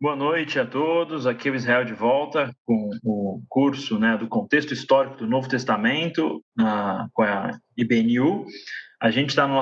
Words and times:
Boa 0.00 0.14
noite 0.14 0.60
a 0.60 0.64
todos. 0.64 1.26
Aqui 1.26 1.48
é 1.48 1.50
o 1.50 1.56
Israel 1.56 1.84
de 1.84 1.92
volta 1.92 2.54
com 2.64 2.88
o 3.02 3.42
curso 3.48 3.98
né, 3.98 4.16
do 4.16 4.28
contexto 4.28 4.72
histórico 4.72 5.16
do 5.16 5.26
Novo 5.26 5.48
Testamento 5.48 6.36
uh, 6.56 7.10
com 7.12 7.24
a 7.24 7.58
IBNU. 7.76 8.46
A 9.02 9.10
gente 9.10 9.30
está 9.30 9.48
na 9.48 9.54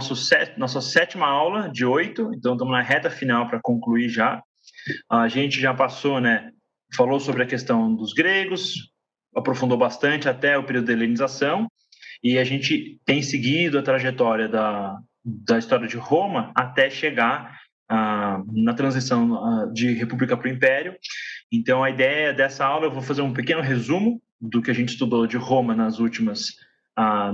nossa 0.58 0.80
sétima 0.82 1.26
aula 1.26 1.70
de 1.70 1.86
oito, 1.86 2.30
então 2.34 2.52
estamos 2.52 2.70
na 2.70 2.82
reta 2.82 3.08
final 3.08 3.48
para 3.48 3.62
concluir 3.62 4.10
já. 4.10 4.42
A 5.10 5.26
gente 5.26 5.58
já 5.58 5.72
passou, 5.72 6.20
né, 6.20 6.50
falou 6.94 7.18
sobre 7.18 7.42
a 7.42 7.46
questão 7.46 7.96
dos 7.96 8.12
gregos, 8.12 8.92
aprofundou 9.34 9.78
bastante 9.78 10.28
até 10.28 10.58
o 10.58 10.64
período 10.64 10.88
da 10.88 10.92
helenização, 10.92 11.66
e 12.22 12.38
a 12.38 12.44
gente 12.44 13.00
tem 13.06 13.22
seguido 13.22 13.78
a 13.78 13.82
trajetória 13.82 14.50
da, 14.50 14.98
da 15.24 15.58
história 15.58 15.88
de 15.88 15.96
Roma 15.96 16.52
até 16.54 16.90
chegar 16.90 17.58
na 17.88 18.74
transição 18.74 19.72
de 19.72 19.92
república 19.92 20.36
para 20.36 20.48
o 20.48 20.52
império. 20.52 20.94
Então, 21.52 21.84
a 21.84 21.90
ideia 21.90 22.32
dessa 22.32 22.64
aula, 22.64 22.86
eu 22.86 22.92
vou 22.92 23.02
fazer 23.02 23.22
um 23.22 23.32
pequeno 23.32 23.60
resumo 23.60 24.20
do 24.40 24.60
que 24.60 24.70
a 24.70 24.74
gente 24.74 24.90
estudou 24.90 25.26
de 25.26 25.36
Roma 25.36 25.74
nas 25.74 25.98
últimas 25.98 26.56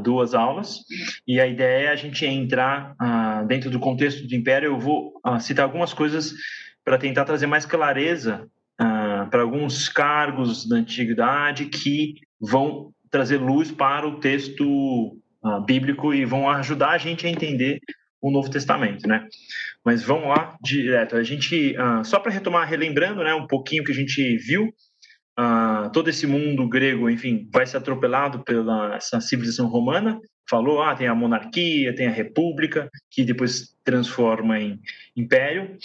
duas 0.03 0.35
aulas. 0.35 0.81
E 1.27 1.41
a 1.41 1.47
ideia 1.47 1.87
é 1.87 1.93
a 1.93 1.97
gente 1.97 2.27
entrar 2.27 2.95
dentro 3.47 3.71
do 3.71 3.81
contexto 3.81 4.27
do 4.27 4.35
império. 4.35 4.67
Eu 4.67 4.79
vou 4.79 5.15
citar 5.41 5.65
algumas 5.65 5.95
coisas 5.95 6.35
para 6.85 6.99
tentar 6.99 7.25
trazer 7.25 7.47
mais 7.47 7.65
clareza 7.65 8.47
para 8.77 9.43
alguns 9.43 9.89
cargos 9.89 10.69
da 10.69 10.77
antiguidade 10.77 11.67
que 11.67 12.15
vão 12.41 12.93
trazer 13.11 13.39
luz 13.39 13.71
para 13.71 14.07
o 14.07 14.19
texto 14.19 15.17
bíblico 15.65 16.13
e 16.13 16.25
vão 16.25 16.51
ajudar 16.51 16.91
a 16.91 16.99
gente 16.99 17.27
a 17.27 17.31
entender 17.31 17.79
o 18.23 18.31
Novo 18.31 18.49
Testamento, 18.49 19.07
né? 19.09 19.27
Mas 19.85 20.05
vamos 20.05 20.29
lá 20.29 20.57
direto. 20.63 21.17
A 21.17 21.25
gente 21.25 21.75
uh, 21.77 22.05
só 22.05 22.21
para 22.21 22.31
retomar, 22.31 22.69
relembrando, 22.69 23.25
né, 23.25 23.35
um 23.35 23.49
pouquinho 23.49 23.83
que 23.83 23.91
a 23.91 23.95
gente 23.95 24.37
viu, 24.37 24.73
uh, 25.39 25.91
todo 25.93 26.09
esse 26.09 26.25
mundo 26.27 26.69
grego, 26.69 27.11
enfim, 27.11 27.49
vai 27.53 27.67
ser 27.67 27.79
atropelado 27.79 28.45
pela 28.45 28.95
essa 28.95 29.21
civilização 29.21 29.67
romana. 29.67 30.21
Falou, 30.49 30.83
ah, 30.83 30.95
tem 30.95 31.09
a 31.09 31.15
monarquia, 31.15 31.95
tem 31.95 32.07
a 32.07 32.13
república, 32.13 32.89
que 33.11 33.25
depois 33.25 33.77
transforma 33.85 34.59
em 34.61 34.81
império. 35.17 35.77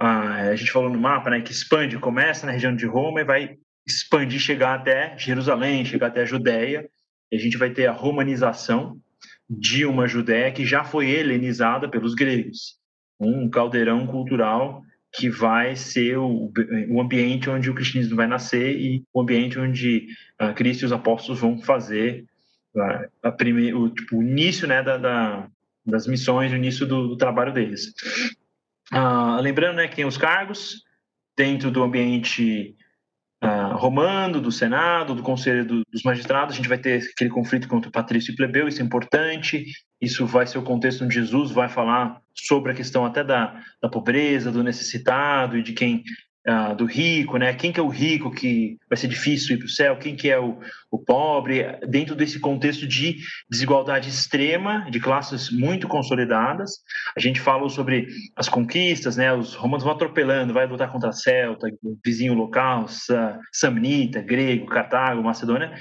Uh, 0.00 0.50
a 0.50 0.56
gente 0.56 0.72
falou 0.72 0.90
no 0.90 0.98
mapa, 0.98 1.30
né, 1.30 1.40
que 1.40 1.52
expande, 1.52 1.98
começa 1.98 2.46
na 2.46 2.52
região 2.52 2.74
de 2.74 2.84
Roma 2.84 3.20
e 3.20 3.24
vai 3.24 3.56
expandir, 3.86 4.40
chegar 4.40 4.74
até 4.74 5.16
Jerusalém, 5.16 5.84
chegar 5.84 6.08
até 6.08 6.22
a 6.22 6.26
Judéia. 6.26 6.88
E 7.30 7.36
a 7.36 7.38
gente 7.38 7.56
vai 7.56 7.70
ter 7.70 7.86
a 7.86 7.92
romanização, 7.92 9.00
de 9.48 9.84
uma 9.86 10.08
Judéia 10.08 10.52
que 10.52 10.64
já 10.64 10.84
foi 10.84 11.10
helenizada 11.10 11.88
pelos 11.88 12.14
gregos. 12.14 12.76
Um 13.18 13.48
caldeirão 13.48 14.06
cultural 14.06 14.82
que 15.12 15.30
vai 15.30 15.74
ser 15.76 16.18
o, 16.18 16.52
o 16.88 17.00
ambiente 17.00 17.48
onde 17.48 17.70
o 17.70 17.74
cristianismo 17.74 18.16
vai 18.16 18.26
nascer 18.26 18.78
e 18.78 19.02
o 19.12 19.20
ambiente 19.20 19.58
onde 19.58 20.08
uh, 20.40 20.52
Cristo 20.54 20.82
e 20.82 20.86
os 20.86 20.92
apóstolos 20.92 21.40
vão 21.40 21.58
fazer 21.58 22.26
uh, 22.74 23.08
a 23.22 23.30
o, 23.74 23.88
tipo, 23.88 24.18
o 24.18 24.22
início 24.22 24.68
né, 24.68 24.82
da, 24.82 24.98
da, 24.98 25.48
das 25.86 26.06
missões, 26.06 26.52
o 26.52 26.56
início 26.56 26.86
do, 26.86 27.08
do 27.08 27.16
trabalho 27.16 27.52
deles. 27.52 27.94
Uh, 28.92 29.40
lembrando 29.40 29.76
né, 29.76 29.88
que 29.88 29.96
tem 29.96 30.04
os 30.04 30.18
cargos 30.18 30.84
dentro 31.36 31.70
do 31.70 31.82
ambiente 31.82 32.76
uh, 33.42 33.76
romano, 33.76 34.40
do 34.40 34.50
Senado, 34.50 35.14
do 35.14 35.22
Conselho 35.22 35.64
do, 35.64 35.82
dos 35.90 36.02
Magistrados, 36.02 36.54
a 36.54 36.56
gente 36.56 36.68
vai 36.68 36.78
ter 36.78 37.02
aquele 37.12 37.30
conflito 37.30 37.68
contra 37.68 37.88
o 37.88 37.92
patrício 37.92 38.32
e 38.32 38.36
plebeu, 38.36 38.68
isso 38.68 38.80
é 38.80 38.84
importante, 38.84 39.64
isso 40.00 40.26
vai 40.26 40.46
ser 40.46 40.58
o 40.58 40.62
contexto 40.62 41.04
onde 41.04 41.14
Jesus 41.14 41.50
vai 41.50 41.68
falar 41.68 42.20
sobre 42.34 42.72
a 42.72 42.74
questão 42.74 43.04
até 43.04 43.24
da, 43.24 43.60
da 43.82 43.88
pobreza, 43.88 44.52
do 44.52 44.62
necessitado 44.62 45.56
e 45.56 45.62
de 45.62 45.72
quem 45.72 46.02
uh, 46.48 46.74
do 46.74 46.84
rico, 46.84 47.36
né? 47.36 47.52
Quem 47.54 47.72
que 47.72 47.80
é 47.80 47.82
o 47.82 47.88
rico 47.88 48.30
que 48.30 48.78
vai 48.88 48.96
ser 48.96 49.08
difícil 49.08 49.56
ir 49.56 49.58
para 49.58 49.66
o 49.66 49.70
céu? 49.70 49.96
Quem 49.98 50.14
que 50.14 50.30
é 50.30 50.38
o, 50.38 50.58
o 50.90 50.98
pobre? 50.98 51.64
Dentro 51.86 52.14
desse 52.14 52.38
contexto 52.38 52.86
de 52.86 53.16
desigualdade 53.50 54.08
extrema, 54.08 54.86
de 54.90 55.00
classes 55.00 55.50
muito 55.50 55.88
consolidadas, 55.88 56.78
a 57.16 57.20
gente 57.20 57.40
falou 57.40 57.68
sobre 57.68 58.08
as 58.36 58.48
conquistas, 58.48 59.16
né? 59.16 59.32
Os 59.32 59.54
romanos 59.54 59.84
vão 59.84 59.92
atropelando, 59.92 60.54
vai 60.54 60.66
lutar 60.66 60.90
contra 60.90 61.10
a 61.10 61.12
Celta, 61.12 61.68
vizinho 62.04 62.34
local, 62.34 62.86
Samnita, 63.52 64.22
grego, 64.22 64.66
Cartago, 64.66 65.22
Macedônia, 65.22 65.72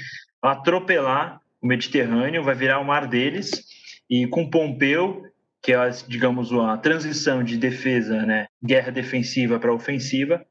atropelar 0.41 1.39
o 1.61 1.67
Mediterrâneo, 1.67 2.43
vai 2.43 2.55
virar 2.55 2.79
o 2.79 2.85
mar 2.85 3.07
deles 3.07 3.63
e 4.09 4.27
com 4.27 4.49
Pompeu 4.49 5.23
que 5.65 5.73
é, 5.73 5.89
digamos, 6.07 6.53
a 6.53 6.77
transição 6.77 7.43
de 7.43 7.57
defesa, 7.57 8.23
né, 8.23 8.45
guerra 8.63 8.91
defensiva 8.91 9.59
para 9.59 9.73
ofensiva, 9.73 10.45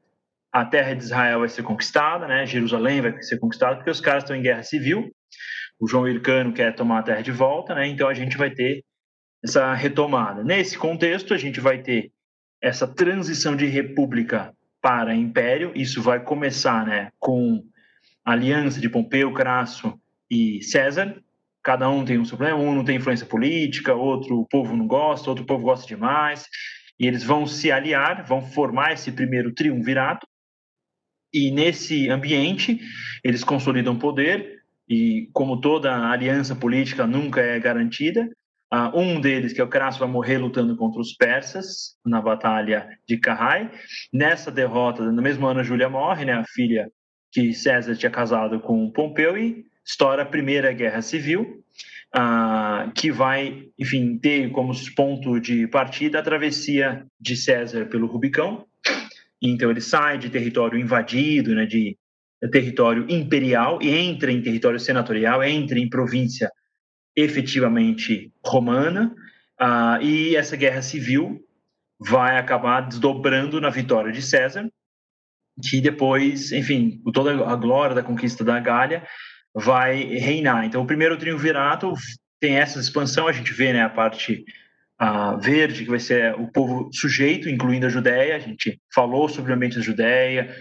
a 0.55 0.63
terra 0.63 0.93
de 0.93 1.03
Israel 1.03 1.39
vai 1.39 1.49
ser 1.49 1.63
conquistada, 1.63 2.29
né? 2.29 2.45
Jerusalém 2.45 3.01
vai 3.01 3.21
ser 3.21 3.37
conquistada, 3.39 3.75
porque 3.75 3.89
os 3.89 3.99
caras 3.99 4.23
estão 4.23 4.37
em 4.37 4.41
guerra 4.41 4.63
civil. 4.63 5.11
O 5.77 5.85
João 5.85 6.07
Hircano 6.07 6.53
quer 6.53 6.73
tomar 6.73 6.99
a 6.99 7.03
terra 7.03 7.21
de 7.21 7.31
volta, 7.33 7.75
né? 7.75 7.85
Então 7.87 8.07
a 8.07 8.13
gente 8.13 8.37
vai 8.37 8.49
ter 8.49 8.81
essa 9.43 9.73
retomada. 9.73 10.45
Nesse 10.45 10.77
contexto, 10.77 11.33
a 11.33 11.37
gente 11.37 11.59
vai 11.59 11.79
ter 11.81 12.09
essa 12.61 12.87
transição 12.87 13.53
de 13.53 13.65
república 13.65 14.53
para 14.81 15.13
império. 15.13 15.73
Isso 15.75 16.01
vai 16.01 16.23
começar, 16.23 16.85
né, 16.85 17.09
com 17.19 17.61
a 18.23 18.31
aliança 18.31 18.79
de 18.79 18.87
Pompeu, 18.87 19.33
Crasso 19.33 19.99
e 20.31 20.63
César. 20.63 21.21
Cada 21.61 21.89
um 21.89 22.05
tem 22.05 22.17
um 22.17 22.23
seu 22.23 22.37
problema, 22.37 22.61
um 22.61 22.73
não 22.73 22.85
tem 22.85 22.95
influência 22.95 23.25
política, 23.25 23.93
outro 23.93 24.47
povo 24.49 24.73
não 24.73 24.87
gosta, 24.87 25.29
outro 25.29 25.45
povo 25.45 25.65
gosta 25.65 25.85
demais. 25.85 26.47
E 26.97 27.05
eles 27.05 27.25
vão 27.25 27.45
se 27.45 27.73
aliar, 27.73 28.23
vão 28.23 28.41
formar 28.41 28.93
esse 28.93 29.11
primeiro 29.11 29.53
triunvirato 29.53 30.25
e 31.35 31.51
nesse 31.51 32.09
ambiente 32.09 32.79
eles 33.21 33.43
consolidam 33.43 33.99
poder 33.99 34.63
e 34.87 35.29
como 35.33 35.59
toda 35.59 36.09
aliança 36.09 36.55
política 36.55 37.05
nunca 37.05 37.41
é 37.41 37.59
garantida, 37.59 38.29
uh, 38.73 38.97
um 38.97 39.19
deles, 39.19 39.51
que 39.51 39.59
é 39.59 39.63
o 39.63 39.67
Crasso, 39.67 39.99
vai 39.99 40.07
morrer 40.07 40.37
lutando 40.37 40.77
contra 40.77 41.01
os 41.01 41.13
persas 41.13 41.97
na 42.05 42.21
batalha 42.21 42.87
de 43.07 43.17
Carrai. 43.17 43.69
Nessa 44.13 44.49
derrota, 44.49 45.03
no 45.11 45.21
mesmo 45.21 45.45
ano 45.45 45.63
Júlia 45.63 45.89
morre, 45.89 46.23
né, 46.23 46.33
a 46.33 46.45
filha 46.45 46.89
que 47.31 47.53
César 47.53 47.95
tinha 47.95 48.11
casado 48.11 48.61
com 48.61 48.89
Pompeu 48.91 49.37
e 49.37 49.65
estoura 49.85 50.21
a 50.21 50.25
primeira 50.25 50.71
guerra 50.71 51.01
civil. 51.01 51.61
Uh, 52.15 52.93
que 52.93 53.11
vai, 53.11 53.65
enfim, 53.77 54.17
ter 54.17 54.49
como 54.51 54.71
ponto 54.95 55.37
de 55.37 55.67
partida 55.67 56.19
a 56.19 56.23
travessia 56.23 57.05
de 57.19 57.35
César 57.35 57.87
pelo 57.87 58.07
Rubicão, 58.07 58.65
então 59.41 59.69
ele 59.69 59.81
sai 59.81 60.17
de 60.17 60.29
território 60.29 60.79
invadido, 60.79 61.53
né, 61.53 61.65
de 61.65 61.97
território 62.51 63.05
imperial 63.09 63.79
e 63.81 63.89
entra 63.89 64.31
em 64.31 64.41
território 64.41 64.79
senatorial, 64.79 65.43
entra 65.43 65.79
em 65.79 65.89
província 65.89 66.51
efetivamente 67.15 68.31
romana, 68.45 69.13
uh, 69.61 70.01
e 70.01 70.35
essa 70.35 70.55
guerra 70.55 70.81
civil 70.81 71.41
vai 71.99 72.37
acabar 72.37 72.81
desdobrando 72.81 73.61
na 73.61 73.69
vitória 73.69 74.11
de 74.11 74.21
César, 74.21 74.69
que 75.63 75.79
depois, 75.79 76.51
enfim, 76.51 77.01
toda 77.13 77.31
a 77.47 77.55
glória 77.55 77.95
da 77.95 78.03
conquista 78.03 78.43
da 78.43 78.59
Gália 78.59 79.07
vai 79.53 80.03
reinar. 80.03 80.65
Então, 80.65 80.81
o 80.81 80.87
primeiro 80.87 81.17
triunvirato 81.17 81.93
tem 82.41 82.57
essa 82.57 82.79
expansão, 82.79 83.27
a 83.27 83.31
gente 83.31 83.53
vê 83.53 83.71
né, 83.71 83.81
a 83.81 83.89
parte 83.89 84.43
a 84.97 85.35
verde, 85.35 85.83
que 85.83 85.89
vai 85.89 85.99
ser 85.99 86.35
o 86.35 86.47
povo 86.47 86.89
sujeito, 86.93 87.49
incluindo 87.49 87.85
a 87.85 87.89
Judéia. 87.89 88.35
A 88.35 88.39
gente 88.39 88.79
falou 88.93 89.27
sobre 89.27 89.51
o 89.51 89.55
ambiente 89.55 89.75
da 89.75 89.83
Judéia, 89.83 90.55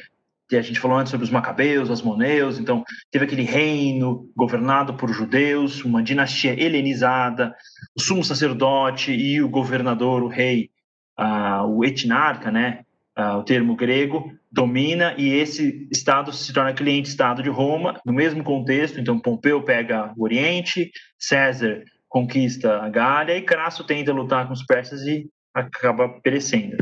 e 0.51 0.57
a 0.57 0.63
gente 0.63 0.81
falou 0.81 0.99
antes 0.99 1.11
sobre 1.11 1.25
os 1.25 1.31
macabeus, 1.31 1.89
os 1.89 2.03
moneus, 2.03 2.59
então 2.59 2.85
teve 3.11 3.25
aquele 3.25 3.43
reino 3.43 4.31
governado 4.37 4.95
por 4.95 5.11
judeus, 5.11 5.85
uma 5.85 6.03
dinastia 6.03 6.53
helenizada, 6.53 7.55
o 7.97 8.01
sumo 8.01 8.23
sacerdote 8.23 9.13
e 9.13 9.43
o 9.43 9.49
governador, 9.49 10.23
o 10.23 10.29
rei, 10.29 10.71
uh, 11.19 11.67
o 11.67 11.85
etnarca, 11.85 12.51
né, 12.51 12.81
uh, 13.19 13.39
o 13.39 13.43
termo 13.43 13.75
grego, 13.75 14.33
domina 14.53 15.15
e 15.17 15.33
esse 15.33 15.89
estado 15.91 16.33
se 16.33 16.53
torna 16.53 16.75
cliente-estado 16.75 17.43
de 17.43 17.49
Roma, 17.49 17.99
no 18.05 18.13
mesmo 18.13 18.45
contexto, 18.45 19.01
então 19.01 19.19
Pompeu 19.19 19.63
pega 19.63 20.13
o 20.17 20.25
Oriente, 20.25 20.91
César 21.19 21.83
conquista 22.15 22.79
a 22.81 22.89
Gália 22.89 23.37
e 23.37 23.43
Crasso 23.43 23.83
tenta 23.83 24.13
lutar 24.13 24.47
com 24.47 24.53
os 24.53 24.65
persas 24.65 25.03
e 25.03 25.29
acaba 25.53 26.09
perecendo. 26.21 26.77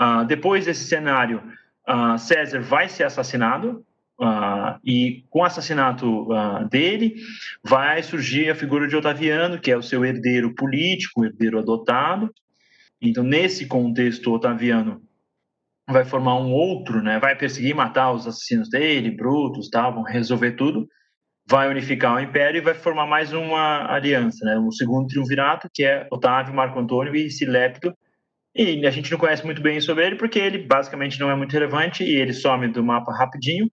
Uh, 0.00 0.24
depois 0.26 0.64
desse 0.64 0.88
cenário, 0.88 1.40
uh, 1.88 2.18
César 2.18 2.60
vai 2.62 2.88
ser 2.88 3.04
assassinado 3.04 3.86
uh, 4.20 4.76
e 4.84 5.24
com 5.30 5.38
o 5.38 5.44
assassinato 5.44 6.26
dele 6.68 7.14
vai 7.62 8.02
surgir 8.02 8.50
a 8.50 8.56
figura 8.56 8.88
de 8.88 8.96
Otaviano, 8.96 9.60
que 9.60 9.70
é 9.70 9.76
o 9.76 9.82
seu 9.82 10.04
herdeiro 10.04 10.52
político, 10.52 11.24
herdeiro 11.24 11.60
adotado. 11.60 12.28
Então, 13.00 13.22
nesse 13.22 13.66
contexto, 13.66 14.32
Otaviano 14.32 15.00
vai 15.88 16.04
formar 16.04 16.40
um 16.40 16.52
outro, 16.52 17.00
né? 17.00 17.20
Vai 17.20 17.36
perseguir, 17.36 17.72
matar 17.72 18.10
os 18.10 18.26
assassinos 18.26 18.68
dele, 18.68 19.12
Brutus, 19.12 19.70
tal, 19.70 19.94
vão 19.94 20.02
resolver 20.02 20.52
tudo 20.52 20.88
vai 21.48 21.68
unificar 21.68 22.16
o 22.16 22.20
império 22.20 22.58
e 22.58 22.60
vai 22.60 22.74
formar 22.74 23.06
mais 23.06 23.32
uma 23.32 23.92
aliança, 23.92 24.44
né? 24.44 24.58
O 24.58 24.72
segundo 24.72 25.06
triunvirato, 25.06 25.68
que 25.72 25.84
é 25.84 26.06
Otávio, 26.10 26.54
Marco 26.54 26.78
Antônio 26.78 27.14
e 27.14 27.30
Silepto, 27.30 27.94
E 28.54 28.86
a 28.86 28.90
gente 28.90 29.10
não 29.12 29.18
conhece 29.18 29.44
muito 29.44 29.60
bem 29.60 29.80
sobre 29.80 30.06
ele 30.06 30.16
porque 30.16 30.38
ele 30.38 30.58
basicamente 30.58 31.20
não 31.20 31.30
é 31.30 31.36
muito 31.36 31.52
relevante 31.52 32.02
e 32.02 32.16
ele 32.16 32.32
some 32.32 32.66
do 32.68 32.82
mapa 32.82 33.12
rapidinho. 33.12 33.70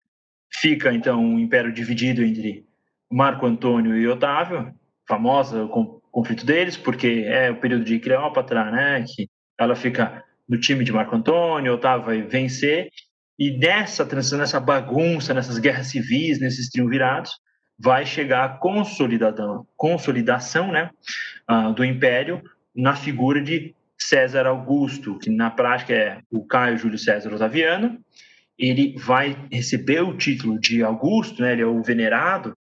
Fica 0.51 0.91
então 0.91 1.23
um 1.23 1.39
império 1.39 1.71
dividido 1.71 2.23
entre 2.23 2.65
Marco 3.11 3.45
Antônio 3.45 3.95
e 3.95 4.07
Otávio, 4.07 4.73
famosa 5.07 5.63
o 5.65 6.01
conflito 6.11 6.45
deles, 6.45 6.77
porque 6.77 7.25
é 7.27 7.51
o 7.51 7.59
período 7.59 7.85
de 7.85 7.99
Cleópatra, 7.99 8.71
né, 8.71 9.05
que 9.07 9.29
ela 9.59 9.75
fica 9.75 10.23
no 10.47 10.59
time 10.59 10.83
de 10.83 10.91
Marco 10.91 11.15
Antônio, 11.15 11.73
Otávio 11.73 12.05
vai 12.05 12.21
vencer, 12.23 12.89
e 13.37 13.51
nessa 13.57 14.05
transição, 14.05 14.39
nessa 14.39 14.59
bagunça, 14.59 15.33
nessas 15.33 15.57
guerras 15.59 15.87
civis, 15.87 16.39
nesses 16.39 16.69
triunvirados, 16.69 17.31
vai 17.81 18.05
chegar 18.05 18.45
a 18.45 18.49
consolidação, 18.49 19.65
consolidação 19.75 20.71
né, 20.71 20.91
uh, 21.49 21.73
do 21.73 21.83
império 21.83 22.41
na 22.75 22.95
figura 22.95 23.41
de 23.41 23.73
César 23.97 24.45
Augusto, 24.45 25.17
que 25.17 25.29
na 25.29 25.49
prática 25.49 25.93
é 25.93 26.21
o 26.31 26.45
Caio 26.45 26.77
Júlio 26.77 26.97
César 26.97 27.33
Otaviano. 27.33 27.99
Ele 28.57 28.95
vai 28.97 29.35
receber 29.51 30.01
o 30.01 30.15
título 30.15 30.59
de 30.59 30.83
Augusto, 30.83 31.41
né, 31.41 31.53
ele 31.53 31.63
é 31.63 31.65
o 31.65 31.81
venerado, 31.81 32.55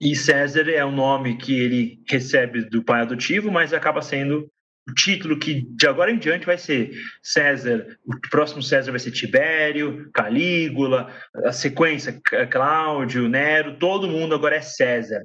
e 0.00 0.14
César 0.14 0.68
é 0.70 0.84
o 0.84 0.90
nome 0.90 1.36
que 1.36 1.58
ele 1.58 2.02
recebe 2.08 2.64
do 2.64 2.82
pai 2.82 3.02
adotivo, 3.02 3.50
mas 3.50 3.72
acaba 3.72 4.02
sendo 4.02 4.50
o 4.88 4.94
título 4.94 5.38
que 5.38 5.66
de 5.68 5.86
agora 5.86 6.12
em 6.12 6.18
diante 6.18 6.46
vai 6.46 6.56
ser 6.56 6.92
César, 7.20 7.86
o 8.06 8.16
próximo 8.30 8.62
César 8.62 8.92
vai 8.92 9.00
ser 9.00 9.10
Tibério, 9.10 10.08
Calígula, 10.14 11.12
a 11.44 11.52
sequência 11.52 12.20
Cláudio, 12.50 13.28
Nero, 13.28 13.76
todo 13.78 14.08
mundo 14.08 14.34
agora 14.34 14.56
é 14.56 14.60
César. 14.60 15.24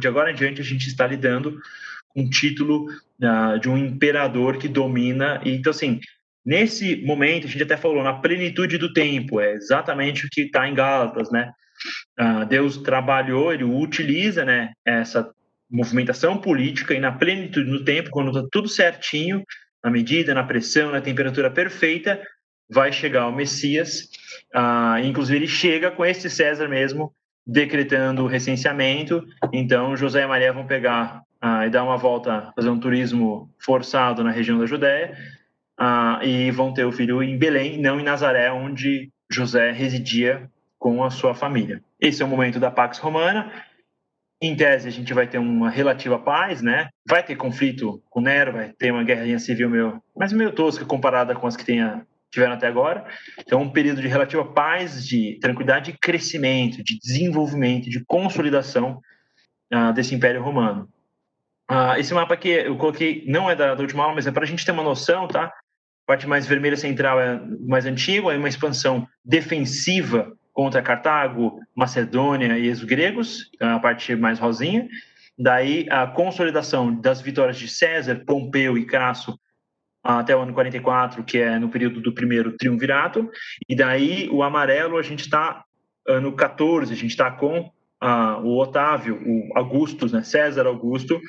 de 0.00 0.08
agora 0.08 0.30
em 0.30 0.34
diante 0.34 0.62
a 0.62 0.64
gente 0.64 0.88
está 0.88 1.06
lidando 1.06 1.58
com 2.08 2.22
o 2.22 2.30
título 2.30 2.86
uh, 2.86 3.58
de 3.60 3.68
um 3.68 3.76
imperador 3.76 4.56
que 4.56 4.68
domina. 4.68 5.40
E, 5.44 5.54
então, 5.54 5.70
assim, 5.70 6.00
nesse 6.44 6.96
momento, 7.04 7.46
a 7.46 7.50
gente 7.50 7.62
até 7.62 7.76
falou, 7.76 8.02
na 8.02 8.14
plenitude 8.14 8.78
do 8.78 8.92
tempo, 8.92 9.40
é 9.40 9.52
exatamente 9.52 10.26
o 10.26 10.28
que 10.30 10.42
está 10.42 10.68
em 10.68 10.74
Gálatas, 10.74 11.30
né? 11.30 11.52
Uh, 12.18 12.46
Deus 12.46 12.76
trabalhou, 12.78 13.52
ele 13.52 13.64
utiliza, 13.64 14.44
né, 14.44 14.72
essa 14.84 15.28
movimentação 15.72 16.36
política 16.36 16.94
e 16.94 17.00
na 17.00 17.10
plenitude 17.10 17.70
do 17.70 17.82
tempo, 17.82 18.10
quando 18.10 18.28
está 18.30 18.46
tudo 18.52 18.68
certinho, 18.68 19.42
na 19.82 19.90
medida, 19.90 20.34
na 20.34 20.44
pressão, 20.44 20.92
na 20.92 21.00
temperatura 21.00 21.50
perfeita, 21.50 22.20
vai 22.70 22.92
chegar 22.92 23.26
o 23.26 23.34
Messias. 23.34 24.08
Uh, 24.54 25.04
inclusive, 25.04 25.38
ele 25.38 25.48
chega 25.48 25.90
com 25.90 26.04
esse 26.04 26.28
César 26.28 26.68
mesmo, 26.68 27.12
decretando 27.46 28.22
o 28.22 28.26
recenseamento. 28.26 29.24
Então, 29.52 29.96
José 29.96 30.22
e 30.22 30.26
Maria 30.26 30.52
vão 30.52 30.66
pegar 30.66 31.22
uh, 31.42 31.64
e 31.66 31.70
dar 31.70 31.84
uma 31.84 31.96
volta, 31.96 32.52
fazer 32.54 32.68
um 32.68 32.78
turismo 32.78 33.50
forçado 33.58 34.22
na 34.22 34.30
região 34.30 34.58
da 34.58 34.66
Judéia, 34.66 35.16
uh, 35.80 36.22
e 36.22 36.50
vão 36.50 36.72
ter 36.72 36.84
o 36.84 36.92
filho 36.92 37.22
em 37.22 37.36
Belém, 37.36 37.80
não 37.80 37.98
em 37.98 38.04
Nazaré, 38.04 38.52
onde 38.52 39.10
José 39.30 39.72
residia 39.72 40.48
com 40.78 41.02
a 41.02 41.10
sua 41.10 41.34
família. 41.34 41.82
Esse 42.00 42.22
é 42.22 42.24
o 42.24 42.28
momento 42.28 42.60
da 42.60 42.70
Pax 42.70 42.98
Romana. 42.98 43.50
Em 44.44 44.56
tese, 44.56 44.88
a 44.88 44.90
gente 44.90 45.14
vai 45.14 45.24
ter 45.28 45.38
uma 45.38 45.70
relativa 45.70 46.18
paz, 46.18 46.60
né? 46.60 46.88
Vai 47.08 47.22
ter 47.22 47.36
conflito 47.36 48.02
com 48.10 48.20
Nero, 48.20 48.52
vai 48.52 48.72
ter 48.72 48.90
uma 48.90 49.04
guerrinha 49.04 49.38
civil 49.38 49.70
meio, 49.70 50.02
mas 50.16 50.32
meio 50.32 50.50
tosca 50.50 50.84
comparada 50.84 51.32
com 51.32 51.46
as 51.46 51.56
que 51.56 51.64
tenha, 51.64 52.04
tiveram 52.28 52.54
até 52.54 52.66
agora. 52.66 53.06
Então, 53.38 53.62
um 53.62 53.70
período 53.70 54.02
de 54.02 54.08
relativa 54.08 54.44
paz, 54.44 55.06
de 55.06 55.38
tranquilidade, 55.40 55.92
de 55.92 55.98
crescimento, 55.98 56.82
de 56.82 56.98
desenvolvimento, 56.98 57.88
de 57.88 58.04
consolidação 58.04 59.00
uh, 59.72 59.92
desse 59.92 60.12
Império 60.12 60.42
Romano. 60.42 60.88
Uh, 61.70 61.94
esse 61.98 62.12
mapa 62.12 62.34
aqui 62.34 62.48
eu 62.48 62.76
coloquei, 62.76 63.24
não 63.28 63.48
é 63.48 63.54
da, 63.54 63.76
da 63.76 63.80
última 63.80 64.02
aula, 64.02 64.16
mas 64.16 64.26
é 64.26 64.32
para 64.32 64.42
a 64.42 64.46
gente 64.46 64.66
ter 64.66 64.72
uma 64.72 64.82
noção, 64.82 65.28
tá? 65.28 65.44
A 65.44 65.52
parte 66.04 66.26
mais 66.26 66.48
vermelha 66.48 66.76
central 66.76 67.20
é 67.20 67.40
mais 67.60 67.86
antiga, 67.86 68.32
é 68.32 68.36
uma 68.36 68.48
expansão 68.48 69.06
defensiva 69.24 70.36
contra 70.52 70.82
Cartago, 70.82 71.58
Macedônia 71.74 72.58
e 72.58 72.70
os 72.70 72.84
gregos, 72.84 73.50
então 73.54 73.68
é 73.68 73.72
a 73.72 73.78
parte 73.78 74.14
mais 74.14 74.38
rosinha. 74.38 74.88
Daí 75.38 75.86
a 75.90 76.06
consolidação 76.06 76.94
das 76.94 77.20
vitórias 77.20 77.58
de 77.58 77.68
César, 77.68 78.22
Pompeu 78.26 78.76
e 78.76 78.84
Crasso 78.84 79.38
até 80.04 80.36
o 80.36 80.40
ano 80.40 80.52
44, 80.52 81.22
que 81.24 81.38
é 81.38 81.58
no 81.58 81.68
período 81.68 82.00
do 82.00 82.12
primeiro 82.12 82.56
triunvirato. 82.56 83.30
E 83.68 83.74
daí 83.74 84.28
o 84.30 84.42
amarelo 84.42 84.98
a 84.98 85.02
gente 85.02 85.20
está 85.20 85.64
ano 86.06 86.32
14, 86.32 86.92
a 86.92 86.96
gente 86.96 87.10
está 87.10 87.30
com 87.30 87.60
uh, 87.60 88.40
o 88.42 88.60
Otávio, 88.60 89.20
o 89.24 89.56
Augustus, 89.56 90.12
né, 90.12 90.22
César 90.22 90.66
Augusto, 90.66 91.20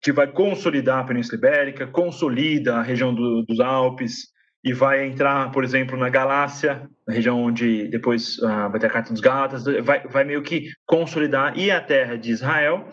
que 0.00 0.12
vai 0.12 0.28
consolidar 0.28 1.00
a 1.00 1.04
Península 1.04 1.36
Ibérica, 1.36 1.86
consolida 1.86 2.76
a 2.76 2.82
região 2.82 3.12
do, 3.12 3.42
dos 3.42 3.58
Alpes, 3.58 4.28
e 4.66 4.72
vai 4.72 5.06
entrar, 5.06 5.52
por 5.52 5.62
exemplo, 5.62 5.96
na 5.96 6.08
Galácia, 6.08 6.90
na 7.06 7.14
região 7.14 7.40
onde 7.40 7.86
depois 7.86 8.36
uh, 8.38 8.68
vai 8.68 8.80
ter 8.80 8.88
a 8.88 8.90
Carta 8.90 9.12
dos 9.12 9.20
Gálatas, 9.20 9.62
vai, 9.84 10.04
vai 10.08 10.24
meio 10.24 10.42
que 10.42 10.70
consolidar, 10.84 11.56
e 11.56 11.70
a 11.70 11.80
terra 11.80 12.18
de 12.18 12.32
Israel 12.32 12.88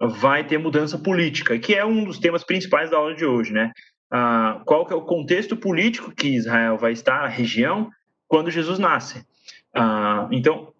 vai 0.00 0.46
ter 0.46 0.56
mudança 0.56 0.96
política, 0.96 1.58
que 1.58 1.74
é 1.74 1.84
um 1.84 2.04
dos 2.04 2.18
temas 2.18 2.42
principais 2.42 2.88
da 2.88 2.96
aula 2.96 3.14
de 3.14 3.26
hoje, 3.26 3.52
né? 3.52 3.70
Uh, 4.10 4.64
qual 4.64 4.86
que 4.86 4.94
é 4.94 4.96
o 4.96 5.02
contexto 5.02 5.54
político 5.54 6.10
que 6.10 6.28
Israel 6.28 6.78
vai 6.78 6.92
estar, 6.92 7.22
a 7.22 7.28
região, 7.28 7.90
quando 8.26 8.50
Jesus 8.50 8.78
nasce. 8.78 9.18
Uh, 9.76 10.26
então, 10.32 10.72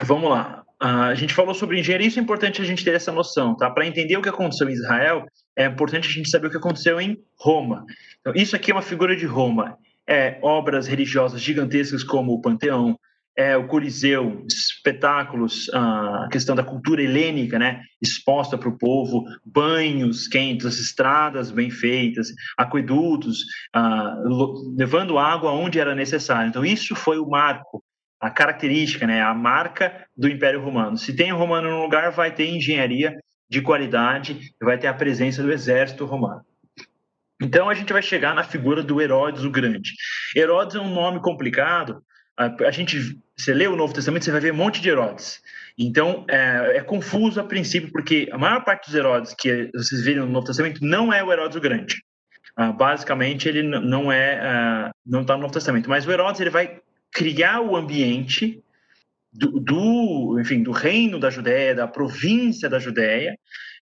vamos 0.00 0.30
lá. 0.30 0.62
a 0.78 1.14
gente 1.16 1.34
falou 1.34 1.54
sobre 1.54 1.80
engenharia, 1.80 2.06
isso 2.06 2.20
é 2.20 2.22
importante 2.22 2.62
a 2.62 2.64
gente 2.64 2.84
ter 2.84 2.94
essa 2.94 3.10
noção, 3.10 3.56
tá? 3.56 3.68
Para 3.68 3.84
entender 3.84 4.16
o 4.16 4.22
que 4.22 4.28
aconteceu 4.28 4.68
em 4.68 4.74
Israel, 4.74 5.26
é 5.56 5.66
importante 5.66 6.08
a 6.08 6.12
gente 6.12 6.30
saber 6.30 6.46
o 6.46 6.50
que 6.50 6.56
aconteceu 6.56 7.00
em 7.00 7.18
Roma. 7.38 7.84
Então, 8.20 8.32
isso 8.34 8.56
aqui 8.56 8.70
é 8.70 8.74
uma 8.74 8.82
figura 8.82 9.16
de 9.16 9.26
Roma. 9.26 9.76
É 10.06 10.38
obras 10.42 10.86
religiosas 10.86 11.40
gigantescas 11.40 12.02
como 12.02 12.32
o 12.32 12.40
Panteão, 12.40 12.98
é 13.36 13.56
o 13.56 13.66
Coliseu, 13.66 14.44
espetáculos, 14.46 15.70
a 15.72 16.28
questão 16.30 16.54
da 16.54 16.62
cultura 16.62 17.02
helênica, 17.02 17.58
né, 17.58 17.80
exposta 18.00 18.58
para 18.58 18.68
o 18.68 18.76
povo, 18.76 19.24
banhos 19.44 20.28
quentes, 20.28 20.66
as 20.66 20.78
estradas 20.78 21.50
bem 21.50 21.70
feitas, 21.70 22.28
aquedutos, 22.58 23.40
uh, 23.74 24.74
levando 24.76 25.18
água 25.18 25.52
onde 25.52 25.80
era 25.80 25.94
necessário. 25.94 26.48
Então 26.48 26.64
isso 26.64 26.94
foi 26.94 27.18
o 27.18 27.28
marco, 27.28 27.82
a 28.20 28.30
característica, 28.30 29.06
né, 29.06 29.22
a 29.22 29.32
marca 29.32 30.06
do 30.14 30.28
Império 30.28 30.62
Romano. 30.62 30.98
Se 30.98 31.16
tem 31.16 31.32
romano 31.32 31.70
no 31.70 31.82
lugar, 31.82 32.10
vai 32.12 32.34
ter 32.34 32.48
engenharia 32.48 33.16
de 33.52 33.60
qualidade, 33.60 34.54
vai 34.58 34.78
ter 34.78 34.86
a 34.86 34.94
presença 34.94 35.42
do 35.42 35.52
exército 35.52 36.06
romano. 36.06 36.40
Então 37.38 37.68
a 37.68 37.74
gente 37.74 37.92
vai 37.92 38.00
chegar 38.00 38.34
na 38.34 38.42
figura 38.42 38.82
do 38.82 38.98
Herodes 38.98 39.44
o 39.44 39.50
Grande. 39.50 39.92
Herodes 40.34 40.74
é 40.74 40.80
um 40.80 40.88
nome 40.88 41.20
complicado. 41.20 42.02
A 42.34 42.70
gente, 42.70 43.18
você 43.36 43.52
lê 43.52 43.66
o 43.66 43.76
Novo 43.76 43.92
Testamento, 43.92 44.24
você 44.24 44.32
vai 44.32 44.40
ver 44.40 44.54
um 44.54 44.56
monte 44.56 44.80
de 44.80 44.88
Herodes. 44.88 45.38
Então 45.76 46.24
é, 46.30 46.78
é 46.78 46.80
confuso 46.80 47.38
a 47.40 47.44
princípio, 47.44 47.92
porque 47.92 48.26
a 48.32 48.38
maior 48.38 48.64
parte 48.64 48.86
dos 48.86 48.94
Herodes 48.94 49.34
que 49.38 49.70
vocês 49.74 50.02
viram 50.02 50.24
no 50.24 50.32
Novo 50.32 50.46
Testamento 50.46 50.82
não 50.82 51.12
é 51.12 51.22
o 51.22 51.30
Herodes 51.30 51.56
o 51.58 51.60
Grande. 51.60 51.96
Uh, 52.58 52.72
basicamente 52.72 53.48
ele 53.48 53.62
não 53.62 54.10
é, 54.10 54.88
uh, 54.88 54.90
não 55.04 55.20
está 55.20 55.34
no 55.34 55.42
Novo 55.42 55.52
Testamento. 55.52 55.90
Mas 55.90 56.06
o 56.06 56.10
Herodes 56.10 56.40
ele 56.40 56.48
vai 56.48 56.80
criar 57.12 57.60
o 57.60 57.76
ambiente 57.76 58.61
do, 59.32 59.60
do, 59.60 60.38
enfim, 60.40 60.62
do 60.62 60.72
reino 60.72 61.18
da 61.18 61.30
Judéia, 61.30 61.74
da 61.74 61.88
província 61.88 62.68
da 62.68 62.78
Judéia, 62.78 63.36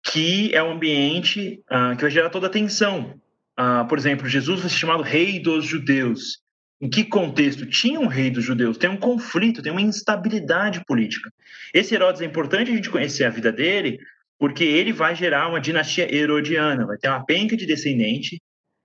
que 0.02 0.54
é 0.54 0.62
um 0.62 0.73
ambiente 0.73 1.62
uh, 1.70 1.97
que 1.97 2.02
vai 2.02 2.11
gerar 2.11 2.30
toda 2.30 2.47
a 2.47 2.50
atenção 2.50 3.20
ah, 3.62 3.85
por 3.85 3.99
exemplo, 3.99 4.26
Jesus 4.26 4.62
ser 4.62 4.70
chamado 4.70 5.02
rei 5.02 5.38
dos 5.38 5.66
judeus. 5.66 6.38
Em 6.80 6.88
que 6.88 7.04
contexto? 7.04 7.66
Tinha 7.66 8.00
um 8.00 8.06
rei 8.06 8.30
dos 8.30 8.42
judeus, 8.42 8.78
tem 8.78 8.88
um 8.88 8.97
conflito, 8.97 9.61
tem 9.61 9.70
uma 9.70 9.82
instabilidade 9.82 10.82
política. 10.87 11.30
Esse 11.75 11.94
Herodes 11.94 12.23
é 12.23 12.25
importante 12.25 12.70
a 12.70 12.75
gente 12.75 12.88
conhecer 12.88 13.25
a 13.25 13.28
vida 13.28 13.52
dele, 13.52 13.99
porque 14.38 14.64
ele 14.64 14.94
vai 14.94 15.14
gerar 15.14 15.47
uma 15.47 15.61
dinastia 15.61 16.11
herodiana, 16.11 16.87
vai 16.87 16.97
ter 16.97 17.09
uma 17.09 17.23
penca 17.23 17.54
de 17.54 17.66
descendente, 17.66 18.40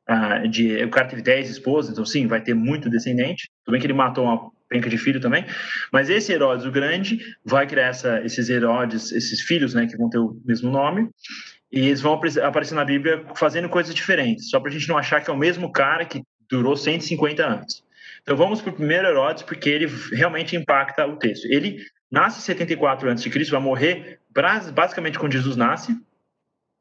ah, 0.09 0.39
de, 0.45 0.83
o 0.83 0.89
cara 0.89 1.07
teve 1.07 1.21
10 1.21 1.51
esposas, 1.51 1.93
então 1.93 2.05
sim, 2.05 2.27
vai 2.27 2.41
ter 2.41 2.53
muito 2.53 2.89
descendente, 2.89 3.49
tudo 3.63 3.71
bem 3.71 3.79
que 3.79 3.87
ele 3.87 3.93
matou 3.93 4.25
uma 4.25 4.51
penca 4.67 4.89
de 4.89 4.97
filho 4.97 5.19
também, 5.19 5.45
mas 5.91 6.09
esse 6.09 6.33
Herodes 6.33 6.65
o 6.65 6.71
Grande 6.71 7.19
vai 7.43 7.67
criar 7.67 7.87
essa, 7.87 8.21
esses 8.23 8.49
Herodes, 8.49 9.11
esses 9.11 9.41
filhos, 9.41 9.73
né, 9.73 9.85
que 9.85 9.97
vão 9.97 10.09
ter 10.09 10.17
o 10.17 10.39
mesmo 10.45 10.71
nome, 10.71 11.09
e 11.71 11.79
eles 11.79 12.01
vão 12.01 12.19
aparecer 12.43 12.75
na 12.75 12.85
Bíblia 12.85 13.25
fazendo 13.35 13.69
coisas 13.69 13.93
diferentes, 13.93 14.49
só 14.49 14.59
para 14.59 14.69
a 14.69 14.73
gente 14.73 14.87
não 14.87 14.97
achar 14.97 15.21
que 15.21 15.29
é 15.29 15.33
o 15.33 15.37
mesmo 15.37 15.71
cara 15.71 16.05
que 16.05 16.23
durou 16.49 16.75
150 16.75 17.45
anos. 17.45 17.83
Então 18.21 18.35
vamos 18.35 18.61
para 18.61 18.71
o 18.71 18.75
primeiro 18.75 19.07
Herodes, 19.07 19.43
porque 19.43 19.69
ele 19.69 19.87
realmente 20.11 20.55
impacta 20.55 21.05
o 21.05 21.15
texto. 21.17 21.45
Ele 21.45 21.83
nasce 22.09 22.39
em 22.39 22.41
74 22.41 23.09
a.C., 23.11 23.29
vai 23.51 23.59
morrer 23.59 24.19
basicamente 24.73 25.19
quando 25.19 25.33
Jesus 25.33 25.55
nasce, 25.55 25.95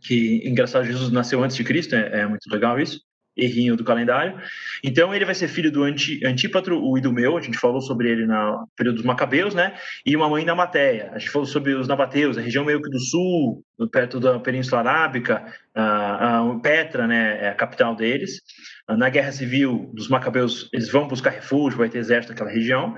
que 0.00 0.43
engraçado, 0.49 0.85
Jesus 0.85 1.11
nasceu 1.11 1.43
antes 1.43 1.57
de 1.57 1.64
Cristo, 1.64 1.95
é, 1.95 2.21
é 2.21 2.26
muito 2.26 2.49
legal 2.50 2.81
isso. 2.81 3.00
Errinho 3.37 3.76
do 3.76 3.85
calendário. 3.85 4.38
Então 4.83 5.14
ele 5.14 5.25
vai 5.25 5.35
ser 5.35 5.49
filho 5.49 5.71
do 5.71 5.83
Anti, 5.83 6.25
Antípatro, 6.25 6.83
o 6.83 6.97
Idumeu, 6.97 7.37
a 7.37 7.41
gente 7.41 7.59
falou 7.59 7.81
sobre 7.81 8.11
ele 8.11 8.26
no 8.26 8.69
período 8.76 8.97
dos 8.97 9.05
Macabeus, 9.05 9.55
né? 9.55 9.75
E 10.05 10.14
uma 10.14 10.29
mãe 10.29 10.45
Namateia. 10.45 11.11
A 11.12 11.19
gente 11.19 11.31
falou 11.31 11.47
sobre 11.47 11.75
os 11.75 11.88
Nabateus, 11.88 12.38
a 12.38 12.41
região 12.41 12.64
meio 12.64 12.81
que 12.81 12.91
do 12.91 13.00
sul, 13.00 13.64
perto 13.91 14.21
da 14.21 14.38
Península 14.38 14.81
Arábica, 14.81 15.45
a, 15.75 16.38
a 16.41 16.59
Petra, 16.61 17.07
né, 17.07 17.45
é 17.45 17.49
a 17.49 17.55
capital 17.55 17.95
deles. 17.95 18.41
Na 18.88 19.09
Guerra 19.09 19.33
Civil 19.33 19.91
dos 19.95 20.09
Macabeus, 20.09 20.69
eles 20.73 20.91
vão 20.91 21.09
buscar 21.09 21.31
refúgio, 21.31 21.79
vai 21.79 21.88
ter 21.88 21.99
exército 21.99 22.33
naquela 22.33 22.50
região. 22.50 22.95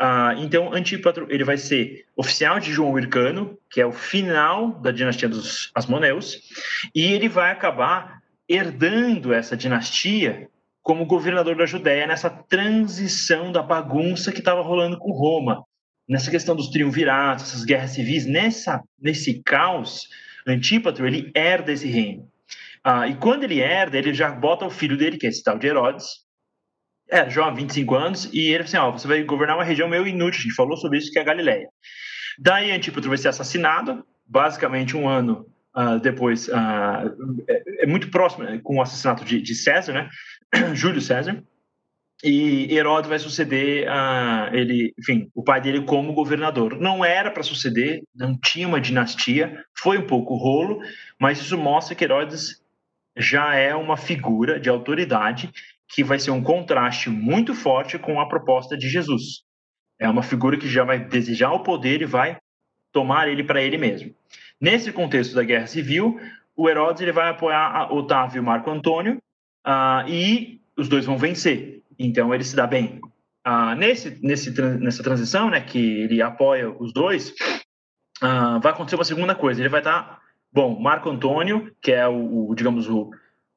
Uh, 0.00 0.34
então, 0.38 0.72
Antípatro 0.72 1.26
ele 1.30 1.44
vai 1.44 1.56
ser 1.56 2.04
oficial 2.16 2.58
de 2.58 2.72
João 2.72 2.98
Hircano, 2.98 3.56
que 3.70 3.80
é 3.80 3.86
o 3.86 3.92
final 3.92 4.72
da 4.80 4.90
dinastia 4.90 5.28
dos 5.28 5.70
Asmoneus, 5.74 6.40
e 6.94 7.12
ele 7.12 7.28
vai 7.28 7.52
acabar 7.52 8.20
herdando 8.48 9.32
essa 9.32 9.56
dinastia 9.56 10.48
como 10.82 11.06
governador 11.06 11.56
da 11.56 11.64
Judéia 11.64 12.06
nessa 12.06 12.28
transição 12.28 13.50
da 13.50 13.62
bagunça 13.62 14.30
que 14.30 14.40
estava 14.40 14.60
rolando 14.60 14.98
com 14.98 15.12
Roma, 15.12 15.64
nessa 16.06 16.30
questão 16.30 16.54
dos 16.54 16.68
triunviratos, 16.68 17.46
essas 17.46 17.64
guerras 17.64 17.92
civis, 17.92 18.26
nessa 18.26 18.82
nesse 19.00 19.42
caos, 19.42 20.08
Antípatro 20.46 21.06
ele 21.06 21.32
herda 21.34 21.72
esse 21.72 21.88
reino. 21.88 22.28
Uh, 22.86 23.06
e 23.08 23.16
quando 23.16 23.44
ele 23.44 23.60
herda, 23.60 23.96
ele 23.96 24.12
já 24.12 24.30
bota 24.30 24.66
o 24.66 24.70
filho 24.70 24.96
dele, 24.96 25.16
que 25.16 25.26
é 25.26 25.30
esse 25.30 25.42
tal 25.42 25.58
de 25.58 25.66
Herodes, 25.66 26.22
é, 27.10 27.28
jovem, 27.30 27.64
25 27.64 27.94
anos, 27.94 28.30
e 28.30 28.52
ele 28.52 28.64
assim, 28.64 28.76
ó, 28.76 28.90
você 28.90 29.08
vai 29.08 29.22
governar 29.22 29.56
uma 29.56 29.64
região 29.64 29.88
meio 29.88 30.06
inútil, 30.06 30.40
a 30.40 30.42
gente 30.42 30.54
falou 30.54 30.76
sobre 30.76 30.98
isso, 30.98 31.10
que 31.10 31.18
é 31.18 31.22
a 31.22 31.24
Galileia. 31.24 31.66
Daí 32.38 32.70
Antípatro 32.72 33.08
vai 33.08 33.16
ser 33.16 33.28
assassinado, 33.28 34.04
basicamente 34.26 34.96
um 34.96 35.08
ano 35.08 35.46
uh, 35.76 35.98
depois, 36.00 36.48
uh, 36.48 37.42
é, 37.48 37.84
é, 37.84 37.86
muito 37.86 38.10
próximo 38.10 38.44
né, 38.44 38.60
com 38.62 38.76
o 38.76 38.82
assassinato 38.82 39.24
de, 39.24 39.40
de 39.40 39.54
César, 39.54 39.92
né, 39.92 40.08
Júlio 40.74 41.00
César, 41.00 41.42
e 42.22 42.74
Herodes 42.74 43.10
vai 43.10 43.18
suceder 43.18 43.86
uh, 43.86 44.54
ele, 44.54 44.94
enfim, 44.98 45.30
o 45.34 45.42
pai 45.42 45.60
dele 45.60 45.82
como 45.82 46.14
governador. 46.14 46.78
Não 46.78 47.04
era 47.04 47.30
para 47.30 47.42
suceder, 47.42 48.02
não 48.14 48.38
tinha 48.38 48.66
uma 48.66 48.80
dinastia, 48.80 49.62
foi 49.76 49.98
um 49.98 50.06
pouco 50.06 50.34
rolo, 50.36 50.80
mas 51.20 51.38
isso 51.38 51.58
mostra 51.58 51.94
que 51.94 52.04
Herodes 52.04 52.62
já 53.16 53.54
é 53.54 53.74
uma 53.74 53.96
figura 53.96 54.58
de 54.58 54.68
autoridade 54.68 55.52
que 55.88 56.02
vai 56.02 56.18
ser 56.18 56.30
um 56.30 56.42
contraste 56.42 57.10
muito 57.10 57.54
forte 57.54 57.98
com 57.98 58.18
a 58.20 58.28
proposta 58.28 58.76
de 58.76 58.88
Jesus. 58.88 59.42
É 60.00 60.08
uma 60.08 60.22
figura 60.22 60.56
que 60.56 60.68
já 60.68 60.82
vai 60.82 60.98
desejar 60.98 61.52
o 61.52 61.62
poder 61.62 62.02
e 62.02 62.06
vai 62.06 62.38
tomar 62.90 63.28
ele 63.28 63.44
para 63.44 63.62
ele 63.62 63.76
mesmo. 63.76 64.14
Nesse 64.64 64.90
contexto 64.90 65.34
da 65.34 65.44
guerra 65.44 65.66
civil, 65.66 66.18
o 66.56 66.70
Herodes 66.70 67.02
ele 67.02 67.12
vai 67.12 67.28
apoiar 67.28 67.92
Otávio 67.92 68.40
e 68.40 68.42
Marco 68.42 68.70
Antônio 68.70 69.18
uh, 69.66 70.08
e 70.08 70.58
os 70.74 70.88
dois 70.88 71.04
vão 71.04 71.18
vencer. 71.18 71.82
Então 71.98 72.34
ele 72.34 72.44
se 72.44 72.56
dá 72.56 72.66
bem. 72.66 72.98
Uh, 73.46 73.74
nesse, 73.76 74.18
nesse, 74.22 74.50
nessa 74.80 75.02
transição, 75.02 75.50
né, 75.50 75.60
que 75.60 75.78
ele 75.78 76.22
apoia 76.22 76.70
os 76.70 76.94
dois, 76.94 77.34
uh, 78.22 78.58
vai 78.62 78.72
acontecer 78.72 78.96
uma 78.96 79.04
segunda 79.04 79.34
coisa. 79.34 79.60
Ele 79.60 79.68
vai 79.68 79.80
estar, 79.80 80.02
tá, 80.02 80.18
bom, 80.50 80.80
Marco 80.80 81.10
Antônio, 81.10 81.70
que 81.82 81.92
é 81.92 82.08
o, 82.08 82.48
o 82.48 82.54
digamos 82.54 82.88
o 82.88 83.10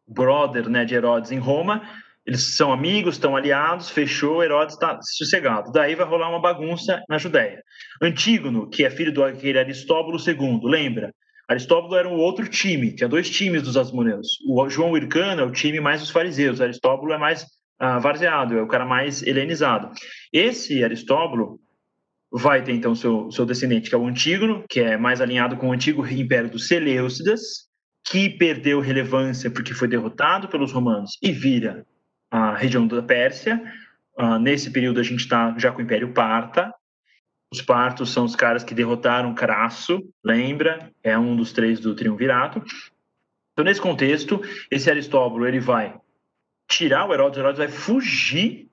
brother, 0.06 0.68
né, 0.68 0.84
de 0.84 0.94
Herodes 0.94 1.32
em 1.32 1.40
Roma, 1.40 1.84
eles 2.28 2.58
são 2.58 2.74
amigos, 2.74 3.16
estão 3.16 3.38
aliados, 3.38 3.90
fechou, 3.90 4.44
Herodes 4.44 4.76
está 4.76 5.00
sossegado. 5.02 5.72
Daí 5.72 5.96
vai 5.96 6.06
rolar 6.06 6.30
uma 6.30 6.42
bagunça 6.42 7.02
na 7.08 7.18
Judéia. 7.18 7.64
Antígono, 8.02 8.70
que 8.70 8.84
é 8.84 8.90
filho 8.90 9.14
do 9.14 9.24
aquele 9.24 9.58
Aristóbulo 9.58 10.18
II, 10.20 10.60
lembra? 10.64 11.14
Aristóbulo 11.48 11.96
era 11.96 12.10
um 12.10 12.18
outro 12.18 12.46
time, 12.46 12.94
tinha 12.94 13.08
dois 13.08 13.30
times 13.30 13.64
dos 13.64 13.78
asmoneus. 13.78 14.28
O 14.46 14.70
João 14.70 14.98
Hircano 14.98 15.42
é 15.42 15.46
o 15.46 15.52
time 15.52 15.80
mais 15.80 16.02
dos 16.02 16.10
fariseus, 16.10 16.60
Aristóbulo 16.60 17.14
é 17.14 17.18
mais 17.18 17.46
ah, 17.80 17.98
varzeado, 17.98 18.58
é 18.58 18.62
o 18.62 18.68
cara 18.68 18.86
mais 18.86 19.24
helenizado. 19.24 19.90
Esse 20.34 20.84
Aristóbulo 20.84 21.62
vai 22.30 22.62
ter 22.62 22.74
então 22.74 22.94
seu, 22.94 23.32
seu 23.32 23.46
descendente, 23.46 23.88
que 23.88 23.96
é 23.96 23.98
o 23.98 24.06
Antígono, 24.06 24.66
que 24.70 24.82
é 24.82 24.98
mais 24.98 25.22
alinhado 25.22 25.56
com 25.56 25.70
o 25.70 25.72
antigo 25.72 26.06
império 26.06 26.52
dos 26.52 26.68
Seleucidas, 26.68 27.70
que 28.04 28.30
perdeu 28.30 28.82
relevância 28.82 29.50
porque 29.50 29.74
foi 29.74 29.88
derrotado 29.88 30.50
pelos 30.50 30.74
romanos 30.74 31.12
e 31.24 31.32
vira 31.32 31.86
a 32.32 32.56
região 32.56 32.88
da 32.88 33.02
Pérsia. 33.02 33.62
Uh, 34.18 34.40
nesse 34.40 34.72
período 34.72 35.00
a 35.00 35.04
gente 35.04 35.20
está 35.20 35.56
já 35.58 35.72
com 35.72 35.80
o 35.80 35.82
Império 35.84 36.14
Parta. 36.14 36.74
Os 37.52 37.62
partos 37.62 38.10
são 38.12 38.26
os 38.26 38.36
caras 38.36 38.64
que 38.64 38.74
derrotaram 38.74 39.34
Crasso, 39.34 40.04
lembra? 40.24 40.92
É 41.02 41.18
um 41.18 41.36
dos 41.36 41.54
três 41.54 41.80
do 41.80 41.96
Triunvirato. 41.96 42.62
Então, 43.54 43.64
nesse 43.64 43.82
contexto, 43.82 44.42
esse 44.70 44.90
Aristóbulo 44.90 45.48
ele 45.48 45.60
vai 45.60 45.98
tirar 46.70 47.08
o 47.08 47.14
Herodes, 47.14 47.38
o 47.38 47.42
Herodes 47.42 47.58
vai 47.58 47.70
fugir 47.70 48.68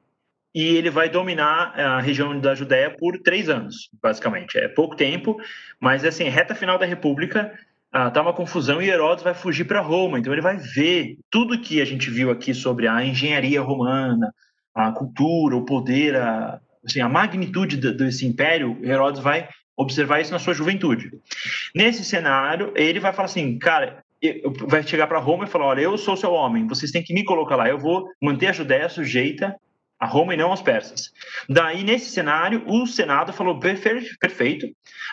e 0.55 0.63
ele 0.77 0.91
vai 0.91 1.09
dominar 1.09 1.79
a 1.79 2.01
região 2.01 2.39
da 2.39 2.55
Judéia 2.55 2.91
por 2.91 3.19
três 3.21 3.49
anos, 3.49 3.89
basicamente. 4.03 4.59
É 4.59 4.69
pouco 4.69 4.97
tempo, 4.97 5.41
mas 5.81 6.05
assim, 6.05 6.25
reta 6.25 6.55
final 6.55 6.79
da 6.79 6.87
República, 6.87 7.59
ah, 7.97 8.11
tá 8.11 8.21
uma 8.21 8.33
confusão 8.33 8.83
e 8.83 8.91
Herodes 8.91 9.23
vai 9.23 9.35
fugir 9.35 9.67
para 9.67 9.81
Roma. 9.81 10.19
Então 10.19 10.33
ele 10.33 10.43
vai 10.43 10.57
ver 10.57 11.17
tudo 11.31 11.61
que 11.61 11.81
a 11.81 11.85
gente 11.85 12.11
viu 12.11 12.29
aqui 12.29 12.53
sobre 12.53 12.89
a 12.89 13.05
engenharia 13.05 13.63
romana, 13.63 14.35
a 14.75 14.91
cultura, 14.91 15.55
o 15.55 15.65
poder, 15.65 16.17
a, 16.17 16.61
assim, 16.85 17.01
a 17.01 17.09
magnitude 17.09 17.77
desse 17.77 18.27
império. 18.27 18.77
Herodes 18.83 19.23
vai 19.23 19.49
observar 19.77 20.21
isso 20.21 20.33
na 20.33 20.41
sua 20.41 20.53
juventude. 20.55 21.13
Nesse 21.73 22.05
cenário, 22.05 22.73
ele 22.75 22.99
vai 22.99 23.13
falar 23.13 23.27
assim, 23.27 23.57
cara, 23.61 24.03
vai 24.67 24.83
chegar 24.83 25.07
para 25.07 25.21
Roma 25.21 25.45
e 25.45 25.49
falar, 25.49 25.67
olha, 25.67 25.81
eu 25.83 25.97
sou 25.97 26.17
seu 26.17 26.33
homem, 26.33 26.67
vocês 26.67 26.91
têm 26.91 27.03
que 27.03 27.15
me 27.15 27.23
colocar 27.23 27.55
lá, 27.55 27.69
eu 27.69 27.79
vou 27.79 28.09
manter 28.21 28.49
a 28.49 28.53
Judéia 28.53 28.89
sujeita 28.89 29.55
a 30.01 30.07
Roma 30.07 30.35
e 30.35 30.37
não 30.37 30.51
aos 30.51 30.63
persas. 30.63 31.13
Daí, 31.49 31.85
nesse 31.85 32.11
cenário, 32.11 32.65
o 32.67 32.89
Senado 32.89 33.33
falou, 33.33 33.61
perfeito, 33.61 34.67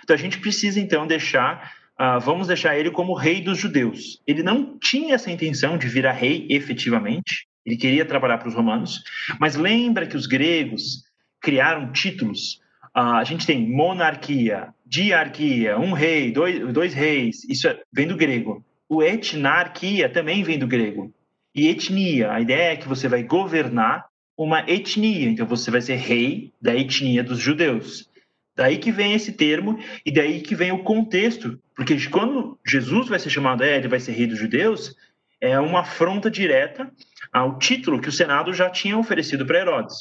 então 0.04 0.16
a 0.16 0.18
gente 0.20 0.40
precisa 0.40 0.80
então 0.80 1.06
deixar 1.06 1.80
ah, 2.03 2.17
vamos 2.17 2.48
deixar 2.48 2.75
ele 2.79 2.89
como 2.89 3.13
rei 3.13 3.43
dos 3.43 3.60
judeus. 3.60 4.20
Ele 4.25 4.41
não 4.41 4.75
tinha 4.79 5.13
essa 5.13 5.29
intenção 5.29 5.77
de 5.77 5.88
virar 5.88 6.13
rei 6.13 6.48
efetivamente, 6.50 7.46
ele 7.63 7.77
queria 7.77 8.03
trabalhar 8.03 8.39
para 8.39 8.48
os 8.48 8.55
romanos, 8.55 9.03
mas 9.39 9.55
lembra 9.55 10.08
que 10.08 10.17
os 10.17 10.25
gregos 10.25 11.03
criaram 11.39 11.91
títulos. 11.91 12.60
Ah, 12.91 13.20
a 13.20 13.24
gente 13.24 13.46
tem 13.46 13.70
monarquia, 13.70 14.70
diarquia, 14.84 15.77
um 15.77 15.93
rei, 15.93 16.31
dois, 16.31 16.74
dois 16.74 16.91
reis, 16.96 17.43
isso 17.48 17.67
é, 17.67 17.79
vem 17.93 18.08
do 18.08 18.17
grego. 18.17 18.65
O 18.89 19.03
etnarquia 19.03 20.10
também 20.10 20.41
vem 20.41 20.58
do 20.58 20.65
grego. 20.65 21.13
E 21.53 21.67
etnia, 21.67 22.31
a 22.31 22.41
ideia 22.41 22.74
é 22.74 22.77
que 22.77 22.88
você 22.88 23.08
vai 23.08 23.22
governar 23.22 24.08
uma 24.36 24.62
etnia, 24.62 25.29
então 25.29 25.46
você 25.46 25.70
vai 25.70 25.81
ser 25.81 25.98
rei 25.98 26.51
da 26.60 26.75
etnia 26.75 27.24
dos 27.24 27.38
judeus. 27.38 28.10
Daí 28.55 28.77
que 28.77 28.91
vem 28.91 29.13
esse 29.13 29.31
termo 29.31 29.79
e 30.05 30.12
daí 30.12 30.41
que 30.41 30.55
vem 30.55 30.72
o 30.72 30.84
contexto, 30.84 31.60
porque 31.75 31.98
quando 32.10 32.60
Jesus 32.67 33.08
vai 33.08 33.17
ser 33.17 33.29
chamado, 33.29 33.63
é, 33.63 33.77
ele 33.77 33.88
vai 33.88 34.00
ser 34.00 34.12
rei 34.12 34.27
dos 34.27 34.38
judeus, 34.38 34.96
é 35.39 35.60
uma 35.60 35.79
afronta 35.79 36.29
direta 36.29 36.91
ao 37.31 37.58
título 37.58 38.00
que 38.00 38.10
o 38.10 38.12
Senado 38.12 38.53
já 38.53 38.70
tinha 38.70 38.98
oferecido 38.98 39.46
para 39.46 39.60
Herodes. 39.60 39.96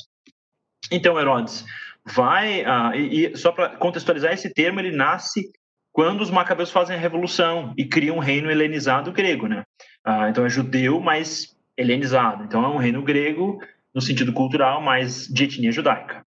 Então, 0.90 1.18
Herodes 1.18 1.64
vai, 2.04 2.64
ah, 2.64 2.92
e, 2.94 3.26
e, 3.26 3.36
só 3.36 3.52
para 3.52 3.70
contextualizar 3.70 4.32
esse 4.32 4.52
termo, 4.52 4.80
ele 4.80 4.90
nasce 4.90 5.50
quando 5.92 6.20
os 6.20 6.30
macabeus 6.30 6.70
fazem 6.70 6.96
a 6.96 7.00
revolução 7.00 7.74
e 7.76 7.84
criam 7.84 8.16
um 8.16 8.20
reino 8.20 8.50
helenizado 8.50 9.12
grego, 9.12 9.46
né? 9.46 9.64
Ah, 10.04 10.28
então 10.28 10.44
é 10.44 10.48
judeu, 10.48 11.00
mas 11.00 11.56
helenizado. 11.76 12.44
Então 12.44 12.64
é 12.64 12.68
um 12.68 12.76
reino 12.76 13.02
grego 13.02 13.58
no 13.94 14.00
sentido 14.00 14.32
cultural, 14.32 14.80
mas 14.80 15.26
de 15.26 15.44
etnia 15.44 15.72
judaica. 15.72 16.24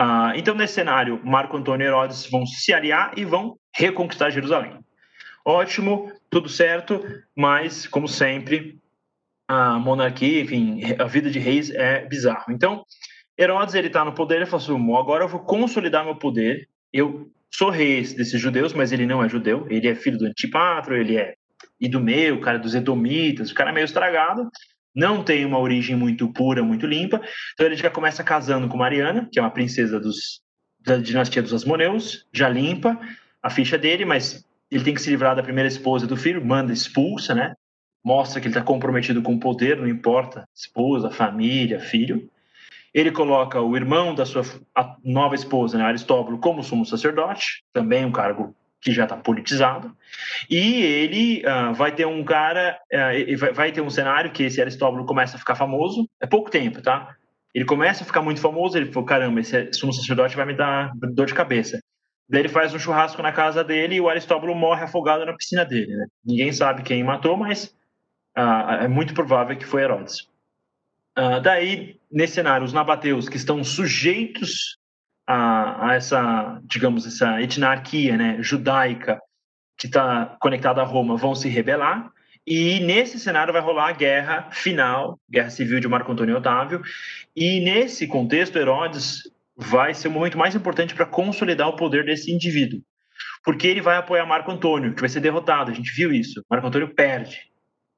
Ah, 0.00 0.32
então, 0.36 0.54
nesse 0.54 0.74
cenário, 0.74 1.20
Marco 1.24 1.56
Antônio 1.56 1.84
e 1.84 1.88
Herodes 1.88 2.30
vão 2.30 2.46
se 2.46 2.72
aliar 2.72 3.12
e 3.16 3.24
vão 3.24 3.58
reconquistar 3.74 4.30
Jerusalém. 4.30 4.78
Ótimo, 5.44 6.12
tudo 6.30 6.48
certo, 6.48 7.04
mas, 7.34 7.84
como 7.84 8.06
sempre, 8.06 8.78
a 9.48 9.76
monarquia, 9.76 10.42
enfim, 10.42 10.80
a 10.96 11.04
vida 11.04 11.28
de 11.28 11.40
reis 11.40 11.70
é 11.70 12.06
bizarro. 12.06 12.52
Então, 12.52 12.84
Herodes, 13.36 13.74
ele 13.74 13.88
está 13.88 14.04
no 14.04 14.12
poder, 14.12 14.36
ele 14.36 14.46
fala 14.46 14.62
assim, 14.62 14.96
agora 14.96 15.24
eu 15.24 15.28
vou 15.28 15.40
consolidar 15.40 16.04
meu 16.04 16.14
poder, 16.14 16.68
eu 16.92 17.28
sou 17.52 17.68
rei 17.68 18.02
desses 18.02 18.40
judeus, 18.40 18.72
mas 18.72 18.92
ele 18.92 19.04
não 19.04 19.24
é 19.24 19.28
judeu, 19.28 19.66
ele 19.68 19.88
é 19.88 19.96
filho 19.96 20.18
do 20.18 20.26
Antipatro, 20.26 20.96
ele 20.96 21.16
é 21.16 21.34
Idumeu, 21.80 22.40
cara 22.40 22.58
dos 22.58 22.74
Edomitas, 22.74 23.50
o 23.50 23.54
cara 23.54 23.70
é 23.70 23.72
meio 23.72 23.84
estragado, 23.84 24.48
não 24.98 25.22
tem 25.22 25.44
uma 25.44 25.60
origem 25.60 25.94
muito 25.94 26.28
pura, 26.32 26.60
muito 26.60 26.84
limpa. 26.84 27.22
Então 27.54 27.64
ele 27.64 27.76
já 27.76 27.88
começa 27.88 28.24
casando 28.24 28.66
com 28.66 28.76
Mariana, 28.76 29.28
que 29.30 29.38
é 29.38 29.42
uma 29.42 29.50
princesa 29.50 30.00
dos, 30.00 30.42
da 30.80 30.96
dinastia 30.96 31.40
dos 31.40 31.54
Asmoneus, 31.54 32.26
já 32.32 32.48
limpa 32.48 32.98
a 33.40 33.48
ficha 33.48 33.78
dele, 33.78 34.04
mas 34.04 34.44
ele 34.68 34.82
tem 34.82 34.92
que 34.92 35.00
se 35.00 35.08
livrar 35.08 35.36
da 35.36 35.42
primeira 35.42 35.68
esposa 35.68 36.04
do 36.04 36.16
filho, 36.16 36.44
manda 36.44 36.72
expulsa, 36.72 37.32
né? 37.32 37.54
Mostra 38.04 38.40
que 38.40 38.48
ele 38.48 38.54
está 38.54 38.64
comprometido 38.64 39.22
com 39.22 39.34
o 39.34 39.40
poder, 39.40 39.76
não 39.76 39.86
importa 39.86 40.48
esposa, 40.52 41.10
família, 41.10 41.78
filho. 41.78 42.28
Ele 42.92 43.12
coloca 43.12 43.60
o 43.60 43.76
irmão 43.76 44.16
da 44.16 44.26
sua 44.26 44.42
nova 45.04 45.36
esposa, 45.36 45.78
né, 45.78 45.84
Aristóbulo, 45.84 46.38
como 46.38 46.64
sumo 46.64 46.84
sacerdote, 46.84 47.62
também 47.72 48.04
um 48.04 48.10
cargo 48.10 48.52
que 48.80 48.92
já 48.92 49.04
está 49.04 49.16
politizado, 49.16 49.94
e 50.48 50.82
ele 50.82 51.42
uh, 51.44 51.74
vai 51.74 51.92
ter 51.92 52.06
um 52.06 52.24
cara, 52.24 52.78
uh, 52.92 53.54
vai, 53.54 53.72
ter 53.72 53.80
um 53.80 53.90
cenário 53.90 54.30
que 54.30 54.44
esse 54.44 54.60
Aristóbulo 54.60 55.04
começa 55.04 55.36
a 55.36 55.38
ficar 55.38 55.56
famoso, 55.56 56.08
é 56.20 56.26
pouco 56.26 56.50
tempo, 56.50 56.80
tá? 56.80 57.16
Ele 57.54 57.64
começa 57.64 58.04
a 58.04 58.06
ficar 58.06 58.22
muito 58.22 58.40
famoso, 58.40 58.76
ele 58.76 58.92
falou, 58.92 59.06
caramba, 59.06 59.40
esse 59.40 59.72
sumo 59.72 59.92
sacerdote 59.92 60.36
vai 60.36 60.46
me 60.46 60.54
dar 60.54 60.92
dor 60.94 61.26
de 61.26 61.34
cabeça. 61.34 61.80
Daí 62.28 62.42
ele 62.42 62.48
faz 62.48 62.72
um 62.74 62.78
churrasco 62.78 63.22
na 63.22 63.32
casa 63.32 63.64
dele 63.64 63.96
e 63.96 64.00
o 64.00 64.08
Aristóbulo 64.08 64.54
morre 64.54 64.84
afogado 64.84 65.24
na 65.24 65.34
piscina 65.34 65.64
dele, 65.64 65.96
né? 65.96 66.06
Ninguém 66.24 66.52
sabe 66.52 66.82
quem 66.82 67.02
matou, 67.02 67.36
mas 67.36 67.74
uh, 68.36 68.82
é 68.82 68.88
muito 68.88 69.14
provável 69.14 69.56
que 69.56 69.64
foi 69.64 69.82
Herodes. 69.82 70.28
daí, 71.42 71.98
nesse 72.12 72.34
cenário, 72.34 72.64
os 72.64 72.72
nabateus 72.72 73.28
que 73.28 73.36
estão 73.36 73.64
sujeitos 73.64 74.77
a, 75.28 75.90
a 75.90 75.94
essa, 75.94 76.58
digamos, 76.64 77.06
essa 77.06 77.42
etnarquia 77.42 78.16
né, 78.16 78.38
judaica 78.40 79.20
que 79.76 79.86
está 79.86 80.38
conectada 80.40 80.80
a 80.80 80.84
Roma 80.84 81.18
vão 81.18 81.34
se 81.34 81.50
rebelar. 81.50 82.10
E 82.46 82.80
nesse 82.80 83.18
cenário 83.18 83.52
vai 83.52 83.60
rolar 83.60 83.90
a 83.90 83.92
guerra 83.92 84.48
final, 84.50 85.20
guerra 85.30 85.50
civil 85.50 85.80
de 85.80 85.86
Marco 85.86 86.10
Antônio 86.10 86.38
Otávio. 86.38 86.80
E 87.36 87.60
nesse 87.60 88.06
contexto, 88.06 88.56
Herodes 88.56 89.30
vai 89.54 89.92
ser 89.92 90.08
o 90.08 90.10
momento 90.10 90.38
mais 90.38 90.54
importante 90.54 90.94
para 90.94 91.04
consolidar 91.04 91.68
o 91.68 91.76
poder 91.76 92.06
desse 92.06 92.32
indivíduo. 92.32 92.80
Porque 93.44 93.66
ele 93.66 93.82
vai 93.82 93.98
apoiar 93.98 94.24
Marco 94.24 94.50
Antônio, 94.50 94.94
que 94.94 95.00
vai 95.00 95.10
ser 95.10 95.20
derrotado. 95.20 95.70
A 95.70 95.74
gente 95.74 95.92
viu 95.92 96.10
isso. 96.10 96.42
Marco 96.50 96.66
Antônio 96.66 96.94
perde. 96.94 97.38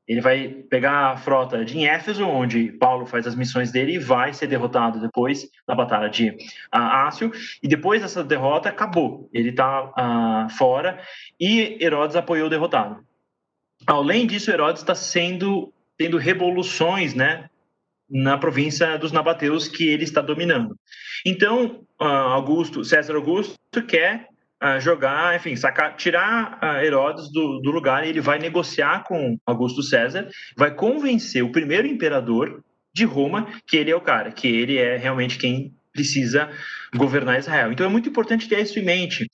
Ele 0.09 0.21
vai 0.21 0.49
pegar 0.69 1.11
a 1.11 1.17
frota 1.17 1.65
de 1.65 1.85
Éfeso, 1.85 2.25
onde 2.25 2.73
Paulo 2.73 3.07
faz 3.07 3.27
as 3.27 3.35
missões 3.35 3.71
dele, 3.71 3.95
e 3.95 3.99
vai 3.99 4.33
ser 4.33 4.47
derrotado 4.47 5.01
depois 5.01 5.49
na 5.69 5.75
batalha 5.75 6.09
de 6.09 6.31
uh, 6.31 6.37
Ácio. 6.73 7.31
E 7.63 7.69
depois 7.69 8.03
dessa 8.03 8.25
derrota, 8.25 8.69
acabou. 8.69 9.31
Ele 9.33 9.51
está 9.51 9.93
ah, 9.97 10.49
fora 10.59 11.01
e 11.39 11.79
Herodes 11.81 12.17
apoiou 12.17 12.47
o 12.47 12.51
derrotado. 12.51 13.05
Além 13.87 14.27
disso, 14.27 14.51
Herodes 14.51 14.83
está 14.83 14.95
sendo 14.95 15.73
tendo 16.01 16.17
revoluções, 16.17 17.13
né, 17.13 17.51
na 18.09 18.39
província 18.39 18.97
dos 18.97 19.13
nabateus 19.13 19.69
que 19.69 19.87
ele 19.87 20.05
está 20.05 20.23
dominando. 20.23 20.75
Então, 21.27 21.85
uh, 22.01 22.05
Augusto, 22.05 22.83
César 22.83 23.17
Augusto 23.17 23.87
quer 23.87 24.30
jogar, 24.81 25.37
enfim, 25.37 25.57
sacar, 25.57 25.97
tirar 25.97 26.59
Herodes 26.85 27.33
do, 27.33 27.61
do 27.61 27.71
lugar 27.71 28.05
e 28.05 28.11
ele 28.11 28.21
vai 28.21 28.39
negociar 28.39 29.05
com 29.05 29.39
Augusto 29.47 29.83
César, 29.83 30.29
vai 30.57 30.75
convencer 30.75 31.43
o 31.43 31.53
primeiro 31.53 31.87
imperador 31.87 32.63
de 32.93 33.05
Roma 33.05 33.49
que 33.67 33.77
ele 33.77 33.91
é 33.91 33.97
o 33.97 34.01
cara, 34.01 34.31
que 34.33 34.49
ele 34.49 34.77
é 34.77 34.97
realmente 34.97 35.39
quem 35.39 35.73
precisa 35.93 36.51
governar 36.95 37.39
Israel. 37.39 37.73
Então 37.73 37.87
é 37.87 37.89
muito 37.89 38.09
importante 38.09 38.49
ter 38.49 38.61
isso 38.61 38.79
em 38.79 38.85
mente, 38.85 39.29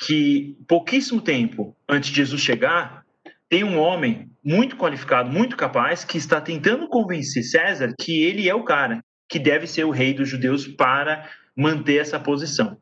que 0.00 0.56
pouquíssimo 0.68 1.20
tempo 1.20 1.76
antes 1.88 2.10
de 2.10 2.16
Jesus 2.16 2.40
chegar, 2.40 3.04
tem 3.48 3.64
um 3.64 3.78
homem 3.78 4.30
muito 4.44 4.76
qualificado, 4.76 5.30
muito 5.30 5.56
capaz, 5.56 6.04
que 6.04 6.16
está 6.16 6.40
tentando 6.40 6.88
convencer 6.88 7.42
César 7.42 7.92
que 7.98 8.22
ele 8.22 8.48
é 8.48 8.54
o 8.54 8.64
cara, 8.64 9.02
que 9.28 9.38
deve 9.38 9.66
ser 9.66 9.84
o 9.84 9.90
rei 9.90 10.14
dos 10.14 10.28
judeus 10.28 10.66
para 10.66 11.28
manter 11.56 12.00
essa 12.00 12.18
posição. 12.18 12.76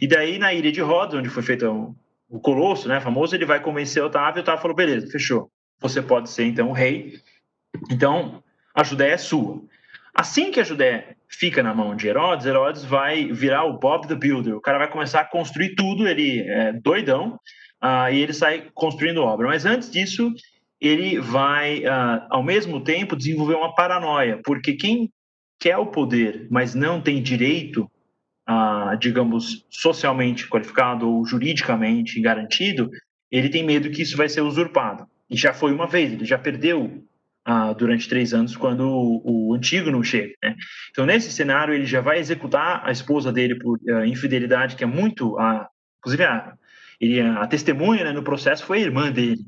E 0.00 0.06
daí, 0.06 0.38
na 0.38 0.52
ilha 0.52 0.70
de 0.70 0.80
Rhodes, 0.80 1.14
onde 1.14 1.28
foi 1.28 1.42
feito 1.42 1.66
o, 1.66 1.96
o 2.28 2.40
Colosso, 2.40 2.88
né, 2.88 3.00
famoso, 3.00 3.34
ele 3.34 3.44
vai 3.44 3.60
convencer 3.60 4.02
Otávio, 4.02 4.42
Otávio 4.42 4.62
falou, 4.62 4.76
beleza, 4.76 5.10
fechou. 5.10 5.50
Você 5.80 6.02
pode 6.02 6.30
ser, 6.30 6.44
então, 6.44 6.68
o 6.68 6.72
rei. 6.72 7.18
Então, 7.90 8.42
a 8.74 8.82
Judéia 8.82 9.14
é 9.14 9.18
sua. 9.18 9.62
Assim 10.14 10.50
que 10.50 10.60
a 10.60 10.64
Judéia 10.64 11.16
fica 11.28 11.62
na 11.62 11.72
mão 11.72 11.94
de 11.94 12.08
Herodes, 12.08 12.44
Herodes 12.44 12.84
vai 12.84 13.32
virar 13.32 13.64
o 13.64 13.78
Bob 13.78 14.06
the 14.06 14.14
Builder. 14.14 14.56
O 14.56 14.60
cara 14.60 14.78
vai 14.78 14.90
começar 14.90 15.20
a 15.20 15.24
construir 15.24 15.74
tudo, 15.74 16.06
ele 16.06 16.40
é 16.40 16.72
doidão, 16.72 17.38
uh, 17.82 18.12
e 18.12 18.20
ele 18.20 18.32
sai 18.32 18.68
construindo 18.74 19.22
obra. 19.22 19.46
Mas 19.46 19.64
antes 19.64 19.90
disso, 19.90 20.32
ele 20.80 21.20
vai, 21.20 21.84
uh, 21.84 22.26
ao 22.28 22.42
mesmo 22.42 22.80
tempo, 22.80 23.16
desenvolver 23.16 23.54
uma 23.54 23.74
paranoia, 23.74 24.40
porque 24.44 24.74
quem 24.74 25.10
quer 25.58 25.76
o 25.76 25.86
poder, 25.86 26.46
mas 26.50 26.74
não 26.74 27.00
tem 27.00 27.22
direito 27.22 27.90
ah, 28.52 28.96
digamos, 28.96 29.64
socialmente 29.70 30.48
qualificado 30.48 31.08
ou 31.08 31.24
juridicamente 31.24 32.20
garantido, 32.20 32.90
ele 33.30 33.48
tem 33.48 33.64
medo 33.64 33.88
que 33.90 34.02
isso 34.02 34.16
vai 34.16 34.28
ser 34.28 34.40
usurpado. 34.40 35.06
E 35.30 35.36
já 35.36 35.54
foi 35.54 35.72
uma 35.72 35.86
vez, 35.86 36.12
ele 36.12 36.24
já 36.24 36.36
perdeu 36.36 37.00
ah, 37.44 37.72
durante 37.72 38.08
três 38.08 38.34
anos 38.34 38.56
quando 38.56 38.80
o, 38.88 39.50
o 39.50 39.54
antigo 39.54 39.92
não 39.92 40.02
chega. 40.02 40.34
Né? 40.42 40.56
Então, 40.90 41.06
nesse 41.06 41.30
cenário, 41.30 41.72
ele 41.72 41.86
já 41.86 42.00
vai 42.00 42.18
executar 42.18 42.82
a 42.84 42.90
esposa 42.90 43.32
dele 43.32 43.54
por 43.54 43.78
uh, 43.84 44.04
infidelidade, 44.04 44.74
que 44.74 44.82
é 44.82 44.86
muito. 44.86 45.36
Uh, 45.36 45.64
inclusive, 46.00 46.24
a, 46.24 46.52
ele, 47.00 47.20
a 47.20 47.46
testemunha 47.46 48.02
né, 48.02 48.10
no 48.10 48.24
processo 48.24 48.64
foi 48.64 48.78
a 48.78 48.82
irmã 48.82 49.12
dele. 49.12 49.46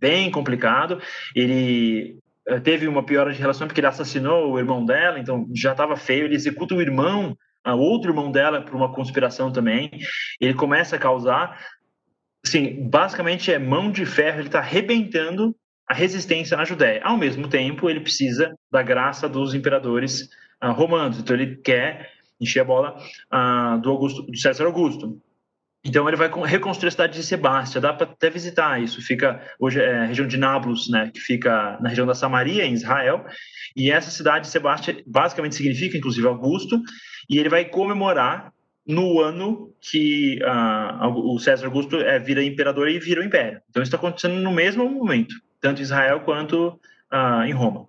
Bem 0.00 0.28
complicado. 0.28 1.00
Ele 1.36 2.18
teve 2.64 2.88
uma 2.88 3.04
piora 3.04 3.32
de 3.32 3.38
relação 3.38 3.68
porque 3.68 3.78
ele 3.78 3.86
assassinou 3.86 4.50
o 4.50 4.58
irmão 4.58 4.84
dela, 4.84 5.20
então 5.20 5.46
já 5.54 5.70
estava 5.70 5.96
feio. 5.96 6.24
Ele 6.24 6.34
executa 6.34 6.74
o 6.74 6.82
irmão 6.82 7.36
a 7.64 7.74
outro 7.74 8.10
irmão 8.10 8.30
dela 8.30 8.62
por 8.62 8.74
uma 8.74 8.92
conspiração 8.92 9.52
também. 9.52 9.90
Ele 10.40 10.54
começa 10.54 10.96
a 10.96 10.98
causar, 10.98 11.58
assim, 12.44 12.88
basicamente 12.88 13.52
é 13.52 13.58
mão 13.58 13.90
de 13.90 14.06
ferro, 14.06 14.40
ele 14.40 14.48
está 14.48 14.60
arrebentando 14.60 15.54
a 15.88 15.94
resistência 15.94 16.56
na 16.56 16.64
Judéia. 16.64 17.00
Ao 17.02 17.16
mesmo 17.16 17.48
tempo, 17.48 17.90
ele 17.90 18.00
precisa 18.00 18.54
da 18.70 18.82
graça 18.82 19.28
dos 19.28 19.54
imperadores 19.54 20.28
uh, 20.62 20.72
romanos, 20.72 21.18
então 21.18 21.34
ele 21.34 21.56
quer 21.56 22.12
encher 22.40 22.60
a 22.60 22.64
bola 22.64 22.96
uh, 23.32 23.80
do, 23.80 23.90
Augusto, 23.90 24.22
do 24.22 24.36
César 24.38 24.64
Augusto. 24.66 25.20
Então 25.84 26.06
ele 26.06 26.16
vai 26.16 26.30
reconstruir 26.46 26.88
a 26.88 26.90
cidade 26.90 27.14
de 27.14 27.24
Sebastia, 27.24 27.80
dá 27.80 27.92
para 27.92 28.06
até 28.06 28.28
visitar 28.28 28.80
isso. 28.82 29.00
Fica 29.00 29.42
hoje 29.58 29.80
é 29.80 30.00
a 30.00 30.04
região 30.04 30.26
de 30.26 30.36
Nablus, 30.36 30.90
né, 30.90 31.10
que 31.12 31.20
fica 31.20 31.78
na 31.80 31.88
região 31.88 32.06
da 32.06 32.14
Samaria, 32.14 32.64
em 32.64 32.74
Israel. 32.74 33.24
E 33.74 33.90
essa 33.90 34.10
cidade 34.10 34.44
de 34.44 34.50
Sebastia 34.52 35.02
basicamente 35.06 35.54
significa, 35.54 35.96
inclusive, 35.96 36.26
Augusto. 36.26 36.80
E 37.30 37.38
ele 37.38 37.48
vai 37.48 37.64
comemorar 37.64 38.52
no 38.86 39.20
ano 39.20 39.72
que 39.80 40.38
uh, 40.42 41.06
o 41.08 41.38
César 41.38 41.66
Augusto 41.66 41.96
é, 41.96 42.18
vira 42.18 42.42
imperador 42.42 42.88
e 42.88 42.98
vira 42.98 43.20
o 43.20 43.24
império. 43.24 43.62
Então 43.70 43.82
isso 43.82 43.88
está 43.88 43.96
acontecendo 43.96 44.34
no 44.34 44.50
mesmo 44.50 44.88
momento, 44.90 45.34
tanto 45.60 45.80
em 45.80 45.84
Israel 45.84 46.20
quanto 46.20 46.80
uh, 47.12 47.44
em 47.46 47.52
Roma. 47.52 47.86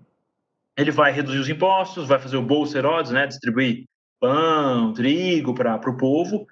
Ele 0.78 0.92
vai 0.92 1.12
reduzir 1.12 1.40
os 1.40 1.50
impostos, 1.50 2.08
vai 2.08 2.20
fazer 2.20 2.38
o 2.38 2.42
bolso 2.42 2.78
Herodes, 2.78 3.12
né, 3.12 3.26
distribuir 3.26 3.86
pão, 4.20 4.94
trigo 4.94 5.56
para 5.56 5.76
o 5.90 5.98
povo 5.98 6.48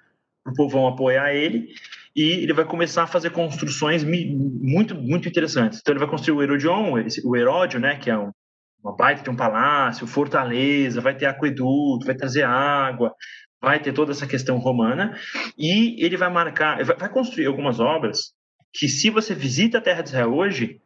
o 0.46 0.54
povo 0.54 0.70
vão 0.70 0.88
apoiar 0.88 1.34
ele 1.34 1.74
e 2.14 2.22
ele 2.22 2.52
vai 2.52 2.64
começar 2.64 3.04
a 3.04 3.06
fazer 3.06 3.30
construções 3.30 4.02
muito 4.02 4.94
muito 4.94 5.28
interessantes. 5.28 5.78
Então 5.78 5.92
ele 5.92 6.00
vai 6.00 6.08
construir 6.08 6.36
o 6.36 6.42
Herodion, 6.42 6.92
o 7.24 7.36
Heródio, 7.36 7.78
né, 7.78 7.96
que 7.96 8.10
é 8.10 8.18
um, 8.18 8.32
uma 8.82 8.94
baita 8.94 9.22
de 9.22 9.30
um 9.30 9.36
palácio, 9.36 10.06
fortaleza, 10.06 11.00
vai 11.00 11.14
ter 11.14 11.26
aqueduto, 11.26 12.06
vai 12.06 12.14
trazer 12.14 12.44
água, 12.44 13.14
vai 13.60 13.78
ter 13.78 13.92
toda 13.92 14.12
essa 14.12 14.26
questão 14.26 14.58
romana 14.58 15.16
e 15.56 16.02
ele 16.04 16.16
vai 16.16 16.30
marcar, 16.30 16.82
vai, 16.84 17.08
construir 17.08 17.46
algumas 17.46 17.78
obras 17.78 18.32
que 18.72 18.88
se 18.88 19.10
você 19.10 19.34
visita 19.34 19.78
a 19.78 19.80
Terra 19.80 20.02
de 20.02 20.08
Israel 20.08 20.34
hoje, 20.34 20.80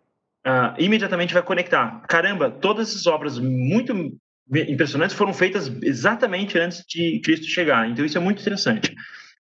uh, 0.47 0.75
imediatamente 0.79 1.35
vai 1.35 1.43
conectar. 1.43 2.01
Caramba, 2.09 2.51
todas 2.51 2.89
essas 2.89 3.07
obras 3.07 3.39
muito 3.39 4.19
impressionantes 4.53 5.17
foram 5.17 5.33
feitas 5.33 5.69
exatamente 5.83 6.59
antes 6.59 6.85
de 6.87 7.21
Cristo 7.23 7.47
chegar. 7.47 7.89
Então 7.89 8.05
isso 8.05 8.19
é 8.19 8.21
muito 8.21 8.41
interessante. 8.41 8.95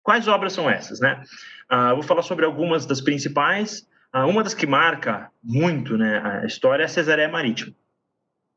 Quais 0.02 0.28
obras 0.28 0.52
são 0.52 0.68
essas, 0.68 1.00
né? 1.00 1.22
Uh, 1.70 1.94
vou 1.94 2.02
falar 2.02 2.22
sobre 2.22 2.44
algumas 2.44 2.84
das 2.84 3.00
principais. 3.00 3.86
Uh, 4.14 4.26
uma 4.26 4.42
das 4.42 4.54
que 4.54 4.66
marca 4.66 5.30
muito 5.42 5.96
né, 5.96 6.20
a 6.42 6.44
história 6.44 6.82
é 6.82 6.86
a 6.86 6.88
Cesareia 6.88 7.28
Marítima. 7.28 7.72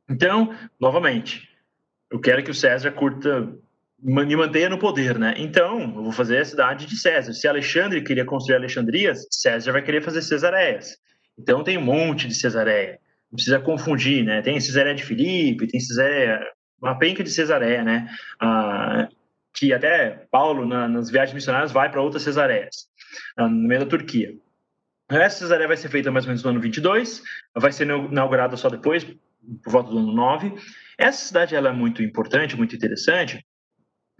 Então, 0.09 0.55
novamente, 0.79 1.49
eu 2.11 2.19
quero 2.19 2.43
que 2.43 2.51
o 2.51 2.55
César 2.55 2.91
curta 2.91 3.51
me 4.01 4.35
mantenha 4.35 4.69
no 4.69 4.77
poder, 4.77 5.17
né? 5.17 5.33
Então, 5.37 5.81
eu 5.81 6.03
vou 6.03 6.11
fazer 6.11 6.37
a 6.37 6.45
cidade 6.45 6.85
de 6.85 6.95
César. 6.95 7.33
Se 7.33 7.47
Alexandre 7.47 8.03
queria 8.03 8.25
construir 8.25 8.57
Alexandrias, 8.57 9.25
César 9.31 9.71
vai 9.71 9.81
querer 9.81 10.03
fazer 10.03 10.21
Cesareias. 10.21 10.97
Então, 11.37 11.63
tem 11.63 11.77
um 11.77 11.81
monte 11.81 12.27
de 12.27 12.35
Cesareia. 12.35 12.99
Não 13.31 13.35
precisa 13.35 13.59
confundir, 13.59 14.23
né? 14.23 14.41
Tem 14.41 14.59
Cesareia 14.59 14.95
de 14.95 15.03
Filipe, 15.03 15.67
tem 15.67 15.79
Cesareia, 15.79 16.39
uma 16.81 16.97
penca 16.97 17.23
de 17.23 17.31
Cesareia, 17.31 17.83
né? 17.83 18.07
Ah, 18.39 19.07
que 19.55 19.73
até 19.73 20.27
Paulo, 20.29 20.65
na, 20.65 20.87
nas 20.87 21.09
viagens 21.09 21.33
missionárias, 21.33 21.71
vai 21.71 21.89
para 21.89 22.01
outras 22.01 22.23
cesareias, 22.23 22.87
no 23.37 23.49
meio 23.49 23.81
da 23.81 23.85
Turquia. 23.87 24.35
Essa 25.09 25.39
cesareia 25.39 25.67
vai 25.67 25.77
ser 25.77 25.89
feita 25.89 26.11
mais 26.11 26.25
ou 26.25 26.29
menos 26.29 26.43
no 26.43 26.49
ano 26.49 26.59
22, 26.59 27.23
vai 27.55 27.71
ser 27.71 27.87
inaugurada 27.87 28.57
só 28.57 28.69
depois, 28.69 29.05
por 29.63 29.71
volta 29.71 29.91
do 29.91 29.97
ano 29.97 30.11
9. 30.11 30.53
Essa 30.97 31.27
cidade 31.27 31.55
ela 31.55 31.69
é 31.69 31.73
muito 31.73 32.01
importante, 32.01 32.55
muito 32.55 32.75
interessante, 32.75 33.45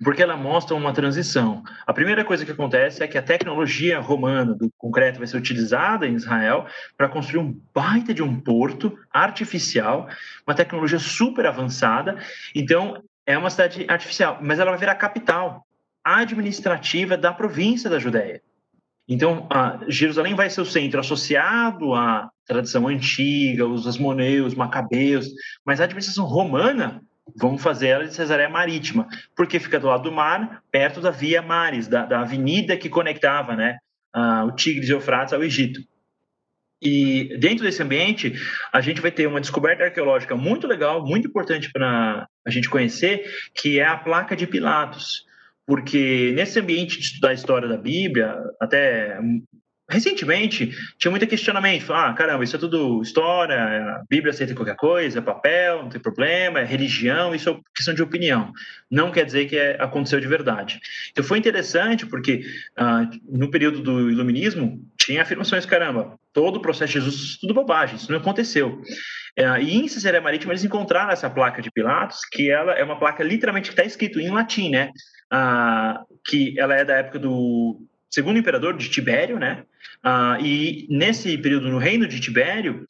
porque 0.03 0.21
ela 0.21 0.35
mostra 0.35 0.75
uma 0.75 0.93
transição. 0.93 1.63
A 1.87 1.93
primeira 1.93 2.25
coisa 2.25 2.45
que 2.45 2.51
acontece 2.51 3.01
é 3.01 3.07
que 3.07 3.17
a 3.17 3.23
tecnologia 3.23 3.99
romana 3.99 4.53
do 4.53 4.69
concreto 4.77 5.19
vai 5.19 5.27
ser 5.27 5.37
utilizada 5.37 6.05
em 6.05 6.15
Israel 6.15 6.67
para 6.97 7.07
construir 7.07 7.39
um 7.39 7.59
baita 7.73 8.13
de 8.13 8.21
um 8.21 8.39
porto 8.39 8.97
artificial, 9.11 10.07
uma 10.45 10.55
tecnologia 10.55 10.99
super 10.99 11.45
avançada. 11.45 12.17
Então, 12.53 13.01
é 13.25 13.37
uma 13.37 13.49
cidade 13.49 13.85
artificial, 13.87 14.39
mas 14.41 14.59
ela 14.59 14.71
vai 14.71 14.79
virar 14.79 14.95
capital 14.95 15.65
administrativa 16.03 17.17
da 17.17 17.33
província 17.33 17.89
da 17.89 17.97
Judéia. 17.97 18.41
Então, 19.07 19.47
Jerusalém 19.87 20.33
vai 20.33 20.49
ser 20.49 20.61
o 20.61 20.65
centro 20.65 20.99
associado 20.99 21.93
à 21.93 22.29
tradição 22.45 22.87
antiga, 22.87 23.67
os 23.67 23.85
asmoneus, 23.85 24.55
macabeus, 24.55 25.27
mas 25.63 25.79
a 25.79 25.83
administração 25.83 26.25
romana 26.25 27.01
vamos 27.35 27.61
fazer 27.61 27.87
ela 27.87 28.07
de 28.07 28.13
Cesareia 28.13 28.49
Marítima, 28.49 29.07
porque 29.35 29.59
fica 29.59 29.79
do 29.79 29.87
lado 29.87 30.03
do 30.03 30.11
mar, 30.11 30.63
perto 30.71 31.01
da 31.01 31.11
Via 31.11 31.41
Maris, 31.41 31.87
da, 31.87 32.05
da 32.05 32.21
avenida 32.21 32.77
que 32.77 32.89
conectava 32.89 33.55
né, 33.55 33.77
o 34.47 34.51
Tigres 34.51 34.89
e 34.89 34.91
Eufrates 34.91 35.33
ao 35.33 35.43
Egito. 35.43 35.81
E 36.81 37.35
dentro 37.39 37.63
desse 37.63 37.81
ambiente, 37.81 38.33
a 38.71 38.81
gente 38.81 39.01
vai 39.01 39.11
ter 39.11 39.27
uma 39.27 39.41
descoberta 39.41 39.85
arqueológica 39.85 40.35
muito 40.35 40.67
legal, 40.67 41.05
muito 41.05 41.27
importante 41.27 41.71
para 41.71 42.27
a 42.45 42.49
gente 42.49 42.69
conhecer, 42.69 43.25
que 43.55 43.79
é 43.79 43.85
a 43.85 43.97
placa 43.97 44.35
de 44.35 44.45
Pilatos. 44.45 45.24
Porque 45.65 46.31
nesse 46.35 46.59
ambiente 46.59 46.99
de 46.99 47.05
estudar 47.05 47.29
a 47.29 47.33
história 47.33 47.67
da 47.67 47.77
Bíblia, 47.77 48.35
até 48.59 49.19
recentemente 49.89 50.71
tinha 50.97 51.11
muito 51.11 51.27
questionamento. 51.27 51.93
Ah, 51.93 52.13
caramba, 52.13 52.43
isso 52.43 52.55
é 52.55 52.59
tudo 52.59 53.01
história, 53.01 53.57
a 53.57 54.03
Bíblia 54.09 54.31
aceita 54.31 54.55
qualquer 54.55 54.75
coisa, 54.75 55.19
é 55.19 55.21
papel, 55.21 55.83
não 55.83 55.89
tem 55.89 56.01
problema, 56.01 56.59
é 56.59 56.65
religião, 56.65 57.35
isso 57.35 57.49
é 57.49 57.59
questão 57.75 57.93
de 57.93 58.01
opinião. 58.01 58.51
Não 58.89 59.11
quer 59.11 59.25
dizer 59.25 59.45
que 59.47 59.55
é, 59.55 59.77
aconteceu 59.79 60.19
de 60.19 60.27
verdade. 60.27 60.79
Então 61.11 61.23
foi 61.23 61.37
interessante 61.37 62.05
porque 62.05 62.41
ah, 62.75 63.09
no 63.27 63.49
período 63.51 63.81
do 63.81 64.09
iluminismo 64.09 64.81
tinha 64.97 65.21
afirmações, 65.21 65.65
caramba, 65.65 66.17
todo 66.33 66.57
o 66.57 66.61
processo 66.61 66.93
de 66.93 66.99
Jesus, 66.99 67.37
tudo 67.37 67.53
bobagem, 67.53 67.95
isso 67.95 68.11
não 68.11 68.19
aconteceu. 68.19 68.81
É, 69.37 69.61
e 69.61 69.75
em 69.75 69.87
Cesareia 69.87 70.21
Marítima 70.21 70.53
eles 70.53 70.63
encontraram 70.63 71.11
essa 71.11 71.29
placa 71.29 71.61
de 71.61 71.69
Pilatos, 71.69 72.21
que 72.31 72.49
ela 72.49 72.73
é 72.73 72.83
uma 72.83 72.97
placa 72.97 73.23
literalmente 73.23 73.69
que 73.69 73.73
está 73.73 73.83
escrito 73.83 74.19
em 74.19 74.31
latim, 74.31 74.69
né? 74.69 74.91
Ah, 75.31 76.03
que 76.25 76.59
ela 76.59 76.75
é 76.75 76.85
da 76.85 76.95
época 76.95 77.19
do 77.19 77.81
segundo 78.09 78.39
imperador 78.39 78.77
de 78.77 78.89
Tibério, 78.89 79.37
né? 79.39 79.63
Ah, 80.03 80.37
e 80.41 80.87
nesse 80.89 81.37
período 81.37 81.69
no 81.69 81.77
reino 81.77 82.07
de 82.07 82.19
Tibério, 82.19 82.85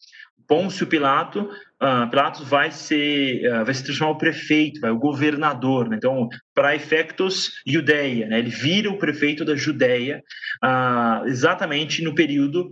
Pôncio 0.47 0.85
Pilato, 0.87 1.49
uh, 1.81 2.09
Pilatos 2.09 2.47
vai 2.47 2.71
ser, 2.71 3.41
vai 3.63 3.73
se 3.73 3.83
transformar 3.83 4.13
o 4.13 4.17
prefeito, 4.17 4.79
vai, 4.79 4.91
o 4.91 4.99
governador. 4.99 5.89
Né? 5.89 5.97
Então, 5.97 6.29
para 6.53 6.75
efectos 6.75 7.53
Judeia, 7.65 8.27
né? 8.27 8.39
ele 8.39 8.49
vira 8.49 8.89
o 8.89 8.97
prefeito 8.97 9.43
da 9.43 9.55
Judéia, 9.55 10.23
uh, 10.63 11.27
exatamente 11.27 12.03
no 12.03 12.13
período 12.15 12.71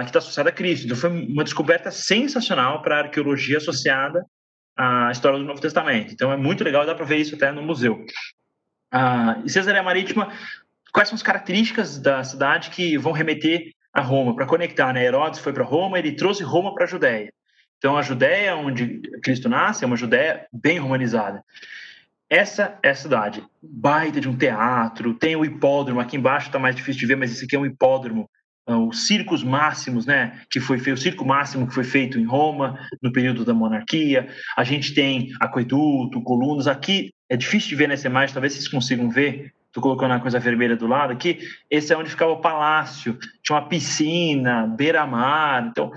que 0.00 0.06
está 0.06 0.18
associado 0.18 0.48
a 0.48 0.52
Cristo. 0.52 0.86
Então, 0.86 0.96
foi 0.96 1.08
uma 1.08 1.44
descoberta 1.44 1.88
sensacional 1.92 2.82
para 2.82 2.96
a 2.96 2.98
arqueologia 3.02 3.58
associada 3.58 4.24
à 4.76 5.08
história 5.12 5.38
do 5.38 5.44
Novo 5.44 5.60
Testamento. 5.60 6.12
Então, 6.12 6.32
é 6.32 6.36
muito 6.36 6.64
legal, 6.64 6.84
dá 6.84 6.96
para 6.96 7.04
ver 7.04 7.18
isso 7.18 7.36
até 7.36 7.52
no 7.52 7.62
museu. 7.62 8.04
E 9.44 9.48
Cesareia 9.48 9.82
Marítima 9.82 10.32
quais 10.92 11.08
são 11.08 11.16
as 11.16 11.22
características 11.22 11.98
da 11.98 12.22
cidade 12.22 12.70
que 12.70 12.98
vão 12.98 13.12
remeter 13.12 13.72
a 13.92 14.00
Roma, 14.00 14.34
para 14.34 14.46
conectar, 14.46 14.92
né? 14.92 15.04
Herodes 15.04 15.40
foi 15.40 15.52
para 15.52 15.64
Roma, 15.64 15.98
ele 15.98 16.12
trouxe 16.12 16.42
Roma 16.42 16.74
para 16.74 16.84
a 16.84 16.88
Judéia. 16.88 17.32
Então, 17.78 17.96
a 17.96 18.02
Judéia, 18.02 18.56
onde 18.56 19.00
Cristo 19.22 19.48
nasce, 19.48 19.84
é 19.84 19.86
uma 19.86 19.96
Judéia 19.96 20.46
bem 20.52 20.78
romanizada. 20.78 21.42
Essa 22.30 22.78
é 22.82 22.90
a 22.90 22.94
cidade. 22.94 23.44
Baita 23.62 24.20
de 24.20 24.28
um 24.28 24.36
teatro, 24.36 25.14
tem 25.14 25.36
o 25.36 25.44
hipódromo, 25.44 26.00
aqui 26.00 26.16
embaixo 26.16 26.46
está 26.46 26.58
mais 26.58 26.76
difícil 26.76 27.00
de 27.00 27.06
ver, 27.06 27.16
mas 27.16 27.32
esse 27.32 27.44
aqui 27.44 27.56
é 27.56 27.58
um 27.58 27.66
hipódromo. 27.66 28.30
Ah, 28.66 28.78
os 28.78 29.06
circos 29.06 29.42
máximos, 29.42 30.06
né, 30.06 30.40
que 30.48 30.60
foi 30.60 30.78
feito, 30.78 30.96
o 30.96 31.00
circo 31.00 31.24
máximo 31.24 31.66
que 31.66 31.74
foi 31.74 31.84
feito 31.84 32.18
em 32.18 32.24
Roma 32.24 32.78
no 33.02 33.12
período 33.12 33.44
da 33.44 33.52
monarquia. 33.52 34.28
A 34.56 34.62
gente 34.62 34.94
tem 34.94 35.32
aqueduto, 35.40 36.22
colunas. 36.22 36.68
Aqui 36.68 37.12
é 37.32 37.36
difícil 37.36 37.70
de 37.70 37.76
ver 37.76 37.88
nessa 37.88 38.06
imagem, 38.06 38.34
talvez 38.34 38.52
vocês 38.52 38.68
consigam 38.68 39.08
ver 39.08 39.52
Estou 39.72 39.82
colocando 39.82 40.12
a 40.12 40.20
coisa 40.20 40.38
vermelha 40.38 40.76
do 40.76 40.86
lado 40.86 41.14
aqui, 41.14 41.38
esse 41.70 41.94
é 41.94 41.96
onde 41.96 42.10
ficava 42.10 42.30
o 42.30 42.42
palácio, 42.42 43.18
tinha 43.42 43.58
uma 43.58 43.66
piscina, 43.66 44.66
beira-mar. 44.66 45.66
Então, 45.70 45.90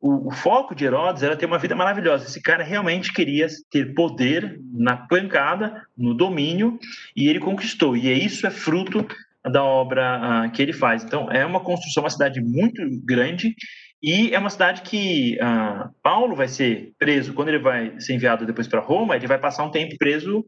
o, 0.00 0.26
o, 0.26 0.30
foco 0.32 0.74
de 0.74 0.84
Herodes 0.84 1.22
era 1.22 1.36
ter 1.36 1.46
uma 1.46 1.60
vida 1.60 1.76
maravilhosa. 1.76 2.24
Esse 2.24 2.42
cara 2.42 2.64
realmente 2.64 3.12
queria 3.12 3.46
ter 3.70 3.94
poder 3.94 4.60
na 4.72 4.96
pancada, 4.96 5.86
no 5.96 6.12
domínio, 6.12 6.76
e 7.14 7.28
ele 7.28 7.38
conquistou. 7.38 7.96
E 7.96 8.12
isso 8.12 8.48
é 8.48 8.50
fruto 8.50 9.06
da 9.48 9.62
obra 9.62 10.48
uh, 10.48 10.50
que 10.50 10.60
ele 10.60 10.72
faz. 10.72 11.04
Então, 11.04 11.30
é 11.30 11.46
uma 11.46 11.60
construção, 11.60 12.02
uma 12.02 12.10
cidade 12.10 12.40
muito 12.40 12.82
grande, 13.04 13.54
e 14.02 14.34
é 14.34 14.38
uma 14.40 14.50
cidade 14.50 14.82
que 14.82 15.38
uh, 15.40 15.88
Paulo 16.02 16.34
vai 16.34 16.48
ser 16.48 16.92
preso, 16.98 17.32
quando 17.32 17.48
ele 17.48 17.60
vai 17.60 17.98
ser 18.00 18.14
enviado 18.14 18.44
depois 18.44 18.66
para 18.66 18.80
Roma, 18.80 19.14
ele 19.14 19.28
vai 19.28 19.38
passar 19.38 19.62
um 19.64 19.70
tempo 19.70 19.96
preso, 19.98 20.44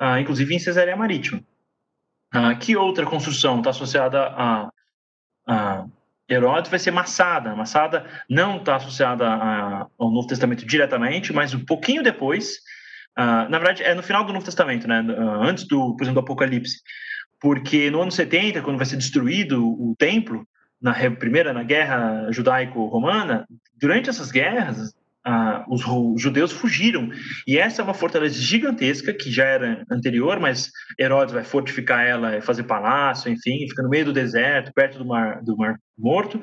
uh, 0.00 0.18
inclusive 0.18 0.54
em 0.54 0.58
Cesareia 0.58 0.96
Marítima. 0.96 1.42
Ah, 2.30 2.54
que 2.54 2.76
outra 2.76 3.06
construção 3.06 3.58
está 3.58 3.70
associada 3.70 4.26
a, 4.26 4.70
a, 5.46 5.86
Herodes? 6.28 6.70
Vai 6.70 6.78
ser 6.78 6.90
Massada. 6.90 7.54
Massada 7.56 8.06
não 8.28 8.58
está 8.58 8.76
associada 8.76 9.26
a, 9.26 9.86
ao 9.98 10.10
Novo 10.10 10.26
Testamento 10.26 10.66
diretamente, 10.66 11.32
mas 11.32 11.54
um 11.54 11.64
pouquinho 11.64 12.02
depois. 12.02 12.58
Ah, 13.16 13.48
na 13.48 13.58
verdade, 13.58 13.82
é 13.82 13.94
no 13.94 14.02
final 14.02 14.24
do 14.24 14.32
Novo 14.32 14.44
Testamento, 14.44 14.86
né? 14.86 15.02
Ah, 15.16 15.46
antes 15.46 15.66
do, 15.66 15.96
por 15.96 16.02
exemplo, 16.02 16.20
do 16.20 16.24
Apocalipse. 16.24 16.82
Porque 17.40 17.90
no 17.90 18.02
ano 18.02 18.12
70, 18.12 18.60
quando 18.62 18.76
vai 18.76 18.86
ser 18.86 18.96
destruído 18.96 19.64
o 19.64 19.94
templo, 19.96 20.46
na 20.80 20.92
primeira 21.12 21.52
na 21.52 21.62
guerra 21.62 22.30
judaico-romana, 22.30 23.46
durante 23.74 24.10
essas 24.10 24.30
guerras, 24.30 24.92
ah, 25.28 25.62
os, 25.68 25.82
judeus 26.16 26.52
fugiram. 26.52 27.10
E 27.46 27.58
essa 27.58 27.82
é 27.82 27.84
uma 27.84 27.92
fortaleza 27.92 28.40
gigantesca, 28.40 29.12
que 29.12 29.30
já 29.30 29.44
era 29.44 29.84
anterior, 29.90 30.40
mas 30.40 30.70
Herodes 30.98 31.34
vai 31.34 31.44
fortificar 31.44 32.02
ela, 32.02 32.40
fazer 32.40 32.62
palácio, 32.62 33.30
enfim, 33.30 33.68
fica 33.68 33.82
no 33.82 33.90
meio 33.90 34.06
do 34.06 34.12
deserto, 34.12 34.72
perto 34.72 34.96
do 34.96 35.04
Mar, 35.04 35.42
do 35.42 35.54
mar 35.54 35.78
Morto. 35.98 36.40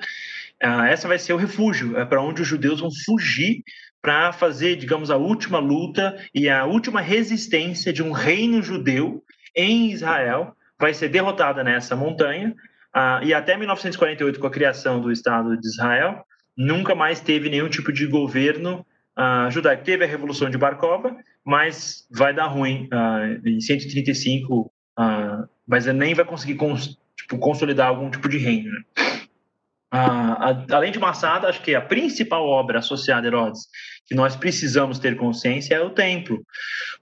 Ah, 0.62 0.88
essa 0.88 1.08
vai 1.08 1.18
ser 1.18 1.34
o 1.34 1.38
refúgio, 1.38 1.98
é 1.98 2.06
para 2.06 2.22
onde 2.22 2.44
os 2.44 2.48
judeus 2.48 2.80
vão 2.80 2.92
fugir 3.04 3.64
para 4.04 4.32
fazer, 4.32 4.76
digamos, 4.76 5.10
a 5.10 5.18
última 5.18 5.58
luta 5.58 6.16
e 6.32 6.48
a 6.48 6.66
última 6.66 7.02
resistência 7.02 7.92
de 7.92 8.04
um 8.04 8.12
reino 8.12 8.62
judeu 8.62 9.24
em 9.56 9.90
Israel. 9.90 10.56
Vai 10.80 10.94
ser 10.94 11.10
derrotada 11.10 11.64
nessa 11.64 11.96
montanha. 11.96 12.54
Ah, 12.94 13.20
e 13.24 13.34
até 13.34 13.58
1948, 13.58 14.40
com 14.40 14.46
a 14.46 14.52
criação 14.52 15.02
do 15.02 15.12
Estado 15.12 15.60
de 15.60 15.68
Israel, 15.68 16.24
nunca 16.58 16.96
mais 16.96 17.20
teve 17.20 17.50
nenhum 17.50 17.70
tipo 17.70 17.92
de 17.92 18.06
governo 18.08 18.86
uh, 19.18 19.50
judaico. 19.52 19.84
Teve 19.84 20.06
a 20.06 20.08
Revolução 20.08 20.50
de 20.50 20.58
Barkova, 20.58 21.16
mas 21.44 22.08
vai 22.12 22.34
dar 22.34 22.48
ruim 22.48 22.90
uh, 22.92 23.48
em 23.48 23.60
135, 23.60 24.62
uh, 24.62 24.72
ah, 24.98 25.48
mas 25.68 25.86
nem 25.86 26.14
vai 26.14 26.26
conseguir 26.26 26.56
cons 26.56 26.98
tipo, 27.18 27.38
consolidar 27.38 27.88
algum 27.88 28.10
tipo 28.10 28.30
de 28.30 28.38
reino. 28.38 28.72
Né? 28.72 28.82
Uh, 29.94 30.66
além 30.72 30.92
de 30.92 31.00
Massada, 31.00 31.48
acho 31.48 31.62
que 31.62 31.74
a 31.74 31.82
principal 31.82 32.46
obra 32.46 32.80
associada 32.80 33.26
a 33.26 33.30
Herodes 33.30 33.68
que 34.06 34.14
nós 34.14 34.36
precisamos 34.36 35.00
ter 35.00 35.16
consciência 35.16 35.76
é 35.76 35.82
o 35.82 35.90
templo, 35.90 36.46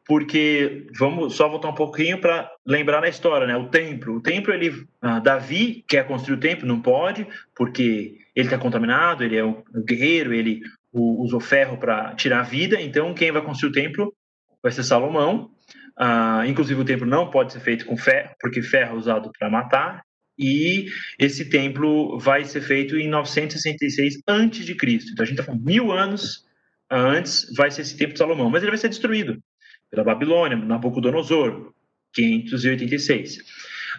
porque 0.06 0.88
vamos 0.98 1.36
só 1.36 1.50
voltar 1.50 1.70
um 1.70 1.76
pouquinho 1.76 2.20
para 2.20 2.50
lembrar 2.66 3.02
da 3.02 3.10
história, 3.10 3.46
né? 3.46 3.58
O 3.58 3.68
templo, 3.68 4.16
o 4.16 4.22
templo 4.22 4.54
ele, 4.54 4.70
uh, 4.70 5.22
Davi 5.22 5.84
quer 5.88 6.08
construir 6.08 6.38
o 6.38 6.40
templo, 6.40 6.68
não 6.68 6.82
pode, 6.82 7.28
porque 7.56 8.18
ele 8.36 8.48
está 8.48 8.58
contaminado, 8.58 9.24
ele 9.24 9.36
é 9.36 9.44
o 9.44 9.64
guerreiro, 9.86 10.34
ele 10.34 10.62
usou 10.94 11.40
ferro 11.40 11.78
para 11.78 12.14
tirar 12.16 12.40
a 12.40 12.44
vida, 12.44 12.80
então 12.80 13.14
quem 13.14 13.32
vai 13.32 13.42
construir 13.42 13.72
o 13.72 13.74
templo 13.74 14.14
vai 14.62 14.72
ser 14.72 14.84
Salomão. 14.84 15.52
Uh, 16.00 16.46
inclusive 16.48 16.82
o 16.82 16.86
templo 16.86 17.06
não 17.06 17.30
pode 17.30 17.54
ser 17.54 17.60
feito 17.60 17.86
com 17.86 17.98
ferro, 17.98 18.30
porque 18.40 18.62
ferro 18.62 18.96
é 18.96 18.98
usado 18.98 19.32
para 19.38 19.50
matar. 19.50 20.04
E 20.38 20.88
esse 21.20 21.46
templo 21.46 22.18
vai 22.20 22.44
ser 22.46 22.62
feito 22.62 22.98
em 22.98 23.08
966 23.08 24.22
antes 24.28 24.66
de 24.66 24.76
Cristo. 24.76 25.12
Então 25.12 25.24
a 25.24 25.26
gente 25.26 25.40
está 25.40 25.44
falando 25.44 25.64
mil 25.64 25.92
anos 25.92 26.46
antes 26.90 27.52
vai 27.56 27.72
ser 27.72 27.82
esse 27.82 27.98
templo 27.98 28.14
de 28.14 28.20
Salomão, 28.20 28.50
mas 28.50 28.62
ele 28.62 28.72
vai 28.72 28.78
ser 28.78 28.90
destruído 28.90 29.42
pela 29.90 30.04
Babilônia, 30.04 30.58
Nabucodonosor, 30.58 31.72
586. 32.14 33.38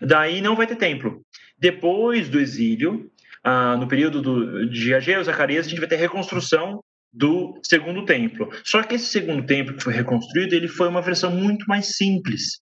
Daí 0.03 0.40
não 0.40 0.57
vai 0.57 0.66
ter 0.66 0.77
templo. 0.77 1.23
Depois 1.59 2.29
do 2.29 2.40
exílio, 2.40 3.11
ah, 3.42 3.77
no 3.77 3.87
período 3.87 4.20
do, 4.20 4.68
de 4.68 4.94
Ageu 4.94 5.20
e 5.20 5.25
Zacarias, 5.25 5.66
a 5.66 5.68
gente 5.68 5.79
vai 5.79 5.88
ter 5.88 5.97
reconstrução 5.97 6.83
do 7.12 7.61
segundo 7.62 8.05
templo. 8.05 8.51
Só 8.64 8.83
que 8.83 8.97
esse 8.97 9.07
segundo 9.07 9.47
templo 9.47 9.77
que 9.77 9.85
foi 9.85 9.92
reconstruído, 9.92 10.55
ele 10.55 10.66
foi 10.66 10.88
uma 10.88 11.01
versão 11.01 11.31
muito 11.31 11.64
mais 11.68 11.97
simples. 11.97 12.61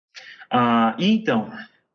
Ah, 0.51 0.95
então, 0.99 1.51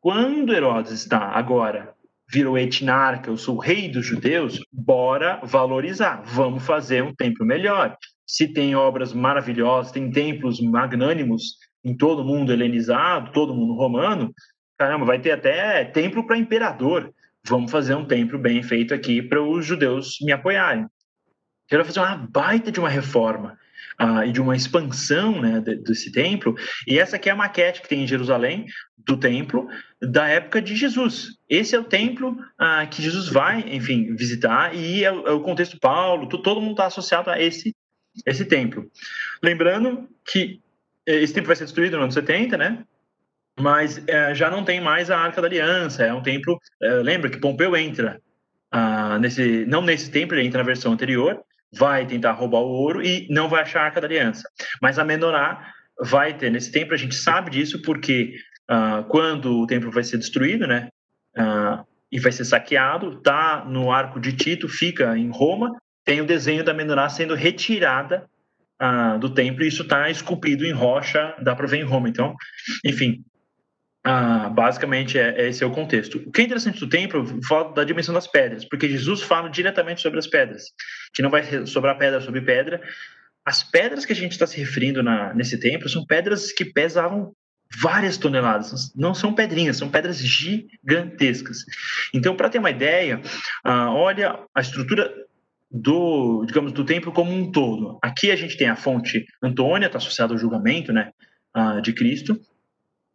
quando 0.08 0.54
Herodes 0.54 0.90
está 0.90 1.18
agora 1.18 1.94
virou 2.32 2.56
etnarca, 2.56 3.28
eu 3.28 3.36
sou 3.36 3.56
o 3.56 3.60
rei 3.60 3.90
dos 3.90 4.06
judeus, 4.06 4.58
bora 4.72 5.38
valorizar, 5.42 6.22
vamos 6.24 6.64
fazer 6.64 7.04
um 7.04 7.14
templo 7.14 7.44
melhor. 7.44 7.94
Se 8.26 8.48
tem 8.48 8.74
obras 8.74 9.12
maravilhosas, 9.12 9.92
tem 9.92 10.10
templos 10.10 10.62
magnânimos 10.62 11.58
em 11.84 11.94
todo 11.94 12.24
mundo 12.24 12.50
helenizado, 12.50 13.32
todo 13.32 13.54
mundo 13.54 13.74
romano, 13.74 14.32
caramba, 14.78 15.04
vai 15.04 15.18
ter 15.18 15.32
até 15.32 15.84
templo 15.84 16.26
para 16.26 16.38
imperador 16.38 17.12
vamos 17.46 17.70
fazer 17.70 17.94
um 17.94 18.06
templo 18.06 18.38
bem 18.38 18.62
feito 18.62 18.94
aqui 18.94 19.20
para 19.20 19.42
os 19.42 19.66
judeus 19.66 20.16
me 20.22 20.32
apoiarem. 20.32 20.86
Quero 21.66 21.84
fazer 21.84 22.00
uma 22.00 22.16
baita 22.16 22.72
de 22.72 22.80
uma 22.80 22.88
reforma. 22.88 23.58
Uh, 24.00 24.24
e 24.24 24.32
de 24.32 24.40
uma 24.40 24.56
expansão 24.56 25.40
né, 25.40 25.60
desse 25.60 26.10
templo. 26.12 26.54
E 26.86 26.98
essa 26.98 27.16
aqui 27.16 27.28
é 27.28 27.32
a 27.32 27.36
maquete 27.36 27.82
que 27.82 27.88
tem 27.88 28.02
em 28.02 28.06
Jerusalém 28.06 28.66
do 28.96 29.16
templo 29.16 29.68
da 30.00 30.28
época 30.28 30.60
de 30.60 30.76
Jesus. 30.76 31.38
Esse 31.48 31.74
é 31.74 31.78
o 31.78 31.84
templo 31.84 32.30
uh, 32.32 32.88
que 32.90 33.02
Jesus 33.02 33.28
vai, 33.28 33.60
enfim, 33.68 34.14
visitar 34.14 34.74
e 34.74 35.04
é, 35.04 35.12
o, 35.12 35.26
é 35.26 35.42
contexto 35.42 35.78
Paulo. 35.78 36.28
Todo 36.28 36.60
mundo 36.60 36.72
está 36.72 36.86
associado 36.86 37.30
a 37.30 37.40
esse 37.40 37.74
esse 38.26 38.44
templo. 38.44 38.90
Lembrando 39.40 40.08
que 40.26 40.60
esse 41.06 41.32
templo 41.32 41.46
vai 41.46 41.54
ser 41.54 41.64
destruído 41.64 41.96
no 41.96 42.02
ano 42.02 42.12
70, 42.12 42.56
né? 42.56 42.84
Mas 43.60 44.02
é, 44.08 44.34
já 44.34 44.50
não 44.50 44.64
tem 44.64 44.80
mais 44.80 45.08
a 45.08 45.18
Arca 45.18 45.40
da 45.40 45.46
Aliança. 45.46 46.04
É 46.04 46.12
um 46.12 46.22
templo. 46.22 46.58
É, 46.82 46.94
lembra 46.94 47.30
que 47.30 47.38
Pompeu 47.38 47.76
entra 47.76 48.20
ah, 48.70 49.18
nesse, 49.18 49.64
não 49.66 49.82
nesse 49.82 50.10
templo, 50.10 50.36
ele 50.36 50.46
entra 50.46 50.58
na 50.58 50.66
versão 50.66 50.92
anterior, 50.92 51.42
vai 51.72 52.06
tentar 52.06 52.32
roubar 52.32 52.60
o 52.60 52.68
ouro 52.68 53.02
e 53.02 53.26
não 53.30 53.48
vai 53.48 53.62
achar 53.62 53.82
a 53.82 53.84
Arca 53.84 54.00
da 54.00 54.06
Aliança. 54.06 54.48
Mas 54.80 54.98
a 54.98 55.04
Menorá 55.04 55.72
vai 56.00 56.36
ter 56.36 56.50
nesse 56.50 56.70
templo. 56.72 56.94
A 56.94 56.98
gente 56.98 57.14
sabe 57.14 57.50
disso 57.50 57.82
porque 57.82 58.34
ah, 58.68 59.04
quando 59.08 59.60
o 59.60 59.66
templo 59.66 59.90
vai 59.90 60.04
ser 60.04 60.18
destruído, 60.18 60.66
né? 60.66 60.88
Ah, 61.36 61.84
e 62.10 62.18
vai 62.18 62.32
ser 62.32 62.44
saqueado, 62.44 63.20
tá 63.20 63.64
no 63.66 63.92
arco 63.92 64.18
de 64.18 64.32
Tito, 64.32 64.68
fica 64.68 65.16
em 65.16 65.30
Roma, 65.30 65.76
tem 66.04 66.22
o 66.22 66.26
desenho 66.26 66.64
da 66.64 66.72
menorá 66.72 67.06
sendo 67.08 67.34
retirada 67.34 68.26
ah, 68.78 69.18
do 69.18 69.28
templo 69.28 69.62
e 69.62 69.68
isso 69.68 69.82
está 69.82 70.08
esculpido 70.08 70.64
em 70.64 70.72
rocha, 70.72 71.34
dá 71.42 71.54
para 71.54 71.66
ver 71.66 71.78
em 71.78 71.84
Roma. 71.84 72.08
Então, 72.08 72.34
enfim, 72.84 73.22
ah, 74.04 74.48
basicamente 74.48 75.18
é, 75.18 75.34
é, 75.36 75.48
esse 75.48 75.62
é 75.62 75.66
o 75.66 75.70
contexto. 75.70 76.22
O 76.26 76.32
que 76.32 76.40
é 76.40 76.44
interessante 76.44 76.80
do 76.80 76.88
templo 76.88 77.40
fala 77.46 77.72
da 77.72 77.84
dimensão 77.84 78.14
das 78.14 78.26
pedras, 78.26 78.64
porque 78.64 78.88
Jesus 78.88 79.22
fala 79.22 79.48
diretamente 79.48 80.00
sobre 80.00 80.18
as 80.18 80.26
pedras, 80.26 80.64
que 81.12 81.22
não 81.22 81.30
vai 81.30 81.66
sobrar 81.66 81.98
pedra 81.98 82.20
sobre 82.20 82.40
pedra. 82.40 82.80
As 83.44 83.62
pedras 83.62 84.04
que 84.04 84.12
a 84.12 84.16
gente 84.16 84.32
está 84.32 84.46
se 84.46 84.58
referindo 84.58 85.02
na, 85.02 85.34
nesse 85.34 85.58
templo 85.58 85.88
são 85.88 86.04
pedras 86.06 86.52
que 86.52 86.64
pesavam 86.64 87.32
várias 87.76 88.16
toneladas, 88.16 88.92
não 88.96 89.14
são 89.14 89.34
pedrinhas, 89.34 89.76
são 89.76 89.90
pedras 89.90 90.18
gigantescas. 90.18 91.64
Então, 92.14 92.34
para 92.34 92.48
ter 92.48 92.58
uma 92.58 92.70
ideia, 92.70 93.20
ah, 93.62 93.92
olha 93.92 94.38
a 94.54 94.60
estrutura 94.60 95.12
do, 95.70 96.44
digamos, 96.46 96.72
do 96.72 96.84
templo 96.84 97.12
como 97.12 97.32
um 97.32 97.50
todo. 97.50 97.98
Aqui 98.02 98.30
a 98.30 98.36
gente 98.36 98.56
tem 98.56 98.68
a 98.68 98.76
fonte 98.76 99.26
Antônia, 99.42 99.86
está 99.86 99.98
associada 99.98 100.32
ao 100.32 100.38
julgamento, 100.38 100.92
né, 100.92 101.10
uh, 101.56 101.80
de 101.82 101.92
Cristo. 101.92 102.40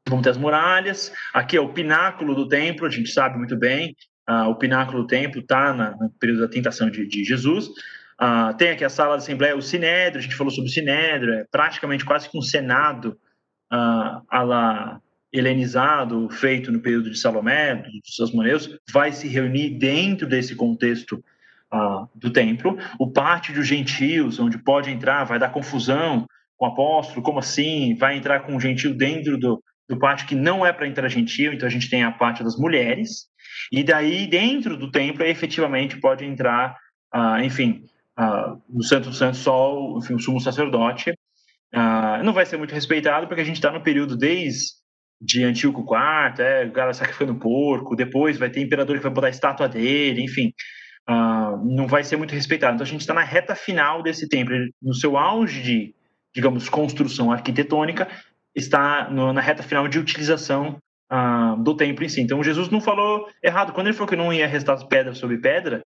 Vamos 0.07 0.23
ter 0.23 0.31
as 0.31 0.37
muralhas. 0.37 1.13
Aqui 1.33 1.55
é 1.55 1.61
o 1.61 1.69
pináculo 1.69 2.35
do 2.35 2.47
templo, 2.47 2.85
a 2.85 2.89
gente 2.89 3.09
sabe 3.09 3.37
muito 3.37 3.55
bem. 3.55 3.95
Uh, 4.29 4.49
o 4.49 4.55
pináculo 4.55 5.03
do 5.03 5.07
templo 5.07 5.39
está 5.39 5.73
no 5.73 6.09
período 6.19 6.41
da 6.41 6.47
tentação 6.47 6.89
de, 6.89 7.05
de 7.07 7.23
Jesus. 7.23 7.67
Uh, 7.67 8.55
tem 8.57 8.71
aqui 8.71 8.83
a 8.83 8.89
sala 8.89 9.11
da 9.11 9.17
Assembleia, 9.17 9.55
o 9.55 9.61
Sinédrio, 9.61 10.19
a 10.19 10.21
gente 10.21 10.35
falou 10.35 10.51
sobre 10.51 10.69
o 10.69 10.73
Sinédrio, 10.73 11.33
é 11.33 11.45
praticamente 11.49 12.05
quase 12.05 12.29
que 12.29 12.37
um 12.37 12.41
Senado 12.41 13.17
uh, 13.71 14.21
a 14.29 14.43
la 14.43 15.01
helenizado, 15.31 16.29
feito 16.29 16.71
no 16.71 16.79
período 16.79 17.09
de 17.09 17.17
Salomé, 17.17 17.73
dos 17.75 18.15
seus 18.15 18.31
moneus, 18.31 18.77
vai 18.91 19.11
se 19.11 19.27
reunir 19.27 19.71
dentro 19.79 20.27
desse 20.27 20.55
contexto 20.55 21.23
do 22.13 22.31
templo, 22.31 22.77
o 22.99 23.09
pátio 23.09 23.51
dos 23.51 23.67
gentios, 23.67 24.39
onde 24.39 24.59
pode 24.59 24.91
entrar, 24.91 25.23
vai 25.23 25.39
dar 25.39 25.49
confusão 25.49 26.27
com 26.55 26.67
o 26.67 26.69
apóstolo, 26.69 27.23
como 27.23 27.39
assim? 27.39 27.95
Vai 27.95 28.15
entrar 28.15 28.41
com 28.41 28.55
um 28.55 28.59
gentio 28.59 28.93
dentro 28.93 29.39
do, 29.39 29.59
do 29.87 29.97
pátio 29.99 30.27
que 30.27 30.35
não 30.35 30.65
é 30.65 30.71
para 30.71 30.87
entrar 30.87 31.07
gentio, 31.09 31.53
então 31.53 31.67
a 31.67 31.71
gente 31.71 31.89
tem 31.89 32.03
a 32.03 32.11
parte 32.11 32.43
das 32.43 32.57
mulheres, 32.57 33.27
e 33.71 33.83
daí 33.83 34.27
dentro 34.27 34.77
do 34.77 34.91
templo 34.91 35.23
efetivamente 35.23 35.99
pode 35.99 36.25
entrar, 36.25 36.75
ah, 37.11 37.43
enfim, 37.43 37.83
ah, 38.17 38.55
no 38.69 38.83
Santo 38.83 39.09
do 39.09 39.15
Santo 39.15 39.37
só 39.37 39.97
enfim, 39.97 40.13
o 40.15 40.19
sumo 40.19 40.39
sacerdote. 40.39 41.13
Ah, 41.73 42.21
não 42.23 42.33
vai 42.33 42.45
ser 42.45 42.57
muito 42.57 42.73
respeitado 42.73 43.27
porque 43.27 43.41
a 43.41 43.45
gente 43.45 43.55
está 43.55 43.71
no 43.71 43.81
período 43.81 44.15
desde 44.15 44.81
de 45.19 45.43
Antíoco 45.43 45.81
IV, 45.81 46.43
é, 46.43 46.65
o 46.65 46.71
cara 46.71 46.93
sacrificando 46.93 47.35
porco, 47.35 47.95
depois 47.95 48.37
vai 48.37 48.49
ter 48.49 48.61
imperador 48.61 48.97
que 48.97 49.03
vai 49.03 49.11
botar 49.11 49.27
a 49.27 49.29
estátua 49.29 49.69
dele, 49.69 50.21
enfim 50.21 50.53
não 51.07 51.87
vai 51.87 52.03
ser 52.03 52.17
muito 52.17 52.33
respeitado. 52.33 52.75
Então 52.75 52.85
a 52.85 52.89
gente 52.89 53.01
está 53.01 53.13
na 53.13 53.23
reta 53.23 53.55
final 53.55 54.01
desse 54.01 54.27
templo, 54.27 54.55
no 54.81 54.93
seu 54.93 55.17
auge 55.17 55.61
de, 55.61 55.95
digamos, 56.33 56.69
construção 56.69 57.31
arquitetônica, 57.31 58.07
está 58.55 59.09
no, 59.09 59.33
na 59.33 59.41
reta 59.41 59.63
final 59.63 59.87
de 59.87 59.99
utilização 59.99 60.77
uh, 61.11 61.61
do 61.61 61.75
templo 61.75 62.03
em 62.03 62.09
si. 62.09 62.21
Então 62.21 62.43
Jesus 62.43 62.69
não 62.69 62.81
falou 62.81 63.27
errado. 63.41 63.73
Quando 63.73 63.87
ele 63.87 63.95
falou 63.95 64.09
que 64.09 64.15
não 64.15 64.33
ia 64.33 64.47
restar 64.47 64.85
pedra 64.87 65.13
sobre 65.13 65.37
pedra, 65.37 65.83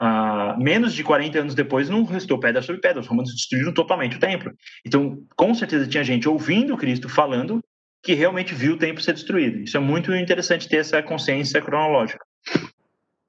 uh, 0.00 0.60
menos 0.62 0.94
de 0.94 1.02
40 1.02 1.38
anos 1.38 1.54
depois 1.54 1.88
não 1.88 2.04
restou 2.04 2.38
pedra 2.38 2.62
sobre 2.62 2.80
pedra. 2.80 3.00
Os 3.00 3.06
romanos 3.06 3.32
destruíram 3.32 3.72
totalmente 3.72 4.16
o 4.16 4.20
templo. 4.20 4.52
Então, 4.84 5.18
com 5.36 5.54
certeza 5.54 5.86
tinha 5.86 6.04
gente 6.04 6.28
ouvindo 6.28 6.76
Cristo 6.76 7.08
falando 7.08 7.62
que 8.02 8.12
realmente 8.12 8.54
viu 8.54 8.74
o 8.74 8.78
templo 8.78 9.02
ser 9.02 9.14
destruído. 9.14 9.60
Isso 9.60 9.76
é 9.76 9.80
muito 9.80 10.14
interessante 10.14 10.68
ter 10.68 10.76
essa 10.76 11.02
consciência 11.02 11.60
cronológica. 11.62 12.22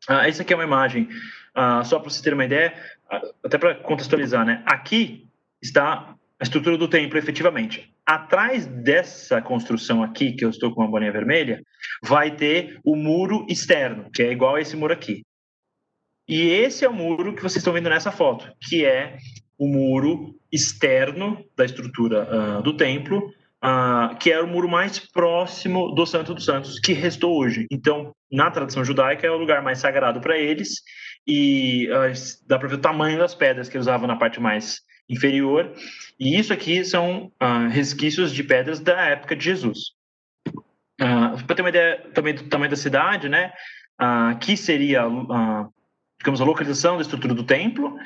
Ah, 0.08 0.28
essa 0.28 0.44
aqui 0.44 0.54
é 0.54 0.56
uma 0.56 0.66
imagem, 0.66 1.08
ah, 1.56 1.84
só 1.84 1.98
para 1.98 2.10
você 2.10 2.22
ter 2.22 2.34
uma 2.34 2.44
ideia, 2.44 2.74
ah, 3.10 3.22
até 3.44 3.58
para 3.58 3.76
contextualizar, 3.76 4.46
né? 4.46 4.62
Aqui 4.66 5.30
está 5.62 6.16
a 6.38 6.44
estrutura 6.44 6.78
do 6.78 6.90
templo, 6.90 7.18
efetivamente. 7.18 7.95
Atrás 8.06 8.68
dessa 8.68 9.42
construção 9.42 10.04
aqui, 10.04 10.34
que 10.34 10.46
eu 10.46 10.50
estou 10.50 10.74
com 10.74 10.82
uma 10.82 10.90
bolinha 10.90 11.12
vermelha, 11.12 11.64
vai 12.04 12.36
ter 12.36 12.80
o 12.84 12.96
muro 12.96 13.46
externo, 13.50 14.12
que 14.12 14.22
é 14.22 14.32
igual 14.32 14.56
a 14.56 14.62
esse 14.62 14.76
muro 14.76 14.94
aqui. 14.94 15.24
E 16.28 16.50
esse 16.50 16.86
é 16.86 16.90
o 16.90 16.94
muro 16.94 17.36
que 17.36 17.42
vocês 17.42 17.58
estão 17.58 17.74
vendo 17.74 17.90
nessa 17.90 18.12
foto, 18.12 18.52
que 18.62 18.86
é 18.86 19.18
o 19.58 19.68
muro 19.68 20.36
externo 20.52 21.44
da 21.56 21.66
estrutura 21.66 22.28
uh, 22.60 22.62
do 22.62 22.78
templo, 22.78 23.32
uh, 23.64 24.16
que 24.20 24.32
era 24.32 24.44
o 24.44 24.48
muro 24.48 24.68
mais 24.68 25.00
próximo 25.00 25.94
do 25.94 26.06
Santo 26.06 26.34
dos 26.34 26.46
Santos, 26.46 26.80
que 26.80 26.94
restou 26.94 27.38
hoje. 27.38 27.66
Então, 27.72 28.14
na 28.32 28.52
tradição 28.52 28.84
judaica, 28.84 29.26
é 29.26 29.32
o 29.32 29.38
lugar 29.38 29.64
mais 29.64 29.80
sagrado 29.80 30.20
para 30.20 30.38
eles, 30.38 30.82
e 31.28 31.88
uh, 31.90 32.14
dá 32.48 32.60
para 32.60 32.68
ver 32.68 32.76
o 32.76 32.82
tamanho 32.82 33.18
das 33.18 33.34
pedras 33.34 33.68
que 33.68 33.78
eles 33.78 33.86
usavam 33.86 34.08
na 34.08 34.16
parte 34.16 34.40
mais 34.40 34.82
inferior. 35.10 35.74
E 36.20 36.38
isso 36.40 36.54
aqui 36.54 36.84
são 36.84 37.32
uh, 37.42 37.70
resquícios 37.70 38.34
de 38.34 38.44
pedras 38.44 38.80
da 38.80 39.00
época 39.08 39.36
de 39.36 39.44
Jesus. 39.44 39.92
para 40.98 41.56
ter 41.56 41.62
uma 41.62 41.70
ideia 41.70 42.04
também 42.14 42.34
do 42.34 42.44
tamanho 42.44 42.72
da 42.72 42.78
cidade, 42.78 43.30
né? 43.30 43.52
aqui 43.98 44.58
seria, 44.58 45.04
digamos, 46.20 46.42
a 46.42 46.44
localização 46.44 46.98
da 46.98 47.02
estrutura 47.02 47.34
do 47.34 47.46
templo, 47.46 47.98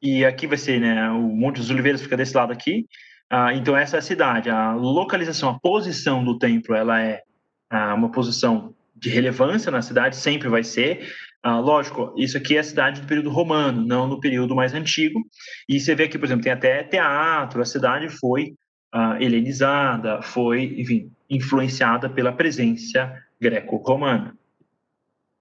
e 0.00 0.24
aqui 0.24 0.46
vai 0.46 0.56
ser, 0.56 0.80
né, 0.80 1.10
o 1.10 1.20
Monte 1.20 1.56
dos 1.56 1.68
Oliveiras 1.68 2.00
fica 2.00 2.16
desse 2.16 2.36
lado 2.36 2.52
aqui, 2.52 2.86
ah, 3.34 3.54
então, 3.54 3.74
essa 3.74 3.96
é 3.96 3.98
a 3.98 4.02
cidade. 4.02 4.50
A 4.50 4.74
localização, 4.74 5.48
a 5.48 5.58
posição 5.58 6.22
do 6.22 6.38
templo, 6.38 6.74
ela 6.74 7.00
é 7.00 7.22
ah, 7.70 7.94
uma 7.94 8.12
posição 8.12 8.74
de 8.94 9.08
relevância 9.08 9.72
na 9.72 9.80
cidade, 9.80 10.16
sempre 10.16 10.50
vai 10.50 10.62
ser. 10.62 11.10
Ah, 11.42 11.58
lógico, 11.58 12.14
isso 12.16 12.36
aqui 12.36 12.56
é 12.56 12.60
a 12.60 12.64
cidade 12.64 13.00
do 13.00 13.06
período 13.06 13.28
romano, 13.28 13.84
não 13.84 14.06
no 14.06 14.20
período 14.20 14.54
mais 14.54 14.72
antigo. 14.74 15.20
E 15.68 15.80
você 15.80 15.94
vê 15.94 16.04
aqui, 16.04 16.16
por 16.16 16.26
exemplo, 16.26 16.44
tem 16.44 16.52
até 16.52 16.84
teatro, 16.84 17.60
a 17.60 17.64
cidade 17.64 18.08
foi 18.08 18.54
ah, 18.92 19.16
helenizada, 19.20 20.22
foi, 20.22 20.62
enfim, 20.78 21.10
influenciada 21.28 22.08
pela 22.08 22.32
presença 22.32 23.12
greco-romana. 23.40 24.36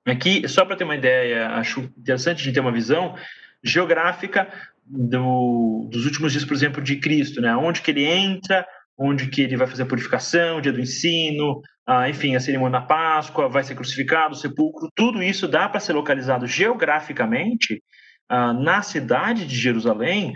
Aqui, 0.04 0.48
só 0.48 0.66
para 0.66 0.76
ter 0.76 0.86
uma 0.86 0.96
ideia, 0.96 1.50
acho 1.52 1.82
interessante 1.96 2.44
gente 2.44 2.56
ter 2.56 2.60
uma 2.60 2.72
visão 2.72 3.16
geográfica 3.64 4.52
do, 4.84 5.88
dos 5.92 6.06
últimos 6.06 6.32
dias, 6.32 6.44
por 6.44 6.56
exemplo, 6.56 6.82
de 6.82 6.96
Cristo, 6.96 7.40
né? 7.40 7.56
Onde 7.56 7.82
que 7.82 7.92
ele 7.92 8.06
entra, 8.06 8.66
onde 9.02 9.28
que 9.28 9.42
ele 9.42 9.58
vai 9.58 9.66
fazer 9.66 9.84
a 9.84 9.88
purificação, 9.88 10.58
o 10.58 10.62
dia 10.62 10.72
do 10.72 10.80
ensino, 10.80 11.60
ah, 11.88 12.08
enfim, 12.08 12.36
a 12.36 12.40
cerimônia 12.40 12.80
da 12.80 12.86
Páscoa, 12.86 13.50
vai 13.50 13.64
ser 13.64 13.74
crucificado, 13.74 14.36
o 14.36 14.38
sepulcro, 14.38 14.90
tudo 14.96 15.24
isso 15.24 15.48
dá 15.48 15.68
para 15.68 15.80
ser 15.80 15.94
localizado 15.94 16.46
geograficamente 16.46 17.82
ah, 18.30 18.54
na 18.54 18.84
cidade 18.84 19.48
de 19.48 19.56
Jerusalém, 19.56 20.36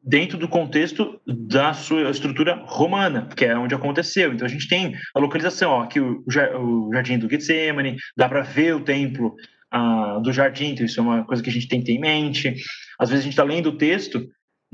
dentro 0.00 0.38
do 0.38 0.46
contexto 0.46 1.20
da 1.26 1.72
sua 1.72 2.10
estrutura 2.10 2.62
romana, 2.66 3.28
que 3.34 3.44
é 3.44 3.56
onde 3.56 3.74
aconteceu. 3.74 4.32
Então 4.32 4.46
a 4.46 4.50
gente 4.50 4.68
tem 4.68 4.94
a 5.14 5.18
localização, 5.18 5.72
ó, 5.72 5.82
aqui 5.82 5.98
o, 5.98 6.22
o 6.26 6.90
jardim 6.92 7.18
do 7.18 7.28
Getsemane, 7.28 7.96
dá 8.16 8.28
para 8.28 8.42
ver 8.42 8.76
o 8.76 8.80
templo 8.80 9.34
ah, 9.72 10.20
do 10.22 10.32
jardim, 10.32 10.66
então 10.66 10.86
isso 10.86 11.00
é 11.00 11.02
uma 11.02 11.24
coisa 11.24 11.42
que 11.42 11.50
a 11.50 11.52
gente 11.52 11.66
tem 11.66 11.80
que 11.80 11.86
ter 11.86 11.92
em 11.94 12.00
mente. 12.00 12.54
Às 12.96 13.08
vezes 13.08 13.22
a 13.22 13.24
gente 13.24 13.32
está 13.32 13.42
lendo 13.42 13.70
o 13.70 13.76
texto, 13.76 14.24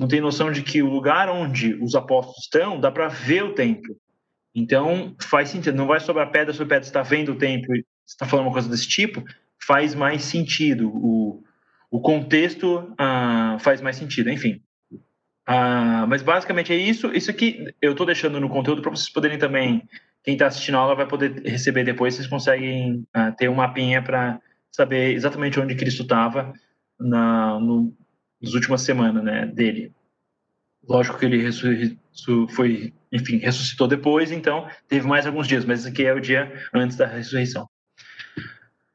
não 0.00 0.08
tem 0.08 0.20
noção 0.20 0.50
de 0.50 0.62
que 0.62 0.82
o 0.82 0.88
lugar 0.88 1.28
onde 1.28 1.74
os 1.74 1.94
apóstolos 1.94 2.44
estão, 2.44 2.80
dá 2.80 2.90
para 2.90 3.06
ver 3.06 3.44
o 3.44 3.54
templo. 3.54 3.94
Então, 4.54 5.14
faz 5.20 5.50
sentido. 5.50 5.76
Não 5.76 5.86
vai 5.86 6.00
sobre 6.00 6.22
a 6.22 6.26
pedra, 6.26 6.54
sobre 6.54 6.74
a 6.74 6.76
pedra, 6.76 6.86
está 6.86 7.02
vendo 7.02 7.32
o 7.32 7.38
templo 7.38 7.76
e 7.76 7.84
está 8.06 8.24
falando 8.24 8.46
uma 8.46 8.52
coisa 8.52 8.68
desse 8.68 8.88
tipo, 8.88 9.22
faz 9.62 9.94
mais 9.94 10.22
sentido. 10.22 10.88
O, 10.88 11.44
o 11.90 12.00
contexto 12.00 12.90
ah, 12.96 13.58
faz 13.60 13.82
mais 13.82 13.96
sentido, 13.96 14.30
enfim. 14.30 14.62
Ah, 15.46 16.06
mas 16.08 16.22
basicamente 16.22 16.72
é 16.72 16.76
isso. 16.76 17.12
Isso 17.14 17.30
aqui 17.30 17.66
eu 17.82 17.92
estou 17.92 18.06
deixando 18.06 18.40
no 18.40 18.48
conteúdo 18.48 18.80
para 18.80 18.92
vocês 18.92 19.10
poderem 19.10 19.36
também. 19.36 19.82
Quem 20.24 20.32
está 20.32 20.46
assistindo 20.46 20.76
a 20.76 20.78
aula 20.78 20.94
vai 20.94 21.06
poder 21.06 21.42
receber 21.44 21.84
depois. 21.84 22.14
Vocês 22.14 22.26
conseguem 22.26 23.06
ah, 23.12 23.32
ter 23.32 23.50
um 23.50 23.54
mapinha 23.54 24.00
para 24.00 24.40
saber 24.72 25.12
exatamente 25.12 25.60
onde 25.60 25.74
Cristo 25.74 26.04
estava 26.04 26.54
no, 26.98 27.92
nas 28.40 28.54
últimas 28.54 28.82
semanas 28.82 29.22
né, 29.22 29.46
dele. 29.46 29.92
Lógico 30.88 31.18
que 31.18 31.26
ele 31.26 31.50
foi, 32.54 32.92
enfim, 33.12 33.36
ressuscitou 33.36 33.86
depois, 33.86 34.32
então 34.32 34.68
teve 34.88 35.06
mais 35.06 35.26
alguns 35.26 35.46
dias, 35.46 35.64
mas 35.64 35.80
esse 35.80 35.88
aqui 35.88 36.04
é 36.04 36.14
o 36.14 36.20
dia 36.20 36.52
antes 36.72 36.96
da 36.96 37.06
ressurreição. 37.06 37.68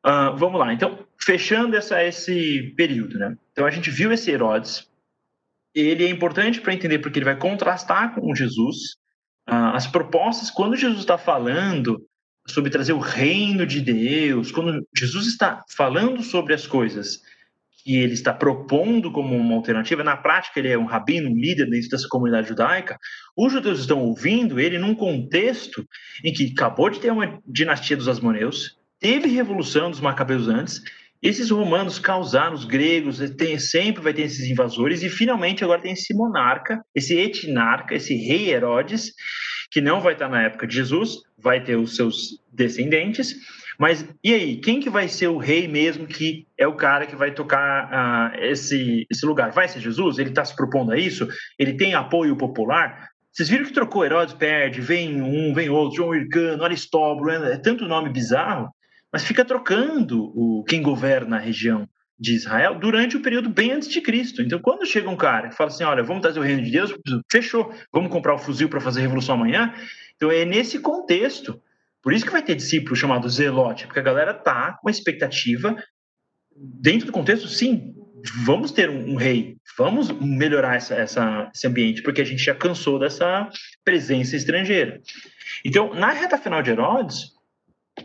Uh, 0.06 0.36
vamos 0.36 0.60
lá, 0.60 0.74
então, 0.74 1.06
fechando 1.20 1.76
essa, 1.76 2.04
esse 2.04 2.74
período, 2.76 3.18
né? 3.18 3.36
Então, 3.52 3.66
a 3.66 3.72
gente 3.72 3.90
viu 3.90 4.12
esse 4.12 4.30
Herodes, 4.30 4.88
ele 5.74 6.06
é 6.06 6.10
importante 6.10 6.62
para 6.62 6.74
entender 6.74 7.00
porque 7.00 7.18
ele 7.18 7.26
vai 7.26 7.38
contrastar 7.38 8.14
com 8.14 8.36
Jesus. 8.36 8.96
Uh, 9.48 9.74
as 9.74 9.88
propostas, 9.88 10.52
quando 10.52 10.76
Jesus 10.76 11.00
está 11.00 11.18
falando 11.18 12.06
sobre 12.48 12.70
trazer 12.70 12.94
o 12.94 13.00
reino 13.00 13.66
de 13.66 13.82
Deus, 13.82 14.52
quando 14.52 14.88
Jesus 14.96 15.28
está 15.28 15.64
falando 15.76 16.22
sobre 16.22 16.54
as 16.54 16.68
coisas 16.68 17.22
que 17.86 17.98
ele 17.98 18.14
está 18.14 18.34
propondo 18.34 19.12
como 19.12 19.36
uma 19.36 19.54
alternativa, 19.54 20.04
na 20.04 20.18
prática 20.18 20.60
ele 20.60 20.70
é 20.70 20.78
um 20.78 20.86
rabino, 20.86 21.30
um 21.30 21.36
líder 21.36 21.70
dentro 21.70 21.90
dessa 21.90 22.08
comunidade 22.10 22.48
judaica, 22.48 22.98
os 23.38 23.54
judeus 23.54 23.80
estão 23.80 24.00
ouvindo 24.00 24.60
ele 24.60 24.80
num 24.80 24.96
contexto 24.96 25.88
em 26.24 26.34
que 26.34 26.52
acabou 26.52 26.90
de 26.90 27.00
ter 27.00 27.12
uma 27.12 27.40
dinastia 27.46 27.96
dos 27.96 28.08
asmoneus, 28.08 28.80
teve 29.00 29.30
revolução 29.30 29.92
dos 29.92 30.02
macabeus 30.02 30.48
antes, 30.48 30.82
esses 31.22 31.52
romanos 31.52 32.00
causaram 32.00 32.56
os 32.56 32.66
gregos, 32.66 33.20
tem, 33.38 33.60
sempre 33.60 34.02
vai 34.02 34.14
ter 34.16 34.24
esses 34.24 34.50
invasores, 34.50 35.04
e 35.04 35.10
finalmente 35.10 35.64
agora 35.64 35.82
tem 35.82 35.94
esse 35.94 36.12
monarca, 36.12 36.84
esse 36.94 37.16
etnarca, 37.16 37.94
esse 37.94 38.16
rei 38.16 38.50
Herodes, 38.50 39.12
que 39.70 39.80
não 39.80 40.02
vai 40.02 40.14
estar 40.14 40.28
na 40.28 40.42
época 40.42 40.66
de 40.66 40.76
Jesus, 40.76 41.18
vai 41.38 41.64
ter 41.64 41.76
os 41.76 41.96
seus 41.96 42.42
descendentes, 42.52 43.36
mas 43.80 44.08
e 44.24 44.34
aí, 44.34 44.58
quem 44.58 44.80
que 44.80 44.90
vai 44.90 45.08
ser 45.08 45.28
o 45.28 45.38
rei 45.38 45.68
mesmo 45.68 46.08
que 46.08 46.48
é 46.58 46.68
o 46.68 46.76
cara 46.76 47.06
que 47.06 47.16
vai 47.16 47.32
tocar 47.32 48.34
uh, 48.34 48.44
esse, 48.44 49.06
esse 49.10 49.26
lugar? 49.26 49.52
Vai 49.52 49.68
ser 49.68 49.80
Jesus? 49.80 50.18
Ele 50.18 50.30
está 50.30 50.44
se 50.46 50.56
propondo 50.56 50.92
a 50.92 50.98
isso? 50.98 51.28
Ele 51.60 51.74
tem 51.74 51.94
apoio 51.94 52.36
popular? 52.38 53.10
Vocês 53.32 53.50
viram 53.50 53.66
que 53.66 53.74
trocou 53.74 54.06
Herodes, 54.06 54.34
perde, 54.34 54.80
vem 54.80 55.22
um, 55.22 55.54
vem 55.54 55.70
outro, 55.70 55.98
João 55.98 56.16
Hircano, 56.16 56.64
Aristóbulo, 56.64 57.30
é, 57.30 57.54
é 57.54 57.58
tanto 57.58 57.86
nome 57.86 58.10
bizarro, 58.10 58.70
mas 59.12 59.26
fica 59.26 59.44
trocando 59.44 60.32
o 60.34 60.64
quem 60.64 60.82
governa 60.82 61.36
a 61.36 61.40
região 61.40 61.88
de 62.18 62.34
Israel 62.34 62.76
durante 62.76 63.18
o 63.18 63.22
período 63.22 63.50
bem 63.50 63.74
antes 63.74 63.90
de 63.90 64.00
Cristo. 64.00 64.42
Então, 64.42 64.60
quando 64.60 64.86
chega 64.86 65.10
um 65.10 65.18
cara 65.18 65.50
que 65.50 65.56
fala 65.56 65.70
assim, 65.70 65.84
olha, 65.84 66.02
vamos 66.02 66.22
trazer 66.22 66.40
o 66.40 66.44
reino 66.44 66.64
de 66.64 66.72
Deus, 66.72 66.94
fechou, 67.30 67.74
vamos 67.92 68.10
comprar 68.10 68.36
o 68.36 68.40
fuzil 68.40 68.70
para 68.70 68.80
fazer 68.80 69.00
a 69.00 69.04
revolução 69.04 69.36
amanhã. 69.36 69.74
Então, 70.16 70.32
é 70.32 70.46
nesse 70.46 70.80
contexto 70.80 71.62
por 72.06 72.14
isso 72.14 72.24
que 72.24 72.32
vai 72.32 72.44
ter 72.44 72.54
discípulo 72.54 72.96
chamado 72.96 73.28
zelote, 73.28 73.88
porque 73.88 74.00
a 74.00 74.04
galera 74.04 74.32
tá 74.32 74.74
com 74.74 74.88
uma 74.88 74.92
expectativa 74.92 75.76
dentro 76.56 77.08
do 77.08 77.12
contexto, 77.12 77.48
sim, 77.48 77.96
vamos 78.44 78.72
ter 78.72 78.92
um, 78.92 79.14
um 79.14 79.16
rei, 79.16 79.58
vamos 79.76 80.12
melhorar 80.12 80.76
essa, 80.76 80.94
essa, 80.94 81.50
esse 81.52 81.66
ambiente, 81.66 82.04
porque 82.04 82.22
a 82.22 82.24
gente 82.24 82.44
já 82.44 82.54
cansou 82.54 83.00
dessa 83.00 83.50
presença 83.84 84.36
estrangeira. 84.36 85.02
Então, 85.66 85.96
na 85.96 86.12
reta 86.12 86.38
final 86.38 86.62
de 86.62 86.70
Herodes, 86.70 87.32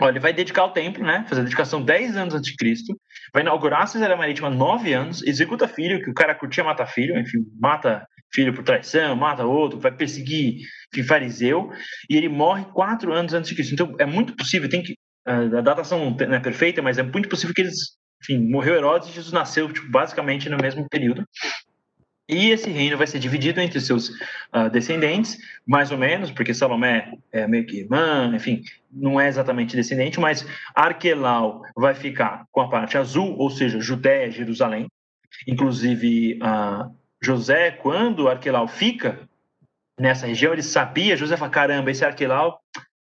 olha, 0.01 0.13
ele 0.13 0.19
vai 0.19 0.33
dedicar 0.33 0.65
o 0.65 0.71
templo, 0.71 1.05
né? 1.05 1.27
Fazer 1.29 1.43
a 1.43 1.45
dedicação 1.45 1.83
10 1.83 2.17
anos 2.17 2.35
antes 2.35 2.51
de 2.51 2.57
Cristo, 2.57 2.99
vai 3.35 3.43
inaugurar 3.43 3.83
a 3.83 3.87
Cesareia 3.87 4.17
Marítima 4.17 4.49
9 4.49 4.95
anos, 4.95 5.23
executa 5.25 5.69
filho, 5.69 6.03
que 6.03 6.09
o 6.09 6.15
cara 6.15 6.35
curtia 6.35 6.65
matar 6.65 6.87
filho, 6.87 7.19
enfim, 7.21 7.45
mata 7.61 8.09
filho 8.33 8.55
por 8.55 8.65
traição, 8.65 9.17
mata 9.17 9.45
outro, 9.45 9.79
vai 9.79 9.93
perseguir 9.93 10.63
fariseu, 11.07 11.71
e 12.09 12.17
ele 12.17 12.29
morre 12.29 12.65
quatro 12.73 13.13
anos 13.13 13.33
antes 13.33 13.49
de 13.49 13.55
Cristo. 13.55 13.75
Então 13.75 13.95
é 13.99 14.05
muito 14.05 14.35
possível, 14.35 14.69
tem 14.69 14.83
que 14.83 14.97
a 15.25 15.61
datação 15.61 16.11
não 16.11 16.35
é 16.35 16.41
perfeita, 16.41 16.83
mas 16.83 16.99
é 16.99 17.03
muito 17.03 17.29
possível 17.29 17.55
que 17.55 17.61
eles, 17.61 17.97
enfim, 18.23 18.39
morreu 18.39 18.75
Herodes 18.75 19.09
e 19.09 19.13
Jesus 19.13 19.33
nasceu 19.33 19.73
tipo, 19.73 19.89
basicamente 19.91 20.49
no 20.49 20.57
mesmo 20.57 20.89
período. 20.89 21.25
E 22.29 22.51
esse 22.51 22.71
reino 22.71 22.97
vai 22.97 23.09
ser 23.09 23.19
dividido 23.19 23.61
entre 23.61 23.81
seus 23.81 24.09
uh, 24.09 24.71
descendentes, 24.71 25.37
mais 25.67 25.91
ou 25.91 25.99
menos, 25.99 26.31
porque 26.31 26.55
Salomé 26.55 27.13
é 27.33 27.47
meio 27.47 27.67
que 27.67 27.81
irmã, 27.81 28.33
enfim, 28.35 28.63
não 28.91 29.21
é 29.21 29.27
exatamente 29.27 29.75
descendente, 29.75 30.21
mas 30.21 30.47
Arquelau 30.75 31.63
vai 31.77 31.93
ficar 31.93 32.45
com 32.53 32.61
a 32.61 32.69
parte 32.69 32.97
azul, 32.97 33.37
ou 33.37 33.51
seja, 33.51 33.81
Judéia, 33.81 34.31
Jerusalém. 34.31 34.87
Inclusive, 35.47 36.39
uh, 36.41 36.95
José, 37.23 37.71
quando 37.71 38.29
Arquelau 38.29 38.67
fica 38.67 39.29
nessa 39.99 40.27
região, 40.27 40.53
ele 40.53 40.63
sabia, 40.63 41.17
José 41.17 41.37
fala, 41.37 41.51
caramba, 41.51 41.91
esse 41.91 42.05
Arquelau, 42.05 42.61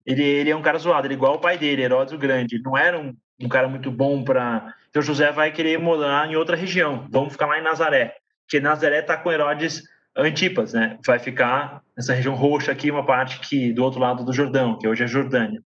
ele, 0.05 0.23
ele 0.23 0.49
é 0.49 0.55
um 0.55 0.61
cara 0.61 0.77
zoado, 0.77 1.07
ele 1.07 1.13
é 1.13 1.17
igual 1.17 1.35
o 1.35 1.39
pai 1.39 1.57
dele, 1.57 1.83
Herodes 1.83 2.13
o 2.13 2.17
Grande, 2.17 2.61
não 2.61 2.77
era 2.77 2.99
um, 2.99 3.15
um 3.41 3.47
cara 3.47 3.67
muito 3.67 3.89
bom 3.89 4.23
para... 4.23 4.73
Então 4.89 5.01
José 5.01 5.31
vai 5.31 5.51
querer 5.51 5.79
morar 5.79 6.29
em 6.29 6.35
outra 6.35 6.55
região, 6.55 7.07
vamos 7.09 7.31
ficar 7.31 7.47
lá 7.47 7.57
em 7.57 7.63
Nazaré, 7.63 8.15
porque 8.45 8.59
Nazaré 8.59 8.99
está 8.99 9.17
com 9.17 9.31
Herodes 9.31 9.83
Antipas, 10.15 10.73
né? 10.73 10.99
Vai 11.03 11.17
ficar 11.17 11.81
nessa 11.97 12.13
região 12.13 12.35
roxa 12.35 12.71
aqui, 12.71 12.91
uma 12.91 13.03
parte 13.03 13.39
que 13.39 13.73
do 13.73 13.83
outro 13.83 13.99
lado 13.99 14.23
do 14.23 14.31
Jordão, 14.31 14.77
que 14.77 14.87
hoje 14.87 15.03
é 15.03 15.07
Jordânia. 15.07 15.59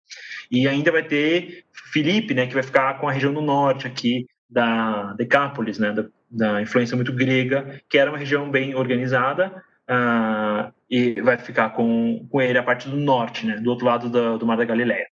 E 0.51 0.69
ainda 0.69 0.93
vai 0.93 1.03
ter 1.03 1.65
Filipe, 1.93 2.33
né, 2.33 2.47
que 2.47 2.55
vai 2.55 2.63
ficar 2.63 3.01
com 3.01 3.09
a 3.09 3.13
região 3.13 3.35
do 3.35 3.41
norte 3.41 3.87
aqui 3.87 4.27
da 4.49 5.15
Decápolis, 5.15 5.81
né, 5.81 5.93
da, 5.93 6.07
da 6.31 6.61
influência 6.61 6.97
muito 6.97 7.13
grega, 7.13 7.81
que 7.89 7.99
era 7.99 8.11
uma 8.11 8.19
região 8.19 8.51
bem 8.51 8.75
organizada, 8.75 9.63
uh, 9.89 10.73
e 10.91 11.21
vai 11.21 11.39
ficar 11.39 11.71
com, 11.71 12.27
com 12.31 12.41
ele 12.41 12.59
a 12.59 12.63
parte 12.63 12.89
do 12.89 12.97
norte, 12.97 13.47
né, 13.47 13.57
do 13.57 13.71
outro 13.71 13.87
lado 13.87 14.09
do, 14.09 14.39
do 14.39 14.47
Mar 14.47 14.57
da 14.57 14.65
Galileia. 14.65 15.07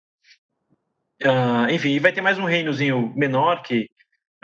Uh, 1.22 1.70
enfim, 1.70 1.98
vai 2.00 2.12
ter 2.12 2.20
mais 2.20 2.38
um 2.38 2.44
reinozinho 2.44 3.12
menor 3.14 3.62
que 3.62 3.88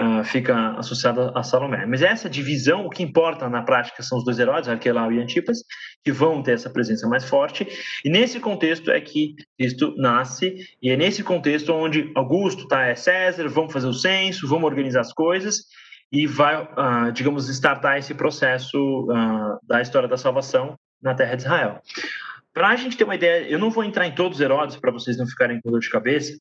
uh, 0.00 0.22
fica 0.24 0.76
associado 0.78 1.32
a 1.34 1.42
Salomé. 1.42 1.84
Mas 1.86 2.02
essa 2.02 2.30
divisão, 2.30 2.86
o 2.86 2.90
que 2.90 3.02
importa 3.02 3.48
na 3.48 3.62
prática 3.62 4.02
são 4.02 4.18
os 4.18 4.24
dois 4.24 4.38
heróis, 4.38 4.68
Arquelau 4.68 5.12
e 5.12 5.20
Antipas, 5.20 5.58
que 6.04 6.12
vão 6.12 6.42
ter 6.42 6.52
essa 6.52 6.70
presença 6.70 7.08
mais 7.08 7.24
forte. 7.24 7.66
E 8.04 8.08
nesse 8.08 8.38
contexto 8.38 8.90
é 8.90 9.00
que 9.00 9.34
Cristo 9.58 9.94
nasce, 9.96 10.56
e 10.80 10.90
é 10.90 10.96
nesse 10.96 11.24
contexto 11.24 11.72
onde 11.72 12.12
Augusto 12.14 12.68
tá, 12.68 12.86
é 12.86 12.94
César, 12.94 13.48
vamos 13.48 13.72
fazer 13.72 13.88
o 13.88 13.92
censo, 13.92 14.46
vamos 14.46 14.64
organizar 14.64 15.00
as 15.00 15.12
coisas, 15.12 15.64
e 16.10 16.26
vai, 16.26 16.62
uh, 16.62 17.12
digamos, 17.12 17.48
startar 17.48 17.98
esse 17.98 18.14
processo 18.14 18.78
uh, 19.10 19.58
da 19.66 19.82
história 19.82 20.08
da 20.08 20.16
salvação 20.16 20.78
na 21.02 21.14
terra 21.14 21.34
de 21.34 21.42
Israel. 21.42 21.82
Para 22.52 22.68
a 22.68 22.76
gente 22.76 22.96
ter 22.96 23.04
uma 23.04 23.14
ideia, 23.14 23.48
eu 23.48 23.58
não 23.58 23.70
vou 23.70 23.84
entrar 23.84 24.06
em 24.06 24.14
todos 24.14 24.38
os 24.38 24.40
Herodes 24.42 24.76
para 24.76 24.90
vocês 24.90 25.16
não 25.16 25.26
ficarem 25.26 25.60
com 25.60 25.70
dor 25.70 25.80
de 25.80 25.90
cabeça, 25.90 26.36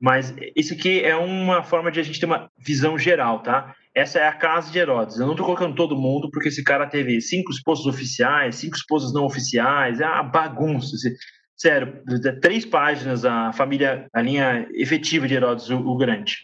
mas 0.00 0.34
isso 0.56 0.74
aqui 0.74 1.00
é 1.00 1.14
uma 1.14 1.62
forma 1.62 1.90
de 1.90 2.00
a 2.00 2.02
gente 2.02 2.18
ter 2.18 2.26
uma 2.26 2.50
visão 2.58 2.98
geral, 2.98 3.40
tá? 3.40 3.74
Essa 3.94 4.18
é 4.18 4.26
a 4.26 4.32
casa 4.32 4.72
de 4.72 4.78
Herodes. 4.78 5.18
Eu 5.18 5.26
não 5.26 5.34
estou 5.34 5.46
colocando 5.46 5.76
todo 5.76 5.96
mundo, 5.96 6.28
porque 6.30 6.48
esse 6.48 6.64
cara 6.64 6.86
teve 6.88 7.20
cinco 7.20 7.52
esposas 7.52 7.86
oficiais, 7.86 8.56
cinco 8.56 8.76
esposas 8.76 9.12
não 9.12 9.24
oficiais, 9.24 10.00
é 10.00 10.06
uma 10.06 10.24
bagunça. 10.24 10.96
Sério, 11.56 12.02
três 12.40 12.64
páginas 12.64 13.24
a 13.24 13.52
família, 13.52 14.08
a 14.12 14.20
linha 14.20 14.66
efetiva 14.74 15.28
de 15.28 15.34
Herodes 15.34 15.70
o, 15.70 15.76
o 15.78 15.96
Grande. 15.96 16.38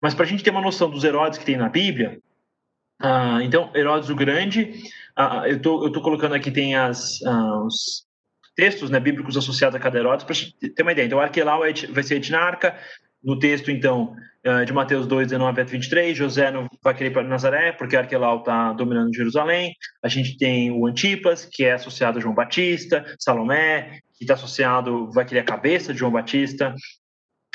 Mas 0.00 0.14
para 0.14 0.24
a 0.24 0.28
gente 0.28 0.44
ter 0.44 0.50
uma 0.50 0.60
noção 0.60 0.90
dos 0.90 1.04
Herodes 1.04 1.38
que 1.38 1.44
tem 1.44 1.56
na 1.56 1.68
Bíblia, 1.68 2.20
ah, 3.00 3.38
então, 3.42 3.70
Herodes 3.74 4.10
o 4.10 4.16
Grande, 4.16 4.72
ah, 5.16 5.44
eu 5.46 5.60
tô, 5.60 5.76
estou 5.86 5.92
tô 5.92 6.02
colocando 6.02 6.34
aqui, 6.34 6.50
tem 6.50 6.74
as, 6.74 7.22
ah, 7.24 7.62
os 7.64 8.04
textos 8.56 8.90
né, 8.90 8.98
bíblicos 8.98 9.36
associados 9.36 9.76
a 9.76 9.80
cada 9.80 9.98
Herodes, 9.98 10.24
para 10.24 10.34
ter 10.74 10.82
uma 10.82 10.92
ideia. 10.92 11.06
Então, 11.06 11.20
Arquelau 11.20 11.64
é, 11.64 11.72
vai 11.90 12.02
ser 12.02 12.16
etnarca, 12.16 12.76
no 13.22 13.38
texto, 13.38 13.70
então, 13.70 14.14
ah, 14.44 14.64
de 14.64 14.72
Mateus 14.72 15.06
2, 15.06 15.28
19 15.28 15.60
a 15.60 15.64
23, 15.64 16.16
José 16.16 16.50
não 16.50 16.66
vai 16.82 16.94
querer 16.94 17.10
ir 17.10 17.12
para 17.12 17.22
Nazaré, 17.22 17.72
porque 17.72 17.96
Arquelau 17.96 18.38
está 18.38 18.72
dominando 18.72 19.14
Jerusalém. 19.14 19.72
A 20.02 20.08
gente 20.08 20.36
tem 20.36 20.72
o 20.72 20.86
Antipas, 20.86 21.44
que 21.44 21.64
é 21.64 21.72
associado 21.72 22.18
a 22.18 22.20
João 22.20 22.34
Batista, 22.34 23.04
Salomé, 23.18 24.00
que 24.16 24.24
está 24.24 24.34
associado, 24.34 25.10
vai 25.12 25.24
querer 25.24 25.40
a 25.40 25.44
cabeça 25.44 25.92
de 25.92 26.00
João 26.00 26.10
Batista 26.10 26.74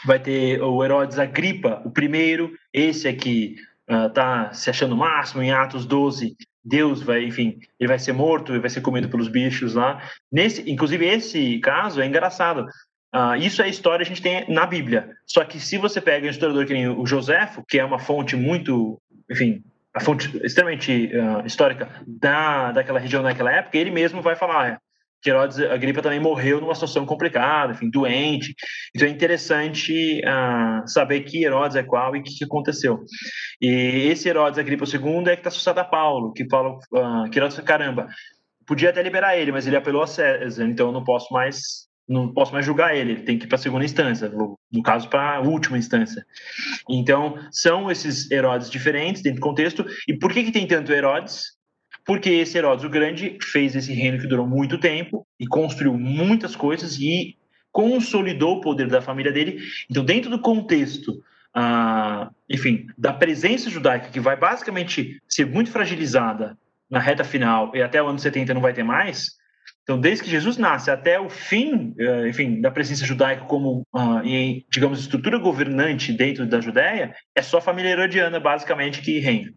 vai 0.05 0.19
ter 0.19 0.61
o 0.61 0.83
Herodes 0.83 1.19
Agripa, 1.19 1.81
o 1.85 1.91
primeiro, 1.91 2.53
esse 2.73 3.07
aqui 3.07 3.55
está 3.87 4.49
uh, 4.51 4.55
se 4.55 4.69
achando 4.69 4.93
o 4.93 4.97
máximo, 4.97 5.41
em 5.41 5.51
Atos 5.51 5.85
12, 5.85 6.35
Deus 6.63 7.01
vai, 7.01 7.23
enfim, 7.25 7.59
ele 7.79 7.87
vai 7.87 7.99
ser 7.99 8.13
morto, 8.13 8.53
ele 8.53 8.61
vai 8.61 8.69
ser 8.69 8.81
comido 8.81 9.09
pelos 9.09 9.27
bichos 9.27 9.73
lá. 9.73 10.01
Nesse, 10.31 10.69
inclusive, 10.69 11.05
esse 11.05 11.59
caso 11.59 12.01
é 12.01 12.05
engraçado. 12.05 12.67
Uh, 13.13 13.35
isso 13.37 13.61
é 13.61 13.69
história 13.69 14.05
que 14.05 14.11
a 14.11 14.15
gente 14.15 14.23
tem 14.23 14.49
na 14.49 14.65
Bíblia. 14.65 15.11
Só 15.25 15.43
que 15.43 15.59
se 15.59 15.77
você 15.77 15.99
pega 15.99 16.25
um 16.25 16.29
historiador 16.29 16.65
que 16.65 16.73
nem 16.73 16.87
o 16.87 17.05
Joséfo, 17.05 17.63
que 17.67 17.77
é 17.77 17.85
uma 17.85 17.99
fonte 17.99 18.35
muito, 18.35 18.99
enfim, 19.29 19.61
a 19.93 19.99
fonte 19.99 20.35
extremamente 20.43 21.11
uh, 21.13 21.45
histórica 21.45 21.89
da, 22.07 22.71
daquela 22.71 22.99
região 22.99 23.21
naquela 23.21 23.51
época, 23.51 23.77
ele 23.77 23.91
mesmo 23.91 24.21
vai 24.21 24.35
falar, 24.35 24.79
que 25.23 25.31
Agripa 25.31 26.01
também 26.01 26.19
morreu 26.19 26.59
numa 26.59 26.75
situação 26.75 27.05
complicada, 27.05 27.71
enfim, 27.71 27.89
doente. 27.89 28.53
Então 28.93 29.07
é 29.07 29.11
interessante 29.11 30.21
uh, 30.25 30.87
saber 30.87 31.21
que 31.21 31.45
Herodes 31.45 31.77
é 31.77 31.83
qual 31.83 32.13
e 32.15 32.19
o 32.19 32.23
que, 32.23 32.35
que, 32.35 32.43
aconteceu. 32.43 32.99
E 33.61 34.09
esse 34.09 34.27
Herodes 34.27 34.59
Agripa 34.59 34.83
II 34.85 35.29
é 35.29 35.35
que 35.35 35.39
está 35.39 35.47
associado 35.47 35.79
a 35.79 35.85
Paulo, 35.85 36.33
que 36.33 36.43
Paulo, 36.43 36.77
uh, 36.91 37.29
que 37.29 37.39
Herodes, 37.39 37.57
caramba, 37.61 38.09
podia 38.67 38.89
até 38.89 39.01
liberar 39.01 39.37
ele, 39.37 39.51
mas 39.51 39.65
ele 39.65 39.77
apelou 39.77 40.03
a 40.03 40.07
César, 40.07 40.65
então 40.65 40.87
eu 40.87 40.91
não 40.91 41.03
posso 41.03 41.33
mais 41.33 41.87
não 42.05 42.33
posso 42.33 42.51
mais 42.51 42.65
julgar 42.65 42.93
ele, 42.93 43.13
ele 43.13 43.23
tem 43.23 43.39
que 43.39 43.45
ir 43.45 43.47
para 43.47 43.55
a 43.55 43.61
segunda 43.61 43.85
instância, 43.85 44.29
no 44.29 44.83
caso 44.83 45.07
para 45.07 45.37
a 45.37 45.39
última 45.39 45.77
instância. 45.77 46.25
Então, 46.89 47.39
são 47.49 47.89
esses 47.89 48.29
Herodes 48.29 48.69
diferentes 48.69 49.21
dentro 49.21 49.39
do 49.39 49.43
contexto. 49.43 49.85
E 50.05 50.13
por 50.13 50.33
que, 50.33 50.43
que 50.43 50.51
tem 50.51 50.67
tanto 50.67 50.91
Herodes? 50.91 51.43
Porque 52.05 52.29
esse 52.29 52.57
Herodes 52.57 52.85
o 52.85 52.89
Grande 52.89 53.37
fez 53.41 53.75
esse 53.75 53.93
reino 53.93 54.19
que 54.19 54.27
durou 54.27 54.47
muito 54.47 54.77
tempo 54.77 55.25
e 55.39 55.47
construiu 55.47 55.97
muitas 55.97 56.55
coisas 56.55 56.97
e 56.99 57.37
consolidou 57.71 58.57
o 58.57 58.61
poder 58.61 58.87
da 58.87 59.01
família 59.01 59.31
dele. 59.31 59.59
Então, 59.89 60.03
dentro 60.03 60.29
do 60.29 60.39
contexto, 60.39 61.23
ah, 61.53 62.29
enfim, 62.49 62.87
da 62.97 63.13
presença 63.13 63.69
judaica, 63.69 64.09
que 64.09 64.19
vai 64.19 64.35
basicamente 64.35 65.21
ser 65.27 65.45
muito 65.45 65.71
fragilizada 65.71 66.57
na 66.89 66.99
reta 66.99 67.23
final 67.23 67.75
e 67.75 67.81
até 67.81 68.01
o 68.01 68.07
ano 68.07 68.19
70 68.19 68.53
não 68.53 68.61
vai 68.61 68.73
ter 68.73 68.83
mais, 68.83 69.37
então, 69.83 69.99
desde 69.99 70.23
que 70.23 70.29
Jesus 70.29 70.57
nasce 70.57 70.89
até 70.89 71.19
o 71.19 71.29
fim, 71.29 71.93
eh, 71.99 72.29
enfim, 72.29 72.61
da 72.61 72.71
presença 72.71 73.05
judaica 73.05 73.43
como, 73.45 73.85
em, 74.23 74.65
digamos, 74.71 74.99
estrutura 74.99 75.37
governante 75.37 76.13
dentro 76.13 76.45
da 76.45 76.61
Judéia, 76.61 77.13
é 77.35 77.41
só 77.41 77.57
a 77.57 77.61
família 77.61 77.89
herodiana, 77.89 78.39
basicamente, 78.39 79.01
que 79.01 79.19
reina. 79.19 79.51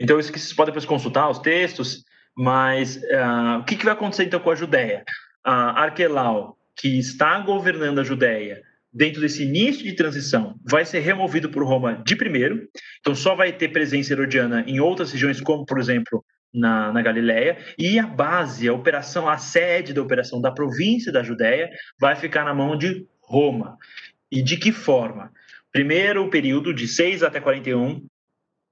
Então, 0.00 0.18
isso 0.18 0.32
que 0.32 0.38
vocês 0.38 0.52
podem 0.52 0.72
depois 0.72 0.86
consultar, 0.86 1.28
os 1.28 1.38
textos, 1.38 2.04
mas 2.36 2.96
uh, 2.96 3.58
o 3.60 3.64
que, 3.64 3.76
que, 3.76 3.84
vai 3.84 3.94
acontecer, 3.94 4.24
então, 4.24 4.40
com 4.40 4.50
a 4.50 4.54
Judéia? 4.54 5.04
Uh, 5.46 5.50
Arquelau, 5.50 6.56
que 6.76 6.98
está 6.98 7.38
governando 7.40 7.98
a 7.98 8.04
Judéia 8.04 8.62
dentro 8.92 9.20
desse 9.20 9.42
início 9.42 9.84
de 9.84 9.94
transição, 9.94 10.54
vai 10.64 10.84
ser 10.84 11.00
removido 11.00 11.50
por 11.50 11.64
Roma 11.64 12.02
de 12.06 12.16
primeiro, 12.16 12.68
então 13.00 13.14
só 13.14 13.34
vai 13.34 13.52
ter 13.52 13.68
presença 13.68 14.12
herodiana 14.12 14.64
em 14.66 14.80
outras 14.80 15.12
regiões, 15.12 15.40
como, 15.40 15.66
por 15.66 15.78
exemplo, 15.78 16.24
na, 16.52 16.92
na 16.92 17.02
Galileia, 17.02 17.58
e 17.78 17.98
a 17.98 18.06
base, 18.06 18.68
a 18.68 18.72
operação, 18.72 19.28
a 19.28 19.36
sede 19.36 19.92
da 19.92 20.02
operação 20.02 20.40
da 20.40 20.50
província 20.50 21.12
da 21.12 21.22
Judéia 21.22 21.70
vai 22.00 22.16
ficar 22.16 22.44
na 22.44 22.54
mão 22.54 22.76
de 22.76 23.06
Roma. 23.20 23.76
E 24.30 24.42
de 24.42 24.56
que 24.56 24.72
forma? 24.72 25.30
Primeiro, 25.70 26.30
período 26.30 26.72
de 26.72 26.88
6 26.88 27.22
até 27.22 27.40
41, 27.40 28.06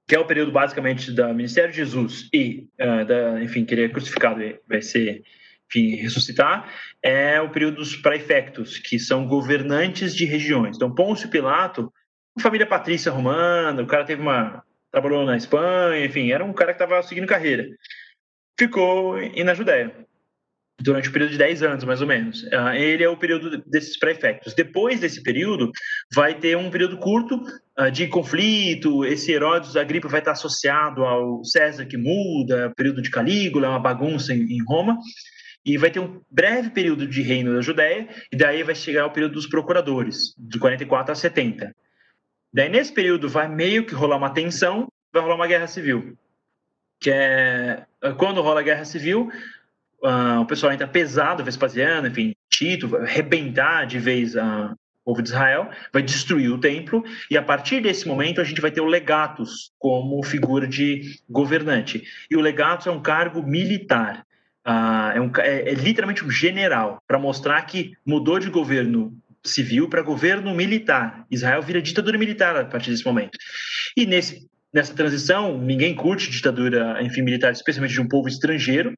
que 0.07 0.15
é 0.15 0.19
o 0.19 0.25
período 0.25 0.51
basicamente 0.51 1.11
do 1.11 1.27
ministério 1.33 1.71
de 1.71 1.77
Jesus 1.77 2.29
e, 2.33 2.67
uh, 2.79 3.05
da, 3.05 3.43
enfim, 3.43 3.65
que 3.65 3.73
ele 3.73 3.85
é 3.85 3.89
crucificado 3.89 4.41
e 4.41 4.59
vai 4.67 4.81
ser, 4.81 5.23
enfim, 5.67 5.95
ressuscitar, 5.95 6.73
é 7.03 7.41
o 7.41 7.49
período 7.49 7.77
dos 7.77 7.95
praefectos, 7.97 8.79
que 8.79 8.97
são 8.97 9.27
governantes 9.27 10.15
de 10.15 10.23
regiões. 10.23 10.77
Então, 10.77 10.93
Pôncio 10.95 11.29
Pilato, 11.29 11.91
família 12.39 12.65
patrícia 12.65 13.11
romana, 13.11 13.81
o 13.81 13.87
cara 13.87 14.05
teve 14.05 14.21
uma 14.21 14.63
trabalhou 14.89 15.25
na 15.25 15.35
Espanha, 15.35 16.05
enfim, 16.05 16.31
era 16.31 16.43
um 16.43 16.53
cara 16.53 16.73
que 16.73 16.81
estava 16.81 17.03
seguindo 17.03 17.27
carreira. 17.27 17.67
Ficou 18.57 19.19
e 19.19 19.43
na 19.43 19.53
Judéia 19.53 20.06
durante 20.79 21.07
o 21.07 21.09
um 21.09 21.13
período 21.13 21.31
de 21.31 21.37
10 21.37 21.63
anos, 21.63 21.83
mais 21.83 22.01
ou 22.01 22.07
menos. 22.07 22.43
Uh, 22.43 22.73
ele 22.75 23.03
é 23.03 23.09
o 23.09 23.17
período 23.17 23.63
desses 23.65 23.97
prefectos. 23.97 24.53
Depois 24.53 24.99
desse 24.99 25.23
período, 25.23 25.71
vai 26.13 26.35
ter 26.35 26.55
um 26.55 26.69
período 26.69 26.97
curto 26.97 27.41
uh, 27.79 27.89
de 27.91 28.07
conflito. 28.07 29.03
Esse 29.03 29.31
Herodes 29.31 29.75
Agripa 29.75 30.07
vai 30.07 30.19
estar 30.19 30.33
associado 30.33 31.03
ao 31.03 31.43
César 31.43 31.85
que 31.85 31.97
muda, 31.97 32.71
período 32.75 33.01
de 33.01 33.09
Calígula, 33.09 33.67
é 33.67 33.69
uma 33.69 33.79
bagunça 33.79 34.33
em, 34.33 34.43
em 34.43 34.63
Roma. 34.63 34.97
E 35.65 35.77
vai 35.77 35.89
ter 35.89 35.99
um 35.99 36.21
breve 36.29 36.69
período 36.69 37.07
de 37.07 37.21
reino 37.21 37.53
da 37.53 37.61
Judéia, 37.61 38.07
e 38.31 38.37
daí 38.37 38.63
vai 38.63 38.73
chegar 38.73 39.05
o 39.05 39.11
período 39.11 39.33
dos 39.33 39.47
procuradores, 39.47 40.33
de 40.37 40.57
44 40.57 41.11
a 41.11 41.15
70. 41.15 41.75
Daí, 42.53 42.69
nesse 42.69 42.93
período, 42.93 43.27
vai 43.27 43.49
meio 43.49 43.85
que 43.85 43.93
rolar 43.93 44.15
uma 44.15 44.29
tensão, 44.29 44.87
vai 45.11 45.21
rolar 45.21 45.35
uma 45.35 45.47
guerra 45.47 45.67
civil. 45.67 46.17
Que 47.01 47.11
é 47.11 47.85
quando 48.17 48.41
rola 48.41 48.61
a 48.61 48.63
guerra 48.63 48.85
civil, 48.85 49.29
uh, 50.03 50.41
o 50.41 50.45
pessoal 50.45 50.73
entra 50.73 50.87
pesado, 50.87 51.43
Vespasiano, 51.43 52.07
enfim, 52.07 52.33
Tito, 52.49 52.87
vai 52.87 53.01
arrebentar 53.01 53.85
de 53.85 53.99
vez 53.99 54.35
uh, 54.35 54.73
o 55.03 55.11
povo 55.11 55.21
de 55.21 55.29
Israel, 55.29 55.69
vai 55.93 56.01
destruir 56.01 56.51
o 56.51 56.59
templo, 56.59 57.03
e 57.31 57.37
a 57.37 57.41
partir 57.41 57.81
desse 57.81 58.07
momento 58.07 58.41
a 58.41 58.43
gente 58.43 58.61
vai 58.61 58.71
ter 58.71 58.81
o 58.81 58.85
legatus 58.85 59.71
como 59.79 60.23
figura 60.23 60.67
de 60.67 61.17
governante. 61.29 62.03
E 62.29 62.35
o 62.35 62.41
legatus 62.41 62.87
é 62.87 62.91
um 62.91 63.01
cargo 63.01 63.41
militar. 63.41 64.25
Uh, 64.65 65.15
é, 65.15 65.21
um, 65.21 65.31
é, 65.37 65.69
é 65.69 65.73
literalmente 65.73 66.25
um 66.25 66.29
general, 66.29 67.01
para 67.07 67.17
mostrar 67.17 67.61
que 67.63 67.93
mudou 68.05 68.37
de 68.37 68.49
governo 68.49 69.17
civil 69.45 69.87
para 69.87 70.01
governo 70.01 70.53
militar. 70.53 71.25
Israel 71.31 71.61
vira 71.61 71.81
ditadura 71.81 72.17
militar 72.17 72.55
a 72.55 72.65
partir 72.65 72.91
desse 72.91 73.05
momento. 73.05 73.37
E 73.95 74.05
nesse, 74.05 74.47
nessa 74.73 74.93
transição, 74.93 75.57
ninguém 75.57 75.95
curte 75.95 76.29
ditadura, 76.29 77.01
enfim, 77.01 77.21
militar, 77.21 77.51
especialmente 77.51 77.93
de 77.93 78.01
um 78.01 78.07
povo 78.07 78.27
estrangeiro. 78.27 78.91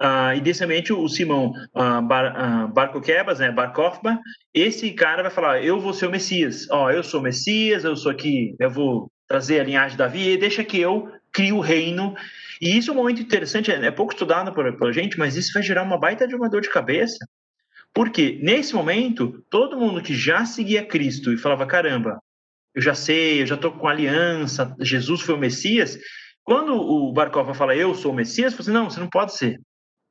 Uh, 0.00 0.36
e 0.36 0.40
desse 0.40 0.64
ambiente, 0.64 0.92
o 0.92 1.08
Simão 1.08 1.52
uh, 1.74 2.02
Bar, 2.02 2.34
uh, 2.66 2.72
Barcoquebas, 2.72 3.38
né, 3.38 3.50
Barkofba, 3.50 4.18
esse 4.52 4.90
cara 4.92 5.22
vai 5.22 5.30
falar: 5.30 5.62
Eu 5.62 5.80
vou 5.80 5.92
ser 5.92 6.06
o 6.06 6.10
Messias. 6.10 6.68
Ó, 6.70 6.90
eu 6.90 7.02
sou 7.02 7.20
o 7.20 7.22
Messias, 7.22 7.84
eu 7.84 7.96
sou 7.96 8.10
aqui, 8.10 8.54
eu 8.58 8.70
vou 8.70 9.10
trazer 9.28 9.60
a 9.60 9.64
linhagem 9.64 9.92
de 9.92 9.98
Davi, 9.98 10.36
deixa 10.36 10.64
que 10.64 10.78
eu 10.78 11.08
crio 11.32 11.56
o 11.56 11.60
reino. 11.60 12.14
E 12.60 12.76
isso 12.78 12.90
é 12.90 12.94
um 12.94 12.96
momento 12.96 13.20
interessante, 13.20 13.70
é, 13.70 13.86
é 13.86 13.90
pouco 13.90 14.12
estudado 14.12 14.52
por, 14.52 14.76
por 14.76 14.92
gente, 14.92 15.18
mas 15.18 15.36
isso 15.36 15.52
vai 15.52 15.62
gerar 15.62 15.82
uma 15.82 15.98
baita 15.98 16.26
de 16.26 16.34
uma 16.34 16.48
dor 16.48 16.60
de 16.60 16.70
cabeça, 16.70 17.18
porque 17.92 18.38
nesse 18.42 18.74
momento, 18.74 19.44
todo 19.50 19.78
mundo 19.78 20.02
que 20.02 20.14
já 20.14 20.44
seguia 20.44 20.84
Cristo 20.84 21.32
e 21.32 21.38
falava: 21.38 21.66
caramba, 21.66 22.20
eu 22.74 22.82
já 22.82 22.94
sei, 22.94 23.42
eu 23.42 23.46
já 23.46 23.54
estou 23.54 23.72
com 23.72 23.86
aliança, 23.86 24.74
Jesus 24.80 25.20
foi 25.20 25.34
o 25.34 25.38
Messias. 25.38 25.98
Quando 26.42 26.74
o 26.74 27.12
Barkov 27.12 27.54
fala 27.54 27.76
eu 27.76 27.94
sou 27.94 28.12
o 28.12 28.14
Messias, 28.14 28.52
você 28.52 28.62
assim, 28.62 28.72
não, 28.72 28.90
você 28.90 29.00
não 29.00 29.08
pode 29.08 29.36
ser. 29.36 29.60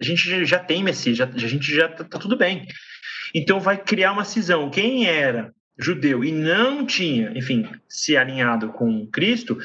A 0.01 0.03
gente 0.03 0.45
já 0.45 0.59
tem 0.59 0.84
Messias, 0.84 1.18
já, 1.18 1.26
a 1.26 1.38
gente 1.38 1.74
já 1.74 1.88
está 1.88 2.03
tá 2.03 2.18
tudo 2.18 2.38
bem. 2.38 2.66
Então 3.36 3.59
vai 3.59 3.78
criar 3.78 4.11
uma 4.11 4.24
cisão. 4.24 4.70
Quem 4.70 5.05
era 5.07 5.53
judeu 5.78 6.24
e 6.24 6.32
não 6.32 6.86
tinha, 6.86 7.32
enfim, 7.36 7.68
se 7.88 8.16
alinhado 8.16 8.70
com 8.70 9.07
Cristo, 9.07 9.57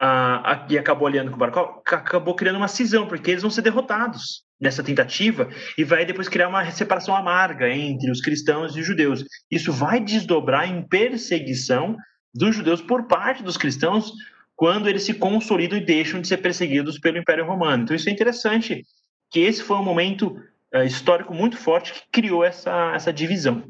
ah, 0.00 0.66
e 0.68 0.76
acabou 0.76 1.06
alinhando 1.06 1.30
com 1.30 1.36
o 1.36 1.38
Barkov, 1.38 1.80
acabou 1.86 2.34
criando 2.34 2.56
uma 2.56 2.68
cisão, 2.68 3.06
porque 3.06 3.30
eles 3.30 3.42
vão 3.42 3.50
ser 3.50 3.62
derrotados 3.62 4.44
nessa 4.60 4.82
tentativa 4.82 5.48
e 5.78 5.84
vai 5.84 6.04
depois 6.04 6.28
criar 6.28 6.48
uma 6.48 6.68
separação 6.70 7.14
amarga 7.14 7.68
entre 7.68 8.10
os 8.10 8.20
cristãos 8.20 8.76
e 8.76 8.80
os 8.80 8.86
judeus. 8.86 9.24
Isso 9.50 9.72
vai 9.72 10.00
desdobrar 10.00 10.68
em 10.68 10.82
perseguição 10.82 11.96
dos 12.34 12.56
judeus 12.56 12.80
por 12.80 13.04
parte 13.04 13.42
dos 13.42 13.56
cristãos 13.56 14.12
quando 14.54 14.88
eles 14.88 15.02
se 15.02 15.14
consolidam 15.14 15.78
e 15.78 15.84
deixam 15.84 16.20
de 16.20 16.28
ser 16.28 16.38
perseguidos 16.38 16.98
pelo 16.98 17.18
Império 17.18 17.44
Romano. 17.44 17.82
Então 17.82 17.96
isso 17.96 18.08
é 18.08 18.12
interessante, 18.12 18.86
que 19.30 19.40
esse 19.40 19.62
foi 19.62 19.76
um 19.76 19.84
momento 19.84 20.36
uh, 20.74 20.84
histórico 20.84 21.34
muito 21.34 21.56
forte 21.56 21.92
que 21.92 22.02
criou 22.12 22.44
essa, 22.44 22.92
essa 22.94 23.12
divisão. 23.12 23.64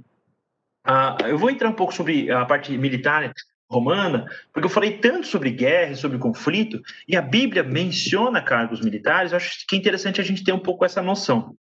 Uh, 0.86 1.26
eu 1.28 1.38
vou 1.38 1.50
entrar 1.50 1.68
um 1.68 1.74
pouco 1.74 1.94
sobre 1.94 2.30
a 2.30 2.44
parte 2.44 2.76
militar 2.76 3.32
romana, 3.70 4.26
porque 4.52 4.66
eu 4.66 4.70
falei 4.70 4.98
tanto 4.98 5.26
sobre 5.26 5.50
guerra, 5.50 5.94
sobre 5.94 6.18
conflito, 6.18 6.78
e 7.08 7.16
a 7.16 7.22
Bíblia 7.22 7.62
menciona 7.62 8.42
cargos 8.42 8.82
militares, 8.82 9.32
eu 9.32 9.38
acho 9.38 9.66
que 9.66 9.74
é 9.74 9.78
interessante 9.78 10.20
a 10.20 10.24
gente 10.24 10.44
ter 10.44 10.52
um 10.52 10.58
pouco 10.58 10.84
essa 10.84 11.00
noção. 11.00 11.56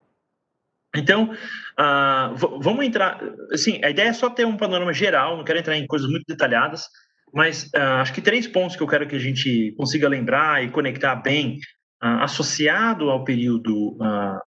Então, 0.96 1.32
uh, 1.80 2.60
vamos 2.60 2.86
entrar. 2.86 3.22
Assim, 3.52 3.80
a 3.84 3.90
ideia 3.90 4.10
é 4.10 4.14
só 4.14 4.30
ter 4.30 4.46
um 4.46 4.58
panorama 4.58 4.94
geral, 4.94 5.38
não 5.38 5.44
quero 5.44 5.60
entrar 5.60 5.78
em 5.78 5.88
coisas 5.88 6.10
muito 6.10 6.26
detalhadas, 6.28 6.86
mas 7.34 7.66
uh, 7.76 8.02
acho 8.02 8.14
que 8.14 8.22
três 8.22 8.46
pontos 8.46 8.76
que 8.76 8.84
eu 8.84 8.88
quero 8.88 9.08
que 9.08 9.16
a 9.16 9.20
gente 9.20 9.74
consiga 9.78 10.10
lembrar 10.10 10.64
e 10.64 10.70
conectar 10.70 11.16
bem, 11.16 11.60
uh, 12.04 12.24
associado 12.24 13.10
ao 13.10 13.24
período 13.24 13.98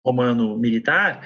romano 0.05 0.59
militar, 0.59 1.21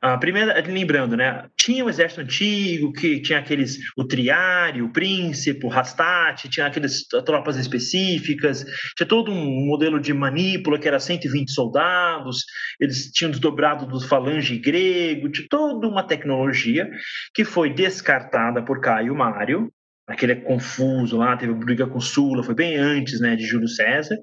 a 0.00 0.16
primeira, 0.16 0.62
lembrando, 0.66 1.16
né, 1.16 1.44
tinha 1.56 1.84
o 1.84 1.90
exército 1.90 2.20
antigo, 2.20 2.92
que 2.92 3.20
tinha 3.20 3.38
aqueles, 3.38 3.78
o 3.96 4.04
triário, 4.04 4.86
o 4.86 4.92
príncipe, 4.92 5.66
o 5.66 5.68
rastate, 5.68 6.48
tinha 6.48 6.66
aquelas 6.66 7.02
tropas 7.24 7.56
específicas, 7.56 8.64
tinha 8.96 9.06
todo 9.06 9.30
um 9.30 9.66
modelo 9.66 10.00
de 10.00 10.12
manípula 10.14 10.78
que 10.78 10.88
era 10.88 11.00
120 11.00 11.50
soldados, 11.50 12.44
eles 12.80 13.10
tinham 13.10 13.30
desdobrado 13.30 13.86
do 13.86 14.00
falange 14.00 14.58
grego, 14.58 15.30
tinha 15.30 15.46
toda 15.48 15.88
uma 15.88 16.02
tecnologia 16.02 16.88
que 17.34 17.44
foi 17.44 17.72
descartada 17.72 18.62
por 18.62 18.80
Caio 18.80 19.14
Mário, 19.14 19.72
aquele 20.06 20.32
é 20.32 20.36
confuso 20.36 21.18
lá, 21.18 21.36
teve 21.36 21.52
briga 21.52 21.86
com 21.86 22.00
Sula, 22.00 22.42
foi 22.42 22.54
bem 22.54 22.76
antes 22.76 23.20
né, 23.20 23.36
de 23.36 23.44
Júlio 23.44 23.68
César, 23.68 24.16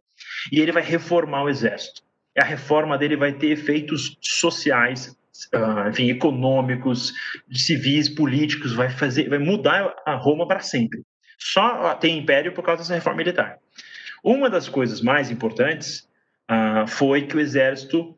e 0.51 0.59
ele 0.59 0.71
vai 0.71 0.81
reformar 0.81 1.43
o 1.43 1.49
exército. 1.49 2.01
A 2.37 2.43
reforma 2.43 2.97
dele 2.97 3.15
vai 3.15 3.31
ter 3.31 3.51
efeitos 3.51 4.17
sociais 4.19 5.15
uh, 5.53 5.89
enfim, 5.89 6.09
econômicos, 6.09 7.13
civis, 7.51 8.09
políticos, 8.09 8.73
vai 8.73 8.89
fazer, 8.89 9.29
vai 9.29 9.39
mudar 9.39 9.95
a 10.05 10.15
Roma 10.15 10.47
para 10.47 10.59
sempre. 10.59 11.01
Só 11.37 11.93
tem 11.95 12.17
império 12.17 12.53
por 12.53 12.63
causa 12.63 12.81
dessa 12.81 12.95
reforma 12.95 13.17
militar. 13.17 13.57
Uma 14.23 14.49
das 14.49 14.67
coisas 14.67 15.01
mais 15.01 15.29
importantes 15.29 16.07
uh, 16.49 16.87
foi 16.87 17.27
que 17.27 17.35
o 17.35 17.39
exército 17.39 18.17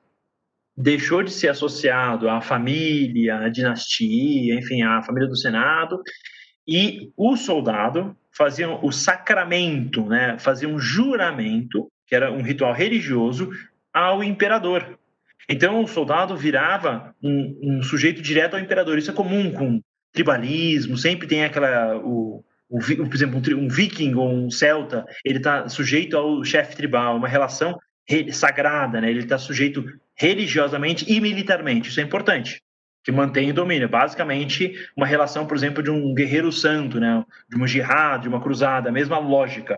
deixou 0.76 1.24
de 1.24 1.32
ser 1.32 1.50
associado 1.50 2.30
à 2.30 2.40
família, 2.40 3.40
à 3.40 3.50
dinastia, 3.50 4.54
enfim, 4.54 4.84
à 4.84 5.02
família 5.02 5.28
do 5.28 5.36
Senado, 5.36 6.02
e 6.68 7.12
o 7.18 7.36
soldado 7.36 8.16
fazia 8.32 8.70
o 8.70 8.92
sacramento, 8.92 10.06
né, 10.06 10.38
fazia 10.38 10.70
um 10.70 10.78
juramento, 10.78 11.92
que 12.06 12.16
era 12.16 12.32
um 12.32 12.44
ritual 12.44 12.74
religioso, 12.74 13.50
ao 13.92 14.24
imperador. 14.24 15.00
Então, 15.50 15.82
o 15.82 15.88
soldado 15.88 16.36
virava 16.36 17.16
um, 17.24 17.60
um, 17.64 17.84
sujeito 17.84 18.22
direto 18.22 18.56
ao 18.56 18.60
imperador. 18.60 18.98
Isso 18.98 19.12
é 19.12 19.14
comum 19.14 19.52
com 19.52 19.82
tribalismo, 20.12 20.98
sempre 20.98 21.28
tem 21.28 21.46
aquela. 21.46 21.96
O, 21.98 22.44
o, 22.70 22.80
por 22.80 23.16
exemplo, 23.16 23.40
um, 23.40 23.64
um 23.64 23.68
viking 23.70 24.14
ou 24.16 24.30
um 24.30 24.52
celta, 24.52 25.06
ele 25.24 25.38
está 25.38 25.70
sujeito 25.70 26.18
ao 26.18 26.44
chefe 26.44 26.76
tribal, 26.76 27.16
uma 27.16 27.28
relação 27.28 27.78
sagrada, 28.32 29.02
né? 29.02 29.10
ele 29.10 29.20
está 29.20 29.38
sujeito 29.38 29.84
religiosamente 30.16 31.06
e 31.12 31.20
militarmente. 31.20 31.90
Isso 31.90 32.00
é 32.00 32.04
importante, 32.04 32.62
que 33.04 33.12
mantém 33.12 33.52
o 33.52 33.54
domínio. 33.54 33.90
Basicamente, 33.90 34.74
uma 34.96 35.06
relação, 35.06 35.46
por 35.46 35.56
exemplo, 35.56 35.84
de 35.84 35.92
um 35.92 36.14
guerreiro 36.14 36.52
santo, 36.52 37.00
né? 37.00 37.24
de 37.50 37.56
uma 37.56 37.68
jihad, 37.68 38.22
de 38.22 38.30
uma 38.30 38.42
cruzada, 38.42 38.90
a 38.90 38.94
mesma 38.94 39.20
lógica. 39.20 39.78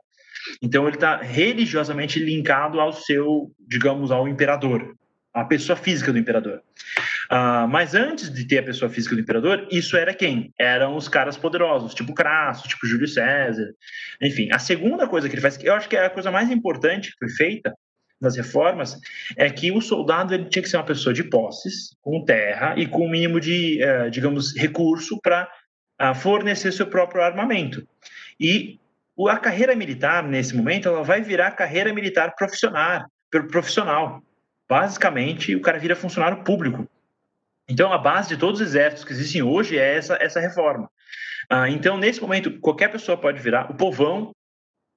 Então, 0.62 0.88
ele 0.88 0.96
está 0.96 1.18
religiosamente 1.18 2.20
linkado 2.20 2.80
ao 2.80 2.94
seu, 2.94 3.52
digamos, 3.68 4.12
ao 4.12 4.28
imperador, 4.28 4.96
à 5.40 5.46
pessoa 5.46 5.76
física 5.76 6.12
do 6.12 6.20
imperador. 6.20 6.62
Uh, 7.32 7.68
mas 7.70 7.94
antes 7.94 8.34
de 8.34 8.46
ter 8.46 8.60
a 8.60 8.64
pessoa 8.64 8.90
física 8.90 9.16
do 9.16 9.22
imperador, 9.22 9.68
isso 9.72 9.96
era 9.96 10.14
quem? 10.14 10.52
Eram 10.60 10.96
os 10.96 11.08
caras 11.08 11.38
poderosos, 11.38 11.94
tipo 11.94 12.14
Crasso, 12.14 12.68
tipo 12.68 12.88
Júlio 12.88 13.08
César. 13.08 13.72
Enfim, 14.22 14.50
a 14.52 14.58
segunda 14.58 15.08
coisa 15.08 15.30
que 15.30 15.36
ele 15.36 15.42
faz, 15.42 15.56
que 15.56 15.68
eu 15.68 15.74
acho 15.74 15.88
que 15.88 15.96
é 15.96 16.06
a 16.06 16.10
coisa 16.10 16.32
mais 16.32 16.50
importante 16.50 17.12
que 17.12 17.20
foi 17.20 17.30
feita 17.30 17.74
das 18.20 18.36
reformas, 18.36 18.98
é 19.38 19.50
que 19.50 19.72
o 19.72 19.80
soldado 19.80 20.34
ele 20.34 20.46
tinha 20.46 20.62
que 20.64 20.70
ser 20.70 20.78
uma 20.78 20.86
pessoa 20.86 21.14
de 21.14 21.24
posses, 21.24 21.96
com 22.02 22.26
terra 22.26 22.74
e 22.78 22.86
com 22.86 23.02
o 23.02 23.06
um 23.06 23.10
mínimo 23.10 23.40
de, 23.40 23.80
uh, 23.84 24.10
digamos, 24.10 24.56
recurso 24.58 25.20
para 25.22 25.44
uh, 25.44 26.06
eh, 26.06 26.14
fornecer 26.16 26.74
seu 26.74 26.88
próprio 26.88 27.22
armamento. 27.22 27.88
E 28.40 28.80
a 29.28 29.38
carreira 29.38 29.76
militar, 29.76 30.24
nesse 30.24 30.56
momento, 30.56 30.88
ela 30.88 31.04
vai 31.04 31.22
virar 31.22 31.52
carreira 31.52 31.94
militar 31.94 32.34
profissional. 32.36 33.06
profissional. 33.30 34.24
Basicamente, 34.70 35.56
o 35.56 35.62
cara 35.62 35.80
vira 35.80 35.96
funcionário 35.96 36.44
público. 36.44 36.88
Então, 37.68 37.92
a 37.92 37.98
base 37.98 38.30
de 38.30 38.38
todos 38.38 38.62
os 38.62 38.68
exércitos 38.68 39.04
que 39.04 39.12
existem 39.12 39.42
hoje 39.42 39.78
é 39.78 39.96
essa, 39.96 40.16
essa 40.22 40.40
reforma. 40.40 40.90
Ah, 41.50 41.68
então, 41.68 41.98
nesse 41.98 42.22
momento, 42.22 42.60
qualquer 42.60 42.92
pessoa 42.92 43.18
pode 43.18 43.42
virar, 43.42 43.72
o 43.72 43.76
povão, 43.76 44.32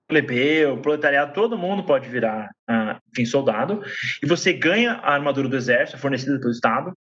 plebeu, 0.07 0.79
proletariado, 0.79 1.33
todo 1.33 1.57
mundo 1.57 1.85
pode 1.85 2.09
virar, 2.09 2.51
ah, 2.68 3.01
enfim, 3.11 3.25
soldado, 3.25 3.83
e 4.23 4.27
você 4.27 4.53
ganha 4.53 4.93
a 4.95 5.14
armadura 5.14 5.49
do 5.49 5.57
exército, 5.57 5.99
fornecida 5.99 6.39
pelo 6.39 6.51
Estado, 6.51 6.93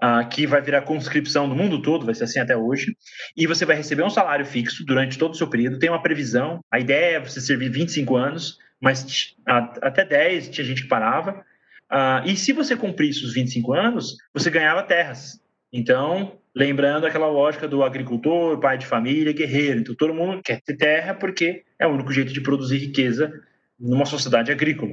ah, 0.00 0.24
que 0.24 0.46
vai 0.46 0.60
virar 0.60 0.82
conscrição 0.82 1.48
do 1.48 1.56
mundo 1.56 1.82
todo, 1.82 2.06
vai 2.06 2.14
ser 2.14 2.24
assim 2.24 2.38
até 2.38 2.56
hoje, 2.56 2.96
e 3.36 3.46
você 3.48 3.64
vai 3.64 3.74
receber 3.74 4.04
um 4.04 4.10
salário 4.10 4.46
fixo 4.46 4.84
durante 4.84 5.18
todo 5.18 5.34
o 5.34 5.36
seu 5.36 5.48
período, 5.48 5.80
tem 5.80 5.90
uma 5.90 6.02
previsão, 6.02 6.60
a 6.70 6.78
ideia 6.78 7.16
é 7.16 7.20
você 7.20 7.40
servir 7.40 7.68
25 7.68 8.16
anos, 8.16 8.58
mas 8.80 9.34
até 9.46 10.04
10 10.04 10.50
tinha 10.50 10.64
gente 10.64 10.82
que 10.82 10.88
parava, 10.88 11.44
Uh, 11.90 12.26
e 12.26 12.36
se 12.36 12.52
você 12.52 12.76
cumprisse 12.76 13.24
os 13.24 13.32
25 13.32 13.72
anos, 13.72 14.16
você 14.34 14.50
ganhava 14.50 14.82
terras. 14.82 15.40
Então, 15.72 16.38
lembrando 16.54 17.06
aquela 17.06 17.28
lógica 17.28 17.68
do 17.68 17.82
agricultor, 17.82 18.58
pai 18.58 18.78
de 18.78 18.86
família, 18.86 19.32
guerreiro. 19.32 19.80
Então, 19.80 19.94
todo 19.94 20.14
mundo 20.14 20.42
quer 20.42 20.60
ter 20.62 20.76
terra 20.76 21.14
porque 21.14 21.64
é 21.78 21.86
o 21.86 21.90
único 21.90 22.12
jeito 22.12 22.32
de 22.32 22.40
produzir 22.40 22.78
riqueza 22.78 23.32
numa 23.78 24.06
sociedade 24.06 24.50
agrícola. 24.50 24.92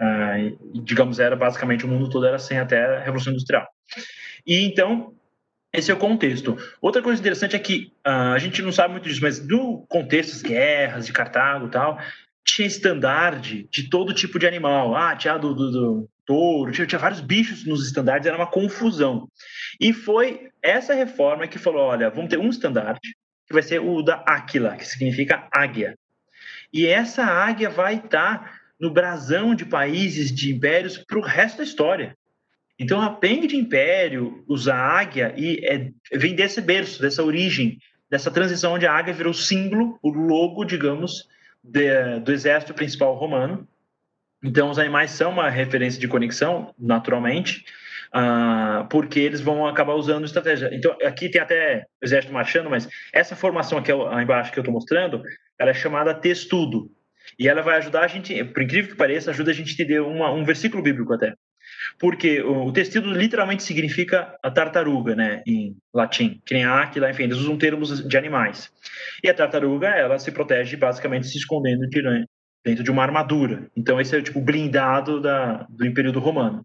Uh, 0.00 0.58
e, 0.74 0.80
digamos, 0.80 1.18
era 1.18 1.36
basicamente 1.36 1.84
o 1.84 1.88
mundo 1.88 2.10
todo 2.10 2.26
era 2.26 2.36
assim 2.36 2.56
até 2.56 2.84
a 2.84 3.00
Revolução 3.00 3.32
Industrial. 3.32 3.66
E 4.46 4.64
então, 4.64 5.14
esse 5.72 5.90
é 5.90 5.94
o 5.94 5.98
contexto. 5.98 6.56
Outra 6.80 7.00
coisa 7.00 7.20
interessante 7.20 7.56
é 7.56 7.58
que 7.58 7.92
uh, 8.06 8.34
a 8.34 8.38
gente 8.38 8.60
não 8.60 8.70
sabe 8.70 8.92
muito 8.92 9.08
disso, 9.08 9.22
mas 9.22 9.44
no 9.46 9.86
contexto 9.88 10.32
das 10.32 10.42
guerras 10.42 11.06
de 11.06 11.12
Cartago 11.12 11.66
e 11.66 11.70
tal, 11.70 11.98
tinha 12.44 12.66
estandarte 12.66 13.68
de 13.70 13.88
todo 13.88 14.12
tipo 14.12 14.38
de 14.38 14.46
animal. 14.46 14.94
Ah, 14.94 15.16
tinha 15.16 15.38
do, 15.38 15.54
do, 15.54 15.70
do 15.70 16.10
touro, 16.26 16.72
tinha, 16.72 16.86
tinha, 16.86 16.98
vários 16.98 17.20
bichos 17.20 17.64
nos 17.64 17.84
estandartes, 17.86 18.26
era 18.26 18.36
uma 18.36 18.46
confusão. 18.46 19.28
E 19.80 19.92
foi 19.92 20.50
essa 20.62 20.94
reforma 20.94 21.48
que 21.48 21.58
falou: 21.58 21.82
olha, 21.82 22.10
vamos 22.10 22.30
ter 22.30 22.38
um 22.38 22.48
estandarte, 22.48 23.14
que 23.46 23.52
vai 23.52 23.62
ser 23.62 23.80
o 23.80 24.02
da 24.02 24.16
Áquila, 24.26 24.76
que 24.76 24.86
significa 24.86 25.48
águia. 25.52 25.96
E 26.72 26.86
essa 26.86 27.24
águia 27.24 27.68
vai 27.68 27.96
estar 27.96 28.60
no 28.80 28.90
brasão 28.90 29.54
de 29.54 29.64
países, 29.64 30.32
de 30.32 30.52
impérios, 30.52 30.98
para 30.98 31.18
o 31.18 31.22
resto 31.22 31.58
da 31.58 31.64
história. 31.64 32.16
Então, 32.78 33.00
a 33.00 33.10
PENG 33.10 33.46
de 33.46 33.56
império 33.56 34.42
usa 34.48 34.74
a 34.74 34.98
águia 34.98 35.34
e 35.36 35.64
é, 35.64 35.90
vem 36.16 36.34
desse 36.34 36.60
berço, 36.60 37.00
dessa 37.00 37.22
origem, 37.22 37.78
dessa 38.10 38.30
transição 38.30 38.72
onde 38.72 38.86
a 38.86 38.92
águia 38.92 39.14
virou 39.14 39.32
símbolo, 39.32 39.98
o 40.02 40.10
logo, 40.10 40.64
digamos, 40.64 41.28
de, 41.62 42.18
do 42.20 42.32
exército 42.32 42.74
principal 42.74 43.14
romano. 43.14 43.68
Então, 44.42 44.70
os 44.70 44.78
animais 44.78 45.10
são 45.12 45.30
uma 45.30 45.48
referência 45.48 46.00
de 46.00 46.08
conexão, 46.08 46.74
naturalmente, 46.78 47.64
uh, 48.14 48.86
porque 48.88 49.20
eles 49.20 49.40
vão 49.40 49.66
acabar 49.66 49.94
usando 49.94 50.24
estratégia. 50.24 50.70
Então, 50.72 50.96
aqui 51.04 51.28
tem 51.28 51.40
até 51.40 51.86
o 52.02 52.04
exército 52.04 52.32
marchando, 52.32 52.68
mas 52.68 52.88
essa 53.12 53.36
formação 53.36 53.78
aqui 53.78 53.92
embaixo 53.92 54.52
que 54.52 54.58
eu 54.58 54.62
estou 54.62 54.74
mostrando, 54.74 55.22
ela 55.58 55.70
é 55.70 55.74
chamada 55.74 56.14
textudo. 56.14 56.90
E 57.38 57.48
ela 57.48 57.62
vai 57.62 57.76
ajudar 57.78 58.04
a 58.04 58.08
gente, 58.08 58.44
por 58.44 58.62
incrível 58.62 58.90
que 58.90 58.96
pareça, 58.96 59.30
ajuda 59.30 59.52
a 59.52 59.54
gente 59.54 59.70
a 59.70 59.74
entender 59.74 60.00
uma, 60.00 60.30
um 60.32 60.44
versículo 60.44 60.82
bíblico 60.82 61.14
até. 61.14 61.34
Porque 61.98 62.42
o 62.42 62.72
textudo 62.72 63.12
literalmente 63.12 63.62
significa 63.62 64.36
a 64.42 64.50
tartaruga, 64.50 65.14
né, 65.14 65.42
em 65.46 65.76
latim, 65.94 66.40
que 66.44 66.54
nem 66.54 66.64
a 66.64 66.90
enfim, 67.10 67.24
eles 67.24 67.38
usam 67.38 67.56
termos 67.56 68.06
de 68.06 68.16
animais. 68.16 68.70
E 69.22 69.28
a 69.28 69.34
tartaruga, 69.34 69.88
ela 69.88 70.18
se 70.18 70.30
protege 70.30 70.76
basicamente 70.76 71.28
se 71.28 71.38
escondendo 71.38 71.88
de, 71.88 72.02
dentro 72.64 72.84
de 72.84 72.90
uma 72.90 73.02
armadura. 73.02 73.70
Então 73.76 74.00
esse 74.00 74.14
é 74.14 74.18
o 74.18 74.22
tipo 74.22 74.40
blindado 74.40 75.20
da, 75.20 75.66
do 75.68 75.92
período 75.92 76.20
romano. 76.20 76.64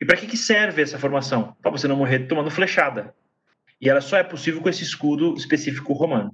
E 0.00 0.04
para 0.04 0.16
que, 0.16 0.26
que 0.26 0.36
serve 0.36 0.82
essa 0.82 0.98
formação? 0.98 1.56
Para 1.62 1.70
você 1.70 1.88
não 1.88 1.96
morrer 1.96 2.20
tomando 2.20 2.50
flechada. 2.50 3.14
E 3.80 3.88
ela 3.88 4.00
só 4.00 4.16
é 4.16 4.22
possível 4.22 4.60
com 4.60 4.68
esse 4.68 4.82
escudo 4.82 5.34
específico 5.34 5.92
romano. 5.92 6.32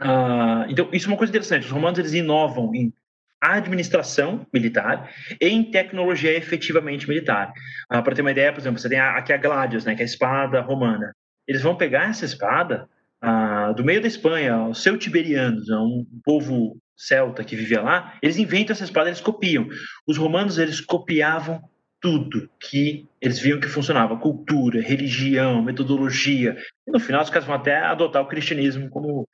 Ah, 0.00 0.66
então 0.68 0.88
isso 0.92 1.06
é 1.06 1.10
uma 1.10 1.16
coisa 1.16 1.30
interessante. 1.30 1.66
Os 1.66 1.70
romanos 1.70 1.98
eles 1.98 2.12
inovam 2.12 2.74
em 2.74 2.92
administração 3.40 4.46
militar 4.54 5.10
e 5.40 5.48
em 5.48 5.64
tecnologia 5.64 6.36
efetivamente 6.36 7.08
militar. 7.08 7.52
Ah, 7.88 8.00
para 8.00 8.14
ter 8.14 8.22
uma 8.22 8.30
ideia, 8.30 8.52
por 8.52 8.60
exemplo, 8.60 8.78
você 8.78 8.88
tem 8.88 9.00
aqui 9.00 9.32
a 9.32 9.36
Gladius, 9.36 9.84
né, 9.84 9.94
que 9.94 10.02
é 10.02 10.04
a 10.04 10.06
espada 10.06 10.60
romana. 10.60 11.14
Eles 11.46 11.62
vão 11.62 11.76
pegar 11.76 12.08
essa 12.08 12.24
espada 12.24 12.88
ah, 13.20 13.72
do 13.72 13.84
meio 13.84 14.00
da 14.00 14.08
Espanha, 14.08 14.68
os 14.68 14.82
celtiberianos, 14.82 15.68
é 15.68 15.76
um 15.76 16.06
povo 16.24 16.76
celta 17.02 17.42
que 17.42 17.56
vivia 17.56 17.82
lá, 17.82 18.16
eles 18.22 18.38
inventam 18.38 18.72
essa 18.72 18.84
espada, 18.84 19.08
eles 19.08 19.20
copiam. 19.20 19.68
Os 20.06 20.16
romanos, 20.16 20.58
eles 20.58 20.80
copiavam 20.80 21.60
tudo 22.00 22.48
que 22.60 23.06
eles 23.20 23.38
viam 23.38 23.60
que 23.60 23.68
funcionava, 23.68 24.16
cultura, 24.16 24.80
religião, 24.80 25.62
metodologia. 25.62 26.56
E 26.86 26.90
no 26.90 27.00
final, 27.00 27.22
os 27.22 27.30
caras 27.30 27.46
vão 27.46 27.54
até 27.54 27.78
adotar 27.78 28.22
o 28.22 28.28
cristianismo 28.28 28.88
como 28.90 29.26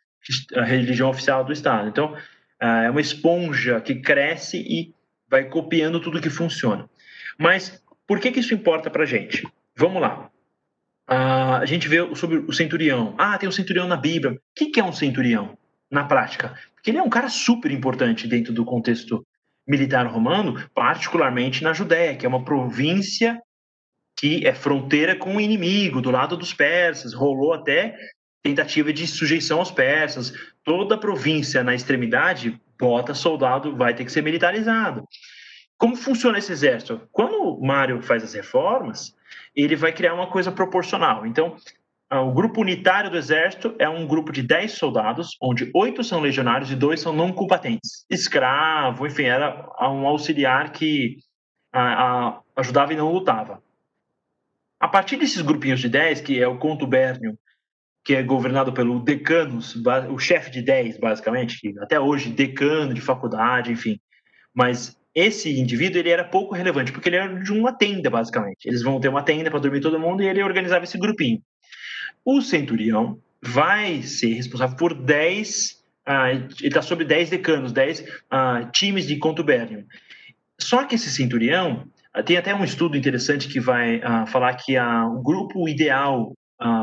a 0.54 0.64
religião 0.64 1.10
oficial 1.10 1.44
do 1.44 1.52
Estado. 1.52 1.88
Então, 1.88 2.14
ah, 2.60 2.84
é 2.84 2.90
uma 2.90 3.00
esponja 3.00 3.80
que 3.80 3.96
cresce 3.96 4.58
e 4.58 4.94
vai 5.28 5.44
copiando 5.44 6.00
tudo 6.00 6.20
que 6.20 6.30
funciona. 6.30 6.88
Mas 7.38 7.82
por 8.06 8.18
que, 8.18 8.30
que 8.32 8.40
isso 8.40 8.54
importa 8.54 8.90
para 8.90 9.02
a 9.02 9.06
gente? 9.06 9.46
Vamos 9.76 10.00
lá. 10.00 10.30
Uh, 11.10 11.60
a 11.60 11.66
gente 11.66 11.88
vê 11.88 11.98
sobre 12.14 12.38
o 12.38 12.52
centurião. 12.52 13.14
Ah, 13.18 13.38
tem 13.38 13.48
um 13.48 13.52
centurião 13.52 13.86
na 13.86 13.96
Bíblia. 13.96 14.34
O 14.34 14.38
que, 14.54 14.66
que 14.66 14.80
é 14.80 14.84
um 14.84 14.92
centurião 14.92 15.56
na 15.90 16.04
prática? 16.04 16.54
Porque 16.74 16.90
ele 16.90 16.98
é 16.98 17.02
um 17.02 17.10
cara 17.10 17.28
super 17.28 17.70
importante 17.70 18.26
dentro 18.26 18.52
do 18.52 18.64
contexto 18.64 19.26
militar 19.66 20.06
romano, 20.06 20.62
particularmente 20.74 21.62
na 21.62 21.72
Judéia, 21.72 22.16
que 22.16 22.24
é 22.24 22.28
uma 22.28 22.44
província 22.44 23.40
que 24.16 24.46
é 24.46 24.52
fronteira 24.52 25.14
com 25.14 25.36
o 25.36 25.40
inimigo, 25.40 26.00
do 26.00 26.10
lado 26.10 26.36
dos 26.36 26.52
persas. 26.52 27.14
Rolou 27.14 27.52
até 27.52 27.96
tentativa 28.42 28.92
de 28.92 29.06
sujeição 29.06 29.58
aos 29.58 29.70
persas. 29.70 30.32
Toda 30.64 30.94
a 30.94 30.98
província 30.98 31.62
na 31.62 31.74
extremidade 31.74 32.60
bota 32.78 33.12
soldado, 33.14 33.76
vai 33.76 33.94
ter 33.94 34.04
que 34.04 34.12
ser 34.12 34.22
militarizado. 34.22 35.04
Como 35.76 35.94
funciona 35.94 36.38
esse 36.38 36.50
exército? 36.50 37.00
Quando 37.12 37.60
Mário 37.60 38.02
faz 38.02 38.24
as 38.24 38.34
reformas, 38.34 39.14
ele 39.54 39.76
vai 39.76 39.92
criar 39.92 40.14
uma 40.14 40.28
coisa 40.28 40.50
proporcional. 40.50 41.26
Então, 41.26 41.56
o 42.10 42.32
grupo 42.32 42.62
unitário 42.62 43.10
do 43.10 43.18
exército 43.18 43.74
é 43.78 43.88
um 43.88 44.06
grupo 44.06 44.32
de 44.32 44.42
10 44.42 44.72
soldados, 44.72 45.36
onde 45.42 45.70
oito 45.74 46.02
são 46.02 46.20
legionários 46.20 46.70
e 46.70 46.76
dois 46.76 47.00
são 47.00 47.12
não 47.12 47.32
combatentes. 47.32 48.06
Escravo, 48.08 49.06
enfim, 49.06 49.24
era 49.24 49.68
um 49.80 50.06
auxiliar 50.06 50.72
que 50.72 51.16
a, 51.72 52.28
a, 52.28 52.40
ajudava 52.56 52.92
e 52.92 52.96
não 52.96 53.12
lutava. 53.12 53.62
A 54.80 54.88
partir 54.88 55.16
desses 55.16 55.42
grupinhos 55.42 55.80
de 55.80 55.88
10, 55.88 56.22
que 56.22 56.40
é 56.40 56.48
o 56.48 56.58
contubérnio 56.58 57.38
que 58.04 58.14
é 58.14 58.22
governado 58.22 58.72
pelo 58.72 59.00
decanos, 59.00 59.76
o 60.10 60.18
chefe 60.18 60.50
de 60.50 60.62
10, 60.62 60.98
basicamente, 60.98 61.60
que 61.60 61.78
até 61.78 62.00
hoje 62.00 62.30
decano 62.30 62.94
de 62.94 63.02
faculdade, 63.02 63.70
enfim. 63.70 64.00
Mas 64.54 64.98
esse 65.14 65.60
indivíduo 65.60 65.98
ele 65.98 66.08
era 66.08 66.24
pouco 66.24 66.54
relevante, 66.54 66.90
porque 66.90 67.10
ele 67.10 67.16
era 67.16 67.42
de 67.42 67.52
uma 67.52 67.70
tenda, 67.70 68.08
basicamente. 68.08 68.64
Eles 68.64 68.82
vão 68.82 68.98
ter 68.98 69.08
uma 69.08 69.22
tenda 69.22 69.50
para 69.50 69.60
dormir 69.60 69.82
todo 69.82 70.00
mundo 70.00 70.22
e 70.22 70.26
ele 70.26 70.42
organizava 70.42 70.84
esse 70.84 70.96
grupinho. 70.96 71.42
O 72.30 72.42
centurião 72.42 73.18
vai 73.42 74.02
ser 74.02 74.34
responsável 74.34 74.76
por 74.76 74.92
10, 74.92 75.82
ah, 76.04 76.30
ele 76.30 76.48
está 76.60 76.82
sobre 76.82 77.06
10 77.06 77.30
decanos, 77.30 77.72
10 77.72 78.04
ah, 78.30 78.68
times 78.70 79.06
de 79.06 79.16
contubérnio. 79.16 79.86
Só 80.60 80.84
que 80.84 80.96
esse 80.96 81.10
centurião, 81.10 81.88
ah, 82.12 82.22
tem 82.22 82.36
até 82.36 82.54
um 82.54 82.62
estudo 82.62 82.98
interessante 82.98 83.48
que 83.48 83.58
vai 83.58 84.02
falar 84.26 84.52
que 84.56 84.78
o 84.78 85.22
grupo 85.22 85.66
ideal 85.66 86.34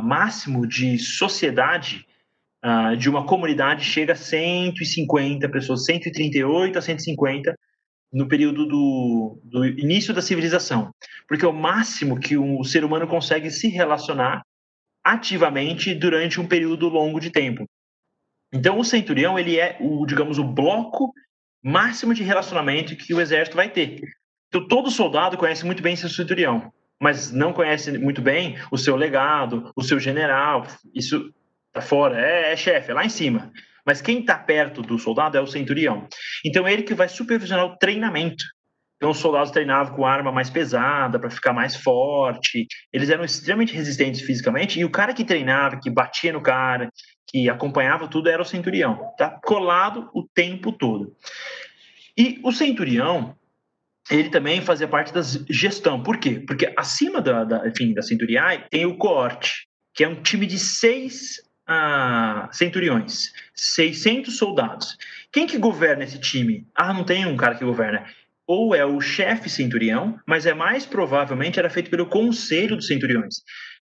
máximo 0.01 0.65
de 0.65 0.97
sociedade 0.97 2.07
de 2.97 3.07
uma 3.07 3.27
comunidade 3.27 3.85
chega 3.85 4.13
a 4.13 4.15
150 4.15 5.47
pessoas, 5.49 5.85
138 5.85 6.79
a 6.79 6.81
150 6.81 7.55
no 8.11 8.27
período 8.27 8.65
do, 8.65 9.39
do 9.43 9.63
início 9.63 10.11
da 10.11 10.23
civilização, 10.23 10.91
porque 11.27 11.45
é 11.45 11.47
o 11.47 11.53
máximo 11.53 12.19
que 12.19 12.35
o 12.35 12.63
ser 12.63 12.83
humano 12.83 13.07
consegue 13.07 13.51
se 13.51 13.67
relacionar 13.67 14.41
ativamente 15.05 15.93
durante 15.93 16.41
um 16.41 16.47
período 16.47 16.89
longo 16.89 17.19
de 17.19 17.29
tempo. 17.29 17.69
Então, 18.51 18.79
o 18.79 18.83
centurião 18.83 19.37
ele 19.37 19.59
é 19.59 19.77
o, 19.79 20.03
digamos, 20.05 20.39
o 20.39 20.43
bloco 20.43 21.13
máximo 21.63 22.13
de 22.13 22.23
relacionamento 22.23 22.95
que 22.95 23.13
o 23.13 23.21
exército 23.21 23.55
vai 23.55 23.69
ter. 23.69 24.01
Então, 24.47 24.67
todo 24.67 24.89
soldado 24.89 25.37
conhece 25.37 25.65
muito 25.65 25.83
bem 25.83 25.95
seu 25.95 26.09
centurião, 26.09 26.71
mas 26.99 27.31
não 27.31 27.53
conhece 27.53 27.95
muito 27.97 28.21
bem 28.21 28.57
o 28.71 28.77
seu 28.77 28.95
legado, 28.95 29.71
o 29.75 29.83
seu 29.83 29.99
general. 29.99 30.65
Isso 30.93 31.31
tá 31.71 31.81
fora, 31.81 32.19
é, 32.19 32.53
é 32.53 32.55
chefe, 32.55 32.89
é 32.89 32.93
lá 32.93 33.05
em 33.05 33.09
cima. 33.09 33.51
Mas 33.85 34.01
quem 34.01 34.21
está 34.21 34.37
perto 34.37 34.81
do 34.81 34.97
soldado 34.97 35.37
é 35.37 35.41
o 35.41 35.47
centurião. 35.47 36.07
Então, 36.43 36.67
ele 36.67 36.81
que 36.81 36.95
vai 36.95 37.07
supervisionar 37.07 37.65
o 37.65 37.77
treinamento. 37.77 38.43
Então, 38.97 39.11
os 39.11 39.17
soldados 39.17 39.51
treinavam 39.51 39.95
com 39.95 40.05
arma 40.05 40.31
mais 40.31 40.49
pesada 40.49 41.19
para 41.19 41.29
ficar 41.29 41.51
mais 41.51 41.75
forte. 41.75 42.65
Eles 42.93 43.09
eram 43.09 43.25
extremamente 43.25 43.73
resistentes 43.73 44.21
fisicamente. 44.21 44.79
E 44.79 44.85
o 44.85 44.89
cara 44.89 45.13
que 45.13 45.25
treinava, 45.25 45.79
que 45.79 45.89
batia 45.89 46.31
no 46.31 46.41
cara, 46.41 46.89
que 47.27 47.49
acompanhava 47.49 48.07
tudo, 48.07 48.29
era 48.29 48.41
o 48.41 48.45
centurião. 48.45 49.13
Tá 49.17 49.39
colado 49.43 50.09
o 50.13 50.23
tempo 50.33 50.71
todo. 50.71 51.15
E 52.17 52.39
o 52.41 52.51
centurião, 52.51 53.35
ele 54.09 54.29
também 54.29 54.61
fazia 54.61 54.87
parte 54.87 55.13
da 55.13 55.21
gestão. 55.49 56.01
Por 56.01 56.17
quê? 56.17 56.41
Porque 56.47 56.73
acima 56.77 57.21
da, 57.21 57.43
da, 57.43 57.67
enfim, 57.67 57.93
da 57.93 58.01
centuriai 58.01 58.65
tem 58.69 58.85
o 58.85 58.97
coorte, 58.97 59.67
que 59.93 60.03
é 60.05 60.07
um 60.07 60.21
time 60.21 60.45
de 60.45 60.57
seis 60.57 61.41
ah, 61.67 62.47
centuriões, 62.51 63.33
600 63.53 64.37
soldados. 64.37 64.97
Quem 65.31 65.47
que 65.47 65.57
governa 65.57 66.03
esse 66.03 66.19
time? 66.19 66.65
Ah, 66.75 66.93
não 66.93 67.03
tem 67.03 67.25
um 67.25 67.35
cara 67.35 67.55
que 67.55 67.65
governa. 67.65 68.05
Ou 68.47 68.75
é 68.75 68.85
o 68.85 69.01
chefe 69.01 69.49
centurião, 69.49 70.19
mas 70.25 70.45
é 70.45 70.53
mais 70.53 70.85
provavelmente 70.85 71.59
era 71.59 71.69
feito 71.69 71.89
pelo 71.89 72.05
conselho 72.05 72.75
dos 72.75 72.87
centuriões. 72.87 73.35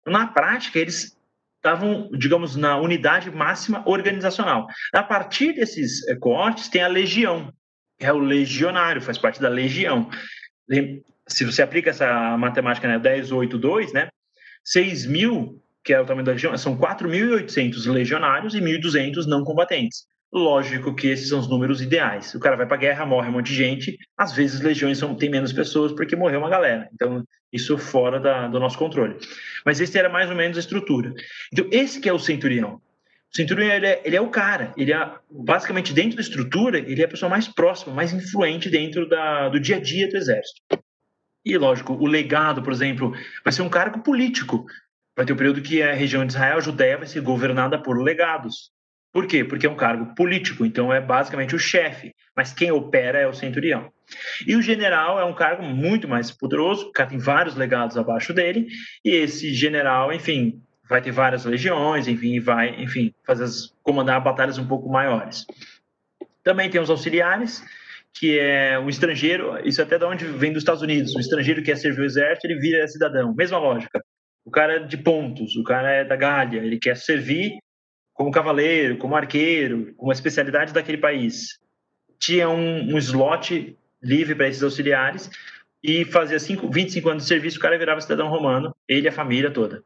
Na 0.06 0.28
prática, 0.28 0.80
eles 0.80 1.18
estavam, 1.58 2.10
digamos, 2.12 2.56
na 2.56 2.78
unidade 2.78 3.32
máxima 3.32 3.84
organizacional. 3.88 4.68
A 4.94 5.04
partir 5.04 5.54
desses 5.54 6.06
eh, 6.08 6.16
coortes 6.16 6.68
tem 6.68 6.82
a 6.82 6.88
legião, 6.88 7.54
é 8.00 8.12
o 8.12 8.20
legionário, 8.20 9.02
faz 9.02 9.18
parte 9.18 9.42
da 9.42 9.48
legião. 9.48 10.10
Se 11.28 11.46
você 11.46 11.62
aplica 11.62 11.90
essa 11.90 12.38
matemática, 12.38 12.88
né, 12.88 13.00
10, 13.00 13.32
8, 13.32 13.58
2, 13.58 13.94
né, 13.94 14.10
6 14.64 15.06
mil 15.06 15.64
que 15.84 15.94
é 15.94 16.00
o 16.00 16.06
tamanho 16.06 16.26
da 16.26 16.32
legião, 16.32 16.58
são 16.58 16.78
4.800 16.78 17.92
legionários 17.92 18.56
e 18.56 18.62
1.200 18.62 19.26
não 19.26 19.44
combatentes. 19.44 20.06
Lógico 20.34 20.96
que 20.96 21.08
esses 21.08 21.30
são 21.30 21.40
os 21.40 21.48
números 21.48 21.80
ideais. 21.80 22.34
O 22.34 22.40
cara 22.40 22.56
vai 22.56 22.66
para 22.66 22.76
a 22.76 22.80
guerra, 22.80 23.06
morre 23.06 23.30
um 23.30 23.34
monte 23.34 23.48
de 23.48 23.56
gente, 23.56 23.98
às 24.18 24.34
vezes 24.34 24.62
legiões 24.62 24.98
são, 24.98 25.14
tem 25.14 25.30
menos 25.30 25.54
pessoas 25.54 25.92
porque 25.92 26.16
morreu 26.16 26.40
uma 26.40 26.50
galera. 26.50 26.90
Então, 26.92 27.24
isso 27.52 27.78
fora 27.78 28.20
da, 28.20 28.48
do 28.48 28.60
nosso 28.60 28.78
controle. 28.78 29.16
Mas 29.64 29.80
esse 29.80 29.96
era 29.96 30.10
mais 30.10 30.32
ou 30.32 30.36
menos 30.36 30.58
a 30.58 30.60
estrutura. 30.60 31.14
Então, 31.52 31.68
esse 31.72 32.02
que 32.02 32.10
é 32.10 32.14
o 32.14 32.18
centurião. 32.18 32.82
O 33.32 33.36
centurião, 33.36 33.72
ele 33.72 33.86
é, 33.86 34.02
ele 34.04 34.16
é 34.16 34.22
o 34.22 34.30
cara. 34.30 34.74
Ele 34.76 34.92
é, 34.92 35.12
basicamente, 35.30 35.94
dentro 35.94 36.16
da 36.16 36.24
estrutura, 36.24 36.80
ele 36.80 37.02
é 37.02 37.06
a 37.06 37.10
pessoa 37.10 37.30
mais 37.30 37.48
próxima, 37.48 37.94
mais 37.94 38.12
influente 38.12 38.72
dentro 38.72 39.08
da, 39.08 39.50
do 39.50 39.60
dia 39.60 39.76
a 39.76 39.80
dia 39.80 40.10
do 40.10 40.18
exército. 40.18 40.62
E, 41.46 41.56
lógico, 41.58 41.94
o 41.94 42.08
legado, 42.08 42.64
por 42.64 42.74
exemplo, 42.74 43.14
vai 43.44 43.54
ser 43.54 43.62
um 43.62 43.70
cargo 43.70 44.02
político 44.02 44.66
vai 45.16 45.26
ter 45.26 45.34
um 45.34 45.38
período 45.38 45.62
que 45.62 45.82
a 45.82 45.94
região 45.94 46.26
de 46.26 46.34
Israel, 46.34 46.58
a 46.58 46.62
Judéia, 46.62 46.98
vai 46.98 47.08
ser 47.08 47.22
governada 47.22 47.82
por 47.82 48.02
legados. 48.02 48.72
Por 49.14 49.28
quê? 49.28 49.44
Porque 49.44 49.68
é 49.68 49.70
um 49.70 49.76
cargo 49.76 50.16
político, 50.16 50.66
então 50.66 50.92
é 50.92 51.00
basicamente 51.00 51.56
o 51.56 51.60
chefe, 51.60 52.16
mas 52.36 52.52
quem 52.52 52.72
opera 52.72 53.20
é 53.20 53.28
o 53.28 53.34
centurião. 53.34 53.92
E 54.48 54.56
o 54.56 54.62
general 54.62 55.20
é 55.20 55.24
um 55.24 55.36
cargo 55.36 55.62
muito 55.64 56.08
mais 56.08 56.32
poderoso, 56.32 56.92
tem 57.08 57.20
vários 57.20 57.56
legados 57.56 57.96
abaixo 57.96 58.34
dele, 58.34 58.68
e 59.06 59.12
esse 59.12 59.54
general, 59.54 60.12
enfim, 60.12 60.60
vai 60.90 61.00
ter 61.00 61.12
várias 61.12 61.46
legiões, 61.46 62.08
enfim, 62.08 62.40
vai, 62.40 62.70
enfim, 62.82 63.14
fazer 63.24 63.44
as, 63.44 63.72
comandar 63.84 64.20
batalhas 64.22 64.58
um 64.58 64.68
pouco 64.68 64.90
maiores. 64.90 65.46
Também 66.44 66.70
tem 66.70 66.82
os 66.82 66.90
auxiliares, 66.90 67.64
que 68.12 68.40
é 68.40 68.80
um 68.80 68.90
estrangeiro, 68.90 69.60
isso 69.64 69.82
até 69.82 70.00
de 70.00 70.06
onde 70.06 70.26
vem 70.26 70.52
dos 70.52 70.64
Estados 70.64 70.82
Unidos, 70.82 71.16
o 71.16 71.20
estrangeiro 71.20 71.62
que 71.62 71.68
quer 71.68 71.78
servir 71.78 72.02
o 72.02 72.06
exército, 72.06 72.48
ele 72.48 72.60
vira 72.60 72.88
cidadão, 72.88 73.34
mesma 73.34 73.60
lógica 73.60 74.04
o 74.46 74.52
cara 74.52 74.76
é 74.76 74.80
de 74.80 74.98
pontos, 74.98 75.56
o 75.56 75.64
cara 75.64 75.90
é 75.90 76.04
da 76.04 76.16
galha, 76.16 76.58
ele 76.58 76.78
quer 76.78 76.98
servir 76.98 77.58
como 78.24 78.32
cavaleiro, 78.32 78.98
como 78.98 79.16
arqueiro, 79.16 79.94
com 79.98 80.06
uma 80.06 80.14
especialidade 80.14 80.74
daquele 80.74 80.98
país. 80.98 81.60
Tinha 82.18 82.48
um, 82.48 82.94
um 82.94 82.98
slot 82.98 83.78
livre 84.02 84.34
para 84.34 84.48
esses 84.48 84.64
auxiliares 84.64 85.30
e 85.84 86.06
fazia 86.06 86.40
cinco, 86.40 86.70
25 86.72 87.10
anos 87.10 87.24
de 87.24 87.30
serviço, 87.30 87.58
o 87.58 87.62
cara 87.62 87.78
virava 87.78 88.00
cidadão 88.00 88.30
romano, 88.30 88.74
ele 88.88 89.08
e 89.08 89.10
a 89.10 89.12
família 89.12 89.52
toda. 89.52 89.84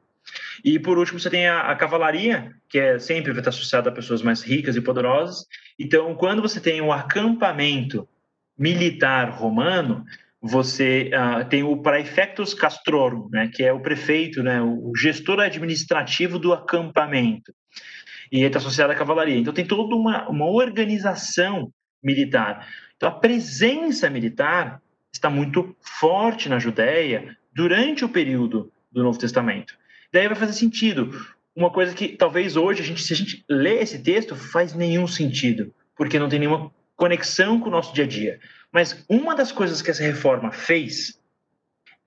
E 0.64 0.78
por 0.78 1.00
último, 1.00 1.20
você 1.20 1.32
tem 1.32 1.48
a, 1.48 1.62
a, 1.62 1.76
cavalaria, 1.76 2.52
que 2.70 2.78
é 2.78 3.00
sempre 3.00 3.32
vai 3.32 3.40
estar 3.40 3.50
associada 3.50 3.90
a 3.90 3.94
pessoas 3.94 4.22
mais 4.22 4.44
ricas 4.44 4.76
e 4.76 4.82
poderosas. 4.82 5.46
Então, 5.80 6.14
quando 6.14 6.42
você 6.42 6.60
tem 6.60 6.80
um 6.80 6.92
acampamento 6.92 8.08
militar 8.56 9.32
romano, 9.32 10.06
você 10.40 11.10
uh, 11.14 11.48
tem 11.50 11.64
o 11.64 11.78
praefectus 11.78 12.54
castrorum, 12.54 13.30
né, 13.32 13.50
que 13.52 13.64
é 13.64 13.74
o 13.74 13.80
prefeito, 13.80 14.44
né, 14.44 14.62
o 14.62 14.92
gestor 14.96 15.40
administrativo 15.40 16.38
do 16.38 16.54
acampamento, 16.54 17.52
e 18.32 18.44
está 18.44 18.60
associado 18.60 18.92
à 18.92 18.96
cavalaria. 18.96 19.38
Então 19.38 19.54
tem 19.54 19.66
toda 19.66 19.96
uma, 19.96 20.28
uma 20.30 20.46
organização 20.46 21.72
militar. 22.04 22.68
Então 22.96 23.10
a 23.10 23.12
presença 23.12 24.10
militar 24.10 24.82
está 25.14 25.30
muito 25.30 25.76
forte 25.82 26.50
na 26.50 26.60
Judéia 26.60 27.38
durante 27.54 28.06
o 28.06 28.10
período 28.10 28.72
do 28.92 29.04
Novo 29.04 29.18
Testamento. 29.18 29.78
Daí 30.12 30.28
vai 30.28 30.36
fazer 30.36 30.54
sentido. 30.54 31.12
Uma 31.56 31.72
coisa 31.72 31.94
que 31.94 32.10
talvez 32.10 32.56
hoje, 32.56 32.82
a 32.82 32.86
gente, 32.86 33.02
se 33.02 33.14
a 33.14 33.16
gente 33.16 33.44
lê 33.50 33.80
esse 33.80 34.00
texto, 34.00 34.36
faz 34.36 34.74
nenhum 34.74 35.08
sentido, 35.08 35.74
porque 35.96 36.20
não 36.20 36.30
tem 36.30 36.40
nenhuma 36.40 36.72
conexão 36.96 37.60
com 37.60 37.68
o 37.68 37.72
nosso 37.72 37.94
dia 37.94 38.04
a 38.04 38.08
dia. 38.08 38.40
Mas 38.72 39.04
uma 39.10 39.36
das 39.36 39.52
coisas 39.52 39.82
que 39.82 39.90
essa 39.90 40.04
reforma 40.04 40.52
fez 40.52 41.20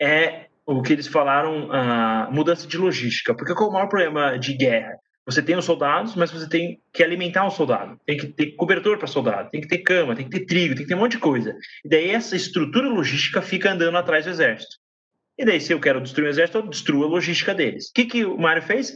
é 0.00 0.46
o 0.64 0.82
que 0.82 0.92
eles 0.92 1.08
falaram, 1.08 1.70
a 1.72 2.28
mudança 2.30 2.66
de 2.66 2.78
logística. 2.78 3.34
Porque 3.34 3.54
qual 3.54 3.68
é 3.68 3.70
o 3.70 3.72
maior 3.74 3.88
problema 3.88 4.38
de 4.38 4.54
guerra? 4.54 4.98
Você 5.30 5.42
tem 5.42 5.56
os 5.56 5.64
soldados, 5.64 6.14
mas 6.16 6.30
você 6.30 6.48
tem 6.48 6.80
que 6.92 7.02
alimentar 7.02 7.46
o 7.46 7.50
soldado. 7.50 7.98
Tem 8.04 8.16
que 8.16 8.26
ter 8.26 8.52
cobertor 8.52 8.98
para 8.98 9.06
soldado, 9.06 9.50
tem 9.50 9.60
que 9.60 9.68
ter 9.68 9.78
cama, 9.78 10.16
tem 10.16 10.28
que 10.28 10.38
ter 10.38 10.46
trigo, 10.46 10.74
tem 10.74 10.84
que 10.84 10.88
ter 10.88 10.94
um 10.94 10.98
monte 10.98 11.12
de 11.12 11.18
coisa. 11.18 11.56
E 11.84 11.88
daí 11.88 12.10
essa 12.10 12.34
estrutura 12.34 12.88
logística 12.88 13.40
fica 13.40 13.72
andando 13.72 13.96
atrás 13.96 14.24
do 14.24 14.30
exército. 14.30 14.76
E 15.38 15.44
daí, 15.44 15.60
se 15.60 15.72
eu 15.72 15.80
quero 15.80 16.00
destruir 16.00 16.26
o 16.26 16.30
exército, 16.30 16.58
eu 16.58 16.66
destruo 16.66 17.04
a 17.04 17.08
logística 17.08 17.54
deles. 17.54 17.88
O 17.88 17.92
que, 17.94 18.04
que 18.04 18.24
o 18.24 18.36
Mário 18.36 18.62
fez? 18.62 18.94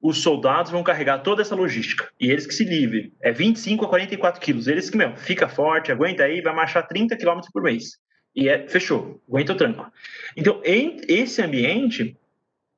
os 0.00 0.22
soldados 0.22 0.70
vão 0.70 0.82
carregar 0.82 1.18
toda 1.18 1.42
essa 1.42 1.54
logística. 1.54 2.08
E 2.20 2.30
eles 2.30 2.46
que 2.46 2.54
se 2.54 2.64
livrem. 2.64 3.12
É 3.20 3.32
25 3.32 3.84
a 3.84 3.88
44 3.88 4.40
quilos. 4.40 4.68
Eles 4.68 4.88
que, 4.88 4.96
meu, 4.96 5.16
fica 5.16 5.48
forte, 5.48 5.90
aguenta 5.90 6.22
aí, 6.22 6.40
vai 6.40 6.54
marchar 6.54 6.86
30 6.86 7.16
quilômetros 7.16 7.50
por 7.52 7.62
mês. 7.62 7.98
E 8.34 8.48
é, 8.48 8.68
fechou, 8.68 9.20
aguenta 9.28 9.52
o 9.52 9.56
tranco. 9.56 9.90
Então, 10.36 10.60
em 10.64 11.00
esse 11.08 11.42
ambiente, 11.42 12.16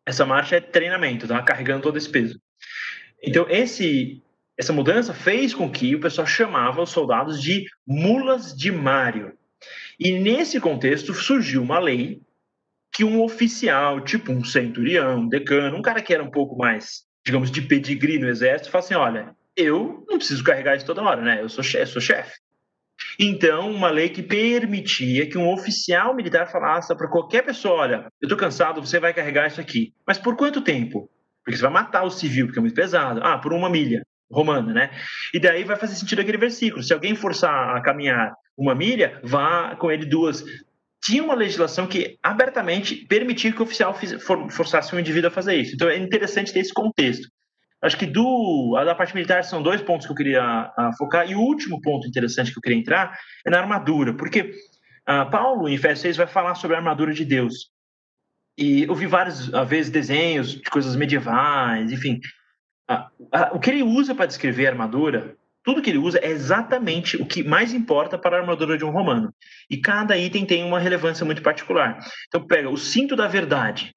essa 0.07 0.24
marcha 0.24 0.57
é 0.57 0.61
treinamento, 0.61 1.28
tá? 1.28 1.42
Carregando 1.42 1.82
todo 1.82 1.98
esse 1.98 2.09
peso. 2.09 2.40
Então, 3.23 3.47
esse, 3.49 4.23
essa 4.57 4.73
mudança 4.73 5.12
fez 5.12 5.55
com 5.55 5.71
que 5.71 5.95
o 5.95 6.01
pessoal 6.01 6.27
chamava 6.27 6.83
os 6.83 6.91
soldados 6.91 7.43
de 7.43 7.66
mulas 7.87 8.57
de 8.57 8.71
Mário. 8.73 9.33
E 9.99 10.12
nesse 10.18 10.59
contexto 10.61 11.12
surgiu 11.12 11.62
uma 11.62 11.79
lei 11.79 12.23
que 12.93 13.05
um 13.05 13.23
oficial, 13.23 14.01
tipo 14.01 14.33
um 14.33 14.45
centurião, 14.45 15.21
um 15.21 15.29
decano, 15.29 15.77
um 15.77 15.83
cara 15.83 16.03
que 16.03 16.12
era 16.12 16.25
um 16.25 16.31
pouco 16.31 16.57
mais 16.57 17.05
digamos, 17.25 17.51
de 17.51 17.62
pedigree 17.62 18.18
no 18.18 18.29
exército, 18.29 18.71
fala 18.71 18.85
assim: 18.85 18.95
olha, 18.95 19.37
eu 19.57 20.05
não 20.09 20.18
preciso 20.18 20.45
carregar 20.45 20.77
isso 20.77 20.87
toda 20.87 21.03
hora, 21.03 21.23
né? 21.23 21.43
Eu 21.43 21.49
sou 21.49 21.62
chefe, 21.62 21.93
sou 21.93 22.03
chefe. 22.03 22.39
Então, 23.18 23.71
uma 23.71 23.91
lei 23.91 24.09
que 24.09 24.23
permitia 24.23 25.29
que 25.29 25.39
um 25.39 25.51
oficial 25.51 26.14
militar 26.14 26.51
falasse 26.51 26.95
para 26.95 27.09
qualquer 27.09 27.45
pessoa: 27.45 27.81
olha, 27.81 28.07
eu 28.21 28.27
estou 28.27 28.39
cansado, 28.39 28.81
você 28.81 28.99
vai 28.99 29.14
carregar 29.14 29.47
isso 29.47 29.61
aqui. 29.61 29.93
Mas 30.07 30.18
por 30.18 30.37
quanto 30.37 30.61
tempo? 30.61 31.11
Porque 31.51 31.57
você 31.57 31.62
vai 31.62 31.82
matar 31.82 32.05
o 32.05 32.11
civil, 32.11 32.46
porque 32.46 32.59
é 32.59 32.62
muito 32.62 32.74
pesado. 32.74 33.20
Ah, 33.22 33.38
por 33.38 33.53
uma 33.53 33.68
milha 33.68 34.03
romana, 34.30 34.72
né? 34.72 34.90
E 35.34 35.40
daí 35.40 35.64
vai 35.64 35.76
fazer 35.76 35.96
sentido 35.96 36.20
aquele 36.20 36.38
versículo: 36.38 36.82
se 36.82 36.92
alguém 36.92 37.14
forçar 37.14 37.76
a 37.76 37.80
caminhar 37.80 38.32
uma 38.57 38.74
milha, 38.74 39.20
vá 39.22 39.74
com 39.76 39.90
ele 39.90 40.07
duas 40.07 40.44
tinha 41.03 41.22
uma 41.22 41.34
legislação 41.34 41.86
que 41.86 42.18
abertamente 42.22 42.94
permitia 43.07 43.53
que 43.53 43.61
o 43.61 43.64
oficial 43.64 43.98
forçasse 44.51 44.94
um 44.94 44.98
indivíduo 44.98 45.28
a 45.28 45.32
fazer 45.32 45.57
isso. 45.57 45.74
Então 45.74 45.88
é 45.88 45.96
interessante 45.96 46.53
ter 46.53 46.61
esse 46.61 46.74
contexto. 46.74 47.26
Acho 47.82 47.96
que 47.96 48.05
do, 48.05 48.78
da 48.84 48.94
parte 48.94 49.14
militar 49.14 49.42
são 49.42 49.62
dois 49.62 49.80
pontos 49.80 50.07
que 50.07 50.12
eu 50.12 50.16
queria 50.16 50.42
a, 50.42 50.90
focar, 50.98 51.30
e 51.30 51.34
o 51.34 51.40
último 51.40 51.80
ponto 51.80 52.07
interessante 52.07 52.53
que 52.53 52.59
eu 52.59 52.62
queria 52.62 52.78
entrar 52.78 53.18
é 53.46 53.51
na 53.51 53.59
armadura, 53.59 54.14
porque 54.14 54.53
a, 55.07 55.24
Paulo, 55.24 55.66
em 55.66 55.74
Efésios 55.74 56.01
6, 56.01 56.16
vai 56.18 56.26
falar 56.26 56.55
sobre 56.55 56.76
a 56.76 56.78
armadura 56.78 57.14
de 57.14 57.24
Deus. 57.24 57.70
E 58.61 58.82
eu 58.82 58.94
vi 58.94 59.06
várias 59.06 59.46
vezes 59.66 59.90
desenhos 59.90 60.52
de 60.52 60.70
coisas 60.70 60.94
medievais, 60.94 61.90
enfim. 61.90 62.20
o 63.52 63.58
que 63.58 63.70
ele 63.70 63.82
usa 63.82 64.14
para 64.14 64.26
descrever 64.26 64.66
a 64.66 64.70
armadura 64.70 65.36
tudo 65.62 65.82
que 65.82 65.90
ele 65.90 65.98
usa 65.98 66.18
é 66.22 66.30
exatamente 66.30 67.16
o 67.16 67.26
que 67.26 67.42
mais 67.42 67.74
importa 67.74 68.16
para 68.16 68.36
a 68.36 68.40
armadura 68.40 68.78
de 68.78 68.84
um 68.84 68.90
romano. 68.90 69.32
E 69.68 69.76
cada 69.76 70.16
item 70.16 70.46
tem 70.46 70.64
uma 70.64 70.80
relevância 70.80 71.24
muito 71.24 71.42
particular. 71.42 71.98
Então, 72.28 72.46
pega 72.46 72.70
o 72.70 72.78
cinto 72.78 73.14
da 73.14 73.28
verdade. 73.28 73.94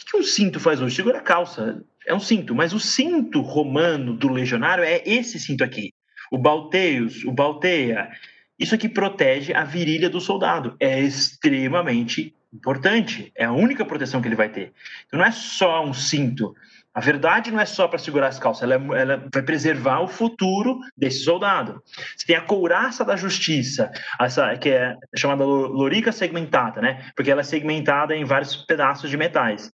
O 0.00 0.10
que 0.10 0.16
um 0.16 0.22
cinto 0.22 0.58
faz 0.58 0.80
hoje? 0.80 0.96
Segura 0.96 1.18
a 1.18 1.22
calça. 1.22 1.84
É 2.06 2.14
um 2.14 2.20
cinto, 2.20 2.54
mas 2.54 2.72
o 2.72 2.80
cinto 2.80 3.40
romano 3.40 4.14
do 4.14 4.28
legionário 4.28 4.82
é 4.82 5.02
esse 5.04 5.38
cinto 5.38 5.62
aqui. 5.62 5.92
O 6.32 6.38
balteios, 6.38 7.24
o 7.24 7.30
balteia. 7.30 8.10
Isso 8.58 8.74
aqui 8.74 8.88
protege 8.88 9.52
a 9.52 9.62
virilha 9.62 10.10
do 10.10 10.20
soldado. 10.20 10.76
É 10.80 11.00
extremamente 11.00 12.34
importante. 12.52 13.32
É 13.36 13.44
a 13.44 13.52
única 13.52 13.84
proteção 13.84 14.20
que 14.20 14.28
ele 14.28 14.36
vai 14.36 14.48
ter. 14.48 14.72
Então, 15.06 15.18
não 15.18 15.26
é 15.26 15.30
só 15.30 15.84
um 15.84 15.92
cinto. 15.92 16.54
A 16.94 17.00
verdade 17.00 17.52
não 17.52 17.60
é 17.60 17.66
só 17.66 17.86
para 17.86 17.98
segurar 17.98 18.26
as 18.26 18.40
calças, 18.40 18.64
ela, 18.64 18.74
é, 18.74 19.00
ela, 19.02 19.28
vai 19.32 19.42
preservar 19.42 20.00
o 20.00 20.08
futuro 20.08 20.80
desse 20.96 21.20
soldado. 21.20 21.80
Você 22.16 22.26
tem 22.26 22.34
a 22.34 22.40
couraça 22.40 23.04
da 23.04 23.14
justiça, 23.14 23.90
essa, 24.20 24.56
que 24.56 24.70
é 24.70 24.96
chamada 25.16 25.44
lorica 25.44 26.10
segmentada, 26.10 26.80
né? 26.80 27.10
Porque 27.14 27.30
ela 27.30 27.42
é 27.42 27.44
segmentada 27.44 28.16
em 28.16 28.24
vários 28.24 28.56
pedaços 28.56 29.08
de 29.08 29.16
metais. 29.16 29.70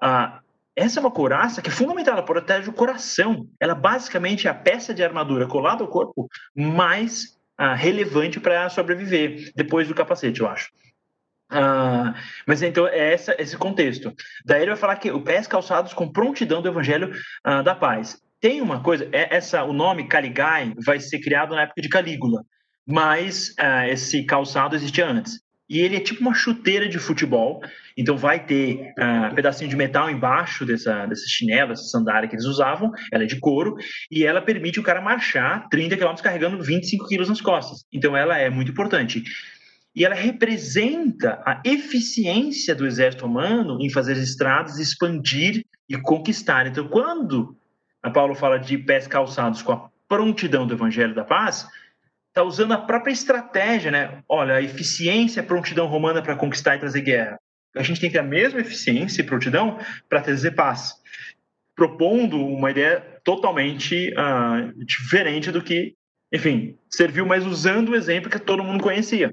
Ah, 0.00 0.40
essa 0.74 0.98
é 0.98 1.00
uma 1.00 1.10
couraça 1.12 1.62
que 1.62 1.68
é 1.68 1.72
fundamental, 1.72 2.14
ela 2.14 2.24
protege 2.24 2.68
o 2.68 2.72
coração. 2.72 3.46
Ela 3.60 3.76
basicamente 3.76 4.48
é 4.48 4.50
a 4.50 4.54
peça 4.54 4.92
de 4.92 5.04
armadura 5.04 5.46
colada 5.46 5.84
ao 5.84 5.88
corpo 5.88 6.28
mais 6.56 7.38
ah, 7.56 7.74
relevante 7.74 8.40
para 8.40 8.68
sobreviver, 8.68 9.52
depois 9.54 9.86
do 9.86 9.94
capacete, 9.94 10.40
eu 10.40 10.48
acho. 10.48 10.70
Ah, 11.56 12.14
mas 12.44 12.62
então 12.62 12.88
é 12.88 13.12
essa, 13.12 13.36
esse 13.38 13.56
contexto. 13.56 14.12
Daí 14.44 14.62
ele 14.62 14.72
vai 14.72 14.76
falar 14.76 14.96
que 14.96 15.12
o 15.12 15.20
pés 15.20 15.46
calçados 15.46 15.94
com 15.94 16.10
prontidão 16.10 16.60
do 16.60 16.68
evangelho 16.68 17.12
ah, 17.44 17.62
da 17.62 17.76
paz. 17.76 18.20
Tem 18.40 18.60
uma 18.60 18.82
coisa, 18.82 19.08
é, 19.12 19.36
essa, 19.36 19.62
o 19.62 19.72
nome 19.72 20.08
Caligai 20.08 20.74
vai 20.84 20.98
ser 20.98 21.20
criado 21.20 21.54
na 21.54 21.62
época 21.62 21.80
de 21.80 21.88
Calígula, 21.88 22.42
mas 22.84 23.54
ah, 23.56 23.88
esse 23.88 24.24
calçado 24.24 24.74
existia 24.74 25.06
antes. 25.06 25.44
E 25.70 25.78
ele 25.78 25.96
é 25.96 26.00
tipo 26.00 26.20
uma 26.20 26.34
chuteira 26.34 26.86
de 26.88 26.98
futebol, 26.98 27.62
então 27.96 28.18
vai 28.18 28.44
ter 28.44 28.92
um 29.30 29.34
pedacinho 29.34 29.70
de 29.70 29.74
metal 29.74 30.10
embaixo 30.10 30.66
dessa, 30.66 31.06
dessa 31.06 31.24
chinela, 31.26 31.74
sandália 31.74 32.28
que 32.28 32.34
eles 32.34 32.44
usavam, 32.44 32.92
ela 33.10 33.24
é 33.24 33.26
de 33.26 33.40
couro, 33.40 33.74
e 34.10 34.26
ela 34.26 34.42
permite 34.42 34.78
o 34.78 34.82
cara 34.82 35.00
marchar 35.00 35.66
30 35.70 35.96
km 35.96 36.14
carregando 36.22 36.62
25 36.62 37.08
kg 37.08 37.26
nas 37.26 37.40
costas. 37.40 37.82
Então 37.90 38.14
ela 38.14 38.36
é 38.36 38.50
muito 38.50 38.72
importante 38.72 39.24
e 39.94 40.04
ela 40.04 40.14
representa 40.14 41.40
a 41.46 41.62
eficiência 41.64 42.74
do 42.74 42.86
exército 42.86 43.24
romano 43.24 43.80
em 43.80 43.88
fazer 43.88 44.12
as 44.12 44.18
estradas 44.18 44.78
expandir 44.78 45.64
e 45.88 45.96
conquistar. 45.96 46.66
Então, 46.66 46.88
quando 46.88 47.56
a 48.02 48.10
Paulo 48.10 48.34
fala 48.34 48.58
de 48.58 48.76
pés 48.76 49.06
calçados 49.06 49.62
com 49.62 49.72
a 49.72 49.88
prontidão 50.08 50.66
do 50.66 50.74
evangelho 50.74 51.14
da 51.14 51.24
paz, 51.24 51.68
está 52.28 52.42
usando 52.42 52.72
a 52.72 52.78
própria 52.78 53.12
estratégia, 53.12 53.92
né? 53.92 54.22
Olha, 54.28 54.56
a 54.56 54.62
eficiência 54.62 55.40
a 55.40 55.46
prontidão 55.46 55.86
romana 55.86 56.20
para 56.20 56.34
conquistar 56.34 56.74
e 56.74 56.80
trazer 56.80 57.00
guerra. 57.00 57.38
A 57.76 57.82
gente 57.82 58.00
tem 58.00 58.10
que 58.10 58.14
ter 58.14 58.20
a 58.20 58.28
mesma 58.28 58.60
eficiência 58.60 59.22
e 59.22 59.24
prontidão 59.24 59.78
para 60.08 60.20
trazer 60.20 60.52
paz, 60.52 60.94
propondo 61.76 62.44
uma 62.44 62.70
ideia 62.70 63.00
totalmente 63.22 64.12
uh, 64.12 64.84
diferente 64.84 65.52
do 65.52 65.62
que, 65.62 65.94
enfim, 66.32 66.76
serviu, 66.90 67.24
mas 67.24 67.46
usando 67.46 67.90
o 67.90 67.96
exemplo 67.96 68.30
que 68.30 68.38
todo 68.38 68.64
mundo 68.64 68.82
conhecia. 68.82 69.32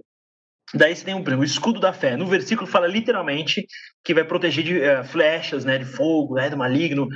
Daí 0.74 0.95
você 0.95 1.03
tem 1.03 1.14
um, 1.14 1.24
o 1.24 1.43
escudo 1.43 1.80
da 1.80 1.91
fé. 1.91 2.16
No 2.16 2.26
versículo 2.26 2.68
fala 2.68 2.88
literalmente 2.88 3.66
que 4.03 4.14
vai 4.14 4.24
proteger 4.24 4.64
de 4.64 4.78
uh, 4.78 5.03
flechas, 5.03 5.66
né, 5.66 5.78
de 5.78 5.86
fogo, 5.86 6.36
né, 6.36 6.49
do 6.49 6.57
maligno, 6.57 7.07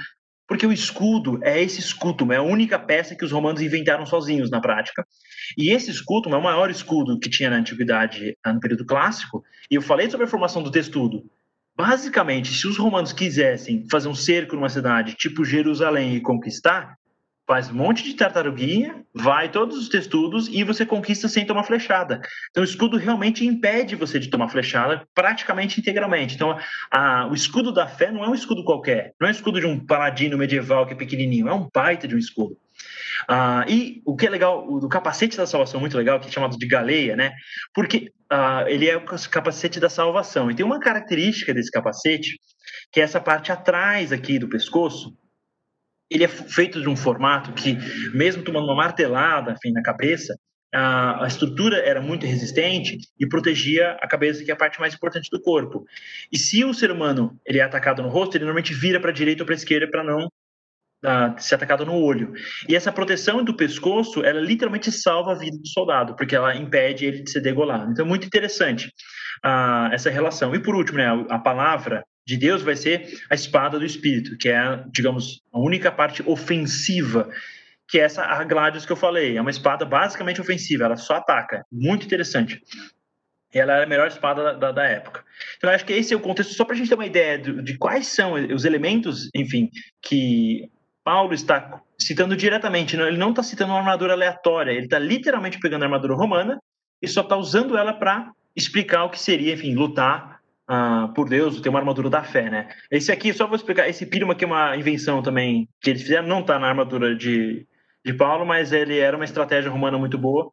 porque 0.48 0.66
o 0.66 0.74
escudo 0.74 1.40
é 1.44 1.62
esse 1.62 1.80
escudo, 1.80 2.32
é 2.32 2.38
a 2.38 2.42
única 2.42 2.78
peça 2.78 3.16
que 3.16 3.26
os 3.26 3.32
romanos 3.32 3.62
inventaram 3.62 4.06
sozinhos 4.06 4.52
na 4.52 4.62
prática. 4.62 5.06
E 5.58 5.72
esse 5.72 5.90
escudo 5.90 6.30
é 6.30 6.38
o 6.38 6.44
maior 6.44 6.70
escudo 6.70 7.20
que 7.20 7.30
tinha 7.30 7.50
na 7.50 7.58
antiguidade, 7.58 8.38
no 8.46 8.60
período 8.60 8.86
clássico. 8.86 9.44
E 9.72 9.76
eu 9.76 9.82
falei 9.82 10.10
sobre 10.10 10.26
a 10.26 10.30
formação 10.30 10.62
do 10.62 10.72
textudo. 10.72 11.24
Basicamente, 11.76 12.54
se 12.54 12.68
os 12.68 12.78
romanos 12.78 13.12
quisessem 13.12 13.86
fazer 13.90 14.08
um 14.08 14.16
cerco 14.16 14.56
numa 14.56 14.70
cidade 14.70 15.16
tipo 15.16 15.44
Jerusalém 15.44 16.16
e 16.16 16.22
conquistar, 16.22 16.96
faz 17.48 17.70
um 17.70 17.76
monte 17.76 18.04
de 18.04 18.16
tartaruguinha, 18.16 19.04
vai 19.14 19.50
todos 19.52 19.78
os 19.78 19.90
testudos 19.90 20.48
e 20.48 20.64
você 20.64 20.86
conquista 20.86 21.28
sem 21.28 21.46
tomar 21.46 21.64
flechada. 21.64 22.22
Então 22.50 22.62
o 22.62 22.66
escudo 22.66 22.98
realmente 22.98 23.46
impede 23.46 23.96
você 23.96 24.20
de 24.20 24.30
tomar 24.30 24.50
flechada 24.50 25.08
praticamente 25.14 25.80
integralmente. 25.80 26.36
Então 26.36 26.58
a, 26.92 27.28
o 27.28 27.34
escudo 27.34 27.72
da 27.72 27.88
fé 27.88 28.12
não 28.12 28.24
é 28.24 28.30
um 28.30 28.36
escudo 28.36 28.64
qualquer, 28.64 29.14
não 29.20 29.28
é 29.28 29.32
um 29.32 29.34
escudo 29.34 29.60
de 29.60 29.68
um 29.68 29.80
paladino 29.80 30.38
medieval 30.38 30.86
que 30.86 30.94
é 30.94 30.98
pequenininho, 30.98 31.48
é 31.48 31.54
um 31.54 31.70
baita 31.74 32.08
de 32.08 32.16
um 32.16 32.20
escudo. 32.20 32.58
Ah, 33.28 33.66
e 33.68 34.02
o 34.06 34.16
que 34.16 34.28
é 34.28 34.30
legal, 34.30 34.68
o 34.68 34.80
do 34.80 34.90
capacete 34.90 35.38
da 35.38 35.48
salvação, 35.48 35.80
muito 35.80 35.98
legal, 35.98 36.20
que 36.20 36.28
é 36.28 36.32
chamado 36.32 36.58
de 36.58 36.68
galeia, 36.68 37.16
né? 37.16 37.32
Porque 37.74 38.12
ah, 38.30 38.66
ele 38.68 38.90
é 38.90 38.98
o 38.98 39.02
capacete 39.02 39.80
da 39.80 39.90
salvação. 39.90 40.52
E 40.52 40.56
tem 40.56 40.66
uma 40.66 40.80
característica 40.80 41.54
desse 41.54 41.72
capacete, 41.72 42.40
que 42.92 43.00
é 43.00 43.04
essa 43.04 43.20
parte 43.20 43.52
atrás 43.52 44.12
aqui 44.12 44.38
do 44.38 44.50
pescoço, 44.50 45.16
ele 46.10 46.24
é 46.24 46.28
feito 46.28 46.82
de 46.82 46.90
um 46.90 46.96
formato 46.96 47.52
que, 47.54 47.78
mesmo 48.14 48.44
tomando 48.44 48.66
uma 48.66 48.76
martelada 48.76 49.54
enfim, 49.54 49.72
na 49.72 49.82
cabeça, 49.82 50.36
a, 50.74 51.24
a, 51.24 51.28
estrutura 51.28 51.78
era 51.78 52.02
muito 52.02 52.26
resistente 52.26 52.98
e 53.20 53.28
protegia 53.28 53.92
a 54.02 54.08
cabeça, 54.08 54.44
que 54.44 54.52
é 54.52 54.54
a 54.54 54.58
parte 54.58 54.80
mais 54.80 54.94
importante 54.94 55.30
do 55.32 55.42
corpo. 55.42 55.86
E 56.32 56.38
se 56.38 56.64
o 56.64 56.74
ser 56.74 56.92
humano 56.92 57.40
ele 57.46 57.60
é 57.60 57.64
atacado 57.64 58.04
no 58.04 58.10
rosto, 58.10 58.36
ele 58.36 58.44
normalmente 58.44 58.74
vira 58.74 59.00
para 59.00 59.10
a 59.10 59.14
direita 59.14 59.44
ou 59.44 59.46
para 59.46 59.56
a 59.56 59.58
esquerda 59.58 59.90
para 59.90 60.04
não 60.04 60.26
uh, 60.26 61.40
ser 61.40 61.56
atacado 61.56 61.86
no 61.86 61.96
olho. 61.96 62.34
E 62.68 62.76
essa 62.76 62.92
proteção 62.92 63.44
do 63.44 63.56
pescoço, 63.56 64.24
ela 64.24 64.42
literalmente 64.42 64.92
salva 64.92 65.32
a 65.32 65.36
vida 65.36 65.58
do 65.58 65.68
soldado, 65.68 66.16
porque 66.16 66.36
ela 66.36 66.56
impede 66.56 67.06
ele 67.06 67.24
de 67.24 67.32
ser 67.32 67.42
degolado. 67.42 67.92
Então, 67.92 68.06
é 68.06 68.08
muito 68.08 68.28
interessante 68.28 68.88
uh, 69.46 69.94
essa 69.94 70.10
relação. 70.10 70.54
E 70.54 70.60
por 70.60 70.76
último, 70.76 70.98
né, 70.98 71.08
a, 71.08 71.36
a 71.36 71.40
palavra 71.40 72.04
de 72.26 72.38
Deus 72.38 72.64
vai 72.64 72.76
ser 72.76 73.22
a 73.30 73.36
espada 73.36 73.78
do 73.78 73.86
Espírito, 73.86 74.38
que 74.38 74.50
é, 74.50 74.84
digamos, 74.92 75.44
a 75.54 75.60
única 75.60 75.92
parte 75.92 76.24
ofensiva, 76.26 77.30
que 77.88 78.00
é 78.00 78.04
essa 78.04 78.24
Argladius 78.24 78.86
que 78.86 78.92
eu 78.92 78.98
falei. 78.98 79.38
É 79.38 79.42
uma 79.42 79.52
espada 79.52 79.86
basicamente 79.86 80.42
ofensiva, 80.42 80.86
ela 80.86 80.98
só 80.98 81.16
ataca. 81.16 81.66
Muito 81.72 82.06
interessante. 82.06 82.62
Ela 83.54 83.80
é 83.80 83.84
a 83.84 83.88
melhor 83.88 84.08
espada 84.08 84.44
da, 84.44 84.54
da, 84.54 84.72
da 84.72 84.84
época. 84.86 85.24
Então, 85.58 85.70
acho 85.70 85.86
que 85.86 85.94
esse 85.94 86.14
é 86.14 86.18
o 86.18 86.20
contexto, 86.20 86.54
só 86.54 86.66
para 86.66 86.74
a 86.74 86.78
gente 86.78 86.90
ter 86.90 86.96
uma 86.96 87.06
ideia 87.06 87.38
de, 87.38 87.62
de 87.62 87.78
quais 87.78 88.08
são 88.08 88.34
os 88.34 88.66
elementos, 88.66 89.30
enfim, 89.34 89.70
que 90.02 90.70
Paulo 91.04 91.34
está 91.34 91.80
citando 91.98 92.36
diretamente. 92.36 92.98
Ele 92.98 93.18
não 93.18 93.30
está 93.30 93.44
citando 93.44 93.72
uma 93.72 93.80
armadura 93.80 94.14
aleatória, 94.14 94.72
ele 94.72 94.86
está 94.86 94.98
literalmente 94.98 95.60
pegando 95.60 95.84
a 95.84 95.86
armadura 95.86 96.16
romana 96.16 96.60
e 97.02 97.08
só 97.08 97.22
está 97.22 97.38
usando 97.38 97.78
ela 97.78 97.94
para 97.94 98.32
explicar 98.56 99.04
o 99.04 99.10
que 99.10 99.20
seria, 99.20 99.54
enfim, 99.54 99.76
lutar 99.76 100.35
ah, 100.68 101.12
por 101.16 101.30
Deus, 101.30 101.62
tem 101.62 101.70
uma 101.70 101.80
armadura 101.80 102.10
da 102.10 102.24
fé, 102.24 102.50
né? 102.50 102.70
Esse 102.90 103.12
aqui, 103.12 103.34
só 103.34 103.46
vou 103.46 103.56
explicar, 103.56 103.88
esse 103.88 104.06
pirma 104.06 104.34
aqui 104.34 104.44
é 104.44 104.48
uma 104.48 104.76
invenção 104.76 105.22
também 105.22 105.70
que 105.82 105.92
eles 105.92 106.02
fizeram, 106.02 106.28
não 106.28 106.40
está 106.42 106.58
na 106.58 106.68
armadura 106.68 107.16
de, 107.16 107.68
de 108.04 108.14
Paulo, 108.14 108.46
mas 108.46 108.72
ele 108.72 108.98
era 108.98 109.16
uma 109.16 109.26
estratégia 109.26 109.70
romana 109.70 109.98
muito 109.98 110.18
boa, 110.18 110.52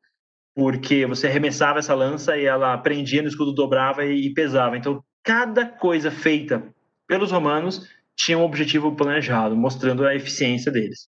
porque 0.55 1.07
você 1.07 1.27
arremessava 1.27 1.79
essa 1.79 1.95
lança 1.95 2.37
e 2.37 2.45
ela 2.45 2.77
prendia 2.79 3.23
no 3.23 3.29
escudo, 3.29 3.55
dobrava 3.55 4.05
e, 4.05 4.27
e 4.27 4.35
pesava. 4.35 4.77
Então, 4.77 5.03
cada 5.23 5.65
coisa 5.65 6.11
feita 6.11 6.63
pelos 7.07 7.33
romanos 7.33 7.89
tinha 8.15 8.37
um 8.37 8.45
objetivo 8.45 8.95
planejado, 8.95 9.57
mostrando 9.57 10.07
a 10.07 10.15
eficiência 10.15 10.71
deles. 10.71 11.09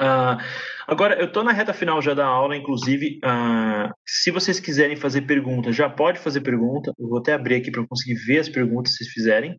Uh, 0.00 0.42
agora, 0.88 1.14
eu 1.20 1.26
estou 1.26 1.44
na 1.44 1.52
reta 1.52 1.72
final 1.72 2.02
já 2.02 2.14
da 2.14 2.26
aula, 2.26 2.56
inclusive, 2.56 3.20
uh, 3.24 3.92
se 4.04 4.30
vocês 4.30 4.58
quiserem 4.58 4.96
fazer 4.96 5.22
pergunta, 5.22 5.72
já 5.72 5.88
pode 5.88 6.18
fazer 6.18 6.40
pergunta. 6.40 6.92
Eu 6.98 7.08
vou 7.08 7.18
até 7.18 7.32
abrir 7.32 7.56
aqui 7.56 7.70
para 7.70 7.86
conseguir 7.86 8.14
ver 8.14 8.40
as 8.40 8.48
perguntas 8.48 8.92
que 8.92 8.98
vocês 8.98 9.10
fizerem. 9.10 9.58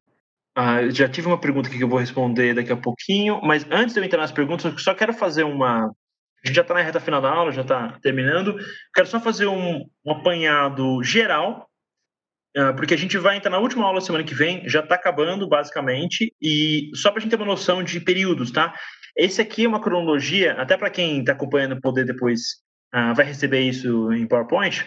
Uh, 0.57 0.89
já 0.91 1.07
tive 1.07 1.27
uma 1.27 1.39
pergunta 1.39 1.69
aqui 1.69 1.77
que 1.77 1.83
eu 1.83 1.89
vou 1.89 1.99
responder 1.99 2.53
daqui 2.53 2.71
a 2.71 2.77
pouquinho, 2.77 3.41
mas 3.43 3.65
antes 3.71 3.93
de 3.93 3.99
eu 3.99 4.03
entrar 4.03 4.21
nas 4.21 4.31
perguntas, 4.31 4.71
eu 4.71 4.77
só 4.77 4.93
quero 4.93 5.13
fazer 5.13 5.43
uma. 5.43 5.85
A 5.85 6.47
gente 6.47 6.55
já 6.55 6.61
está 6.61 6.73
na 6.73 6.81
reta 6.81 6.99
final 6.99 7.21
da 7.21 7.31
aula, 7.31 7.51
já 7.51 7.61
está 7.61 7.97
terminando. 8.01 8.55
Quero 8.93 9.07
só 9.07 9.19
fazer 9.19 9.47
um, 9.47 9.85
um 10.05 10.11
apanhado 10.11 11.01
geral, 11.01 11.67
porque 12.77 12.93
a 12.93 12.97
gente 12.97 13.17
vai 13.17 13.35
entrar 13.35 13.49
na 13.49 13.57
última 13.57 13.83
aula 13.83 13.99
semana 13.99 14.23
que 14.23 14.35
vem, 14.35 14.61
já 14.69 14.79
está 14.79 14.93
acabando, 14.93 15.49
basicamente, 15.49 16.31
e 16.39 16.91
só 16.93 17.09
para 17.09 17.19
a 17.19 17.21
gente 17.21 17.31
ter 17.31 17.35
uma 17.35 17.45
noção 17.45 17.83
de 17.83 17.99
períodos, 17.99 18.51
tá? 18.51 18.75
Esse 19.15 19.41
aqui 19.41 19.65
é 19.65 19.67
uma 19.67 19.81
cronologia, 19.81 20.53
até 20.53 20.75
para 20.75 20.89
quem 20.89 21.19
está 21.19 21.31
acompanhando 21.31 21.79
poder 21.79 22.05
depois 22.05 22.61
uh, 22.93 23.15
vai 23.15 23.25
receber 23.25 23.61
isso 23.61 24.11
em 24.11 24.27
PowerPoint. 24.27 24.83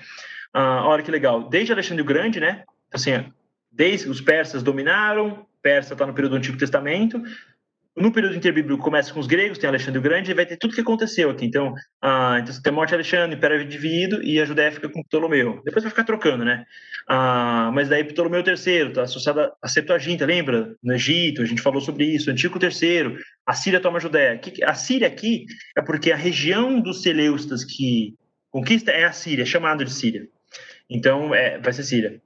Uh, 0.55 0.85
olha 0.85 1.03
que 1.03 1.11
legal, 1.11 1.49
desde 1.49 1.73
Alexandre 1.73 2.03
o 2.03 2.07
Grande, 2.07 2.41
né? 2.41 2.65
Assim, 2.93 3.33
desde 3.71 4.09
os 4.09 4.21
persas 4.21 4.63
dominaram, 4.63 5.47
Persa 5.63 5.95
está 5.95 6.07
no 6.07 6.15
período 6.15 6.33
do 6.33 6.39
Antigo 6.39 6.59
Testamento, 6.59 7.23
no 8.01 8.13
período 8.13 8.37
interbíblico 8.37 8.83
começa 8.83 9.13
com 9.13 9.21
os 9.21 9.27
gregos, 9.27 9.59
tem 9.59 9.69
Alexandre 9.69 9.99
o 9.99 10.03
Grande, 10.03 10.31
e 10.31 10.35
vai 10.35 10.47
ter 10.47 10.57
tudo 10.57 10.75
que 10.75 10.81
aconteceu 10.81 11.31
aqui. 11.31 11.45
Então, 11.45 11.75
ah, 12.03 12.39
então 12.41 12.55
tem 12.63 12.73
a 12.73 12.75
morte 12.75 12.91
de 12.91 12.95
Alexandre, 12.95 13.35
o 13.35 13.39
Império 13.39 13.61
é 13.61 13.65
dividido, 13.65 14.23
e 14.23 14.41
a 14.41 14.45
Judéia 14.45 14.73
fica 14.73 14.89
com 14.89 15.03
Ptolomeu. 15.03 15.61
Depois 15.65 15.83
vai 15.83 15.91
ficar 15.91 16.05
trocando, 16.05 16.45
né? 16.45 16.65
Ah, 17.09 17.71
mas 17.75 17.89
daí 17.89 18.05
Ptolomeu 18.05 18.43
III 18.47 18.89
está 18.89 19.03
associado 19.03 19.51
à 19.61 19.69
Septuaginta, 19.69 20.27
lembra? 20.27 20.75
No 20.83 20.95
Egito, 20.95 21.43
a 21.43 21.45
gente 21.45 21.63
falou 21.63 21.81
sobre 21.81 22.05
isso. 22.05 22.31
Antíoco 22.31 22.59
III, 22.63 23.17
a 23.47 23.55
Síria 23.55 23.81
toma 23.81 23.99
a 23.99 24.01
Judéia. 24.01 24.41
A 24.65 24.75
Síria 24.75 25.09
aqui 25.09 25.47
é 25.77 25.83
porque 25.83 26.13
a 26.13 26.17
região 26.17 26.81
dos 26.81 27.03
Seleustas 27.03 27.65
que 27.65 28.15
conquista 28.51 28.91
é 28.91 29.05
a 29.05 29.13
Síria, 29.13 29.43
é 29.43 29.47
chamada 29.47 29.85
de 29.85 29.93
Síria. 29.93 30.29
Então, 30.89 31.35
é, 31.35 31.59
vai 31.59 31.73
ser 31.73 31.83
Síria. 31.83 32.21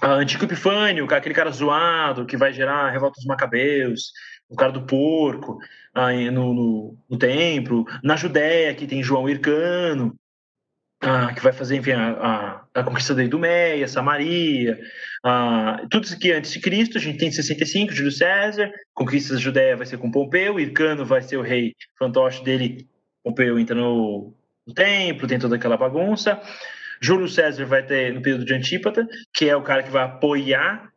Ah, 0.00 0.14
Antigo 0.14 0.44
Epifânio, 0.44 1.12
aquele 1.12 1.34
cara 1.34 1.50
zoado 1.50 2.24
que 2.24 2.36
vai 2.36 2.52
gerar 2.52 2.86
a 2.86 2.90
revolta 2.90 3.16
dos 3.16 3.26
macabeus, 3.26 4.12
o 4.50 4.56
cara 4.56 4.72
do 4.72 4.82
porco, 4.82 5.60
aí 5.94 6.30
no, 6.30 6.52
no, 6.52 6.98
no, 7.08 7.16
templo, 7.16 7.86
na 8.02 8.16
Judéia, 8.16 8.74
que 8.74 8.86
tem 8.86 9.02
João 9.02 9.28
Hircano, 9.28 10.14
ah, 11.00 11.32
que 11.32 11.40
vai 11.40 11.52
fazer, 11.52 11.76
enfim, 11.76 11.92
a, 11.92 12.10
a, 12.74 12.80
a 12.80 12.84
conquista 12.84 13.14
da 13.14 13.22
Idumeia, 13.24 13.86
Samaria, 13.86 14.78
ah, 15.24 15.80
tudo 15.88 16.04
isso 16.04 16.14
aqui 16.14 16.32
antes 16.32 16.50
de 16.50 16.60
Cristo, 16.60 16.98
a 16.98 17.00
gente 17.00 17.18
tem 17.18 17.30
65, 17.30 17.92
Júlio 17.92 18.12
César, 18.12 18.70
conquista 18.92 19.34
da 19.34 19.40
Judéia 19.40 19.76
vai 19.76 19.86
ser 19.86 19.98
com 19.98 20.10
Pompeu, 20.10 20.58
Hircano 20.58 21.06
vai 21.06 21.22
ser 21.22 21.36
o 21.36 21.42
rei 21.42 21.74
fantoche 21.96 22.42
dele, 22.42 22.88
Pompeu 23.22 23.58
entra 23.58 23.76
no, 23.76 24.34
no 24.66 24.74
templo, 24.74 25.28
tem 25.28 25.38
toda 25.38 25.54
aquela 25.56 25.76
bagunça, 25.76 26.42
Júlio 27.00 27.28
César 27.28 27.64
vai 27.64 27.84
ter 27.84 28.12
no 28.12 28.20
período 28.20 28.44
de 28.44 28.52
Antípata, 28.52 29.08
que 29.32 29.48
é 29.48 29.56
o 29.56 29.62
cara 29.62 29.84
que 29.84 29.90
vai 29.90 30.02
apoiar 30.02 30.89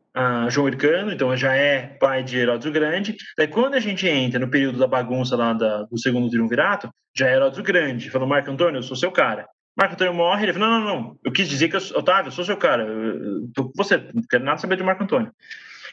João 0.49 0.67
Hircano, 0.67 1.11
então 1.11 1.35
já 1.35 1.55
é 1.55 1.87
pai 1.99 2.23
de 2.23 2.37
Herodes 2.37 2.67
o 2.67 2.71
Grande. 2.71 3.15
Daí 3.37 3.47
quando 3.47 3.75
a 3.75 3.79
gente 3.79 4.07
entra 4.07 4.39
no 4.39 4.49
período 4.49 4.77
da 4.77 4.87
bagunça 4.87 5.35
lá 5.35 5.53
da, 5.53 5.83
do 5.83 5.97
segundo 5.97 6.29
triunvirato, 6.29 6.89
já 7.15 7.27
é 7.27 7.35
Herodes 7.35 7.59
o 7.59 7.63
Grande. 7.63 8.09
Falou, 8.09 8.27
Marco 8.27 8.51
Antônio, 8.51 8.77
eu 8.77 8.83
sou 8.83 8.95
seu 8.95 9.11
cara. 9.11 9.47
Marco 9.75 9.95
Antônio 9.95 10.13
morre, 10.13 10.43
ele 10.43 10.53
falou, 10.53 10.69
não, 10.69 10.79
não, 10.79 10.85
não, 10.85 11.19
eu 11.25 11.31
quis 11.31 11.49
dizer 11.49 11.67
que, 11.67 11.75
eu, 11.75 11.81
Otávio, 11.97 12.27
eu 12.27 12.31
sou 12.31 12.45
seu 12.45 12.55
cara, 12.55 12.83
eu, 12.83 13.49
com 13.55 13.71
você, 13.75 13.97
não 14.13 14.21
quero 14.29 14.43
nada 14.43 14.59
saber 14.59 14.77
de 14.77 14.83
Marco 14.83 15.03
Antônio. 15.03 15.31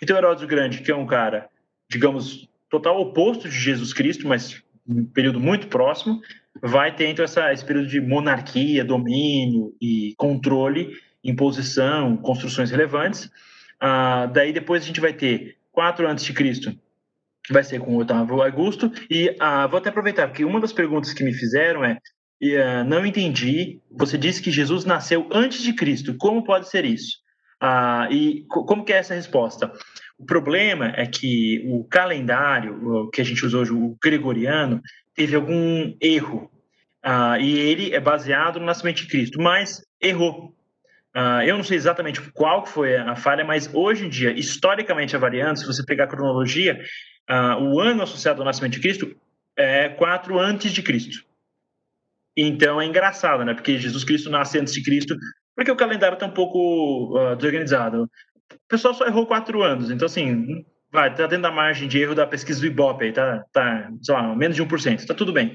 Então 0.03 0.17
Herodes 0.17 0.45
o 0.45 0.47
Grande, 0.47 0.83
que 0.83 0.91
é 0.91 0.97
um 0.97 1.07
cara, 1.07 1.49
digamos, 1.91 2.47
total 2.69 3.01
oposto 3.01 3.49
de 3.49 3.59
Jesus 3.59 3.95
Cristo, 3.95 4.29
mas 4.29 4.63
um 4.87 5.05
período 5.05 5.41
muito 5.41 5.67
próximo, 5.69 6.21
vai 6.61 6.95
ter 6.95 7.09
então 7.09 7.25
essa, 7.25 7.53
esse 7.53 7.65
período 7.65 7.89
de 7.89 8.01
monarquia, 8.01 8.85
domínio 8.85 9.75
e 9.81 10.15
controle, 10.17 10.93
imposição, 11.25 12.17
construções 12.19 12.71
relevantes, 12.71 13.31
ah, 13.81 14.27
daí 14.27 14.53
depois 14.53 14.83
a 14.83 14.87
gente 14.87 15.01
vai 15.01 15.13
ter 15.13 15.57
4 15.73 16.07
a.C., 16.09 16.33
que 17.43 17.53
vai 17.53 17.65
ser 17.65 17.81
com 17.81 17.97
o 17.97 18.01
Otávio 18.01 18.43
Augusto. 18.43 18.93
E 19.11 19.35
ah, 19.41 19.67
vou 19.67 19.79
até 19.79 19.89
aproveitar, 19.89 20.29
porque 20.29 20.45
uma 20.45 20.61
das 20.61 20.73
perguntas 20.73 21.13
que 21.13 21.25
me 21.25 21.33
fizeram 21.33 21.85
é: 21.85 21.99
uh, 22.43 22.85
não 22.87 23.05
entendi, 23.05 23.81
você 23.91 24.19
disse 24.19 24.43
que 24.43 24.51
Jesus 24.51 24.85
nasceu 24.85 25.29
antes 25.33 25.63
de 25.63 25.73
Cristo, 25.73 26.15
como 26.15 26.45
pode 26.45 26.69
ser 26.69 26.85
isso? 26.85 27.19
Ah, 27.61 28.09
e 28.11 28.45
como 28.49 28.85
que 28.85 28.93
é 28.93 28.97
essa 28.97 29.15
resposta? 29.15 29.71
O 30.19 30.25
problema 30.25 30.93
é 30.97 31.07
que 31.07 31.63
o 31.67 31.85
calendário 31.85 33.11
que 33.11 33.21
a 33.21 33.25
gente 33.25 33.45
usou 33.45 33.63
hoje, 33.63 33.73
o 33.73 33.97
gregoriano, 34.03 34.83
teve 35.15 35.37
algum 35.37 35.95
erro. 36.01 36.51
Ah, 37.03 37.39
e 37.39 37.59
ele 37.59 37.95
é 37.95 38.01
baseado 38.01 38.59
no 38.59 38.67
nascimento 38.67 38.99
de 38.99 39.09
Cristo, 39.09 39.41
mas 39.41 39.83
errou. 40.01 40.55
Uh, 41.17 41.43
eu 41.45 41.57
não 41.57 41.65
sei 41.65 41.77
exatamente 41.77 42.21
qual 42.33 42.65
foi 42.65 42.97
a 42.97 43.17
falha, 43.17 43.45
mas 43.45 43.69
hoje 43.75 44.07
em 44.07 44.09
dia, 44.09 44.31
historicamente 44.33 45.17
avaliando, 45.17 45.59
se 45.59 45.67
você 45.67 45.85
pegar 45.85 46.05
a 46.05 46.09
cronologia, 46.09 46.81
uh, 47.29 47.61
o 47.63 47.81
ano 47.81 48.03
associado 48.03 48.41
ao 48.41 48.47
nascimento 48.47 48.75
de 48.75 48.81
Cristo 48.81 49.17
é 49.57 49.89
4 49.89 50.39
antes 50.39 50.73
de 50.73 50.83
Cristo. 50.83 51.25
Então 52.37 52.81
é 52.81 52.87
engraçado, 52.87 53.45
né? 53.45 53.55
Porque 53.55 53.79
Jesus 53.79 54.05
Cristo 54.05 54.31
nasce 54.31 54.59
antes 54.59 54.73
de 54.73 54.83
Cristo, 54.83 55.17
porque 55.57 55.71
o 55.71 55.77
calendário 55.77 56.15
está 56.15 56.27
um 56.27 56.31
pouco 56.31 57.19
uh, 57.19 57.35
desorganizado. 57.35 58.05
O 58.05 58.69
pessoal 58.69 58.95
só 58.95 59.05
errou 59.05 59.27
quatro 59.27 59.63
anos, 59.63 59.91
então 59.91 60.07
assim, 60.07 60.65
vai, 60.93 61.15
tá 61.15 61.27
dentro 61.27 61.43
da 61.43 61.51
margem 61.51 61.89
de 61.89 62.01
erro 62.01 62.15
da 62.15 62.27
pesquisa 62.27 62.61
do 62.61 62.67
Ibope, 62.67 63.05
aí, 63.05 63.13
tá, 63.13 63.45
tá, 63.53 63.91
sei 64.01 64.15
lá, 64.15 64.35
menos 64.35 64.57
de 64.57 64.63
1%, 64.65 65.07
tá 65.07 65.15
tudo 65.15 65.33
bem. 65.33 65.55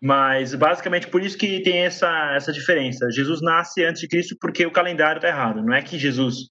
Mas 0.00 0.54
basicamente 0.54 1.08
por 1.08 1.22
isso 1.22 1.36
que 1.36 1.60
tem 1.60 1.80
essa, 1.80 2.32
essa 2.34 2.52
diferença. 2.52 3.10
Jesus 3.10 3.42
nasce 3.42 3.84
antes 3.84 4.00
de 4.00 4.08
Cristo 4.08 4.36
porque 4.40 4.64
o 4.64 4.70
calendário 4.70 5.18
está 5.18 5.28
errado. 5.28 5.62
Não 5.62 5.74
é 5.74 5.82
que 5.82 5.98
Jesus, 5.98 6.48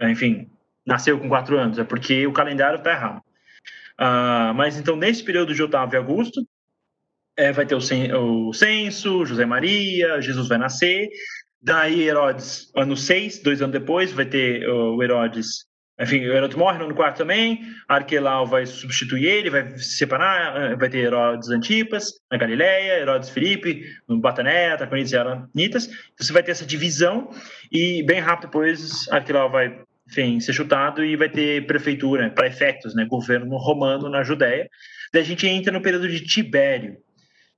enfim, 0.00 0.50
nasceu 0.86 1.18
com 1.20 1.28
quatro 1.28 1.58
anos, 1.58 1.78
é 1.78 1.84
porque 1.84 2.26
o 2.26 2.32
calendário 2.32 2.78
está 2.78 2.92
errado. 2.92 3.22
Uh, 4.00 4.54
mas 4.54 4.78
então, 4.78 4.96
nesse 4.96 5.22
período 5.22 5.54
de 5.54 5.62
Otávio 5.62 5.96
e 5.96 5.98
Augusto, 5.98 6.40
é, 7.36 7.52
vai 7.52 7.66
ter 7.66 7.74
o, 7.74 7.80
cen 7.80 8.12
o 8.14 8.52
censo, 8.52 9.24
José 9.26 9.44
Maria, 9.44 10.20
Jesus 10.22 10.48
vai 10.48 10.56
nascer. 10.56 11.08
Daí, 11.60 12.02
Herodes, 12.02 12.72
ano 12.74 12.96
6, 12.96 13.42
dois 13.42 13.60
anos 13.60 13.72
depois, 13.72 14.12
vai 14.12 14.24
ter 14.24 14.66
o 14.68 15.02
Herodes 15.02 15.67
enfim, 16.00 16.24
o 16.26 16.32
Herodes 16.32 16.56
morre 16.56 16.78
no 16.78 16.94
4 16.94 17.18
também, 17.18 17.60
Arquelau 17.88 18.46
vai 18.46 18.64
substituir 18.66 19.26
ele, 19.26 19.50
vai 19.50 19.76
se 19.76 19.96
separar, 19.96 20.56
eh, 20.56 20.76
vai 20.76 20.88
ter 20.88 20.98
Herodes 20.98 21.50
Antipas 21.50 22.12
na 22.30 22.38
Galileia, 22.38 23.00
Herodes 23.00 23.30
Filipe 23.30 23.82
no 24.08 24.20
Batané, 24.20 24.76
Traconitas 24.76 25.10
e 25.10 25.16
Aranitas. 25.16 25.86
Então 25.86 26.26
você 26.26 26.32
vai 26.32 26.42
ter 26.42 26.52
essa 26.52 26.64
divisão 26.64 27.30
e 27.72 28.04
bem 28.04 28.20
rápido 28.20 28.48
depois 28.48 29.08
Arquelau 29.10 29.50
vai 29.50 29.80
enfim, 30.08 30.40
ser 30.40 30.54
chutado 30.54 31.04
e 31.04 31.16
vai 31.16 31.28
ter 31.28 31.66
prefeitura, 31.66 32.30
para 32.30 32.46
efeitos, 32.46 32.94
né, 32.94 33.04
governo 33.04 33.56
romano 33.56 34.08
na 34.08 34.22
Judéia. 34.22 34.68
Daí 35.12 35.22
a 35.22 35.24
gente 35.24 35.46
entra 35.46 35.72
no 35.72 35.82
período 35.82 36.08
de 36.08 36.24
Tibério, 36.24 36.96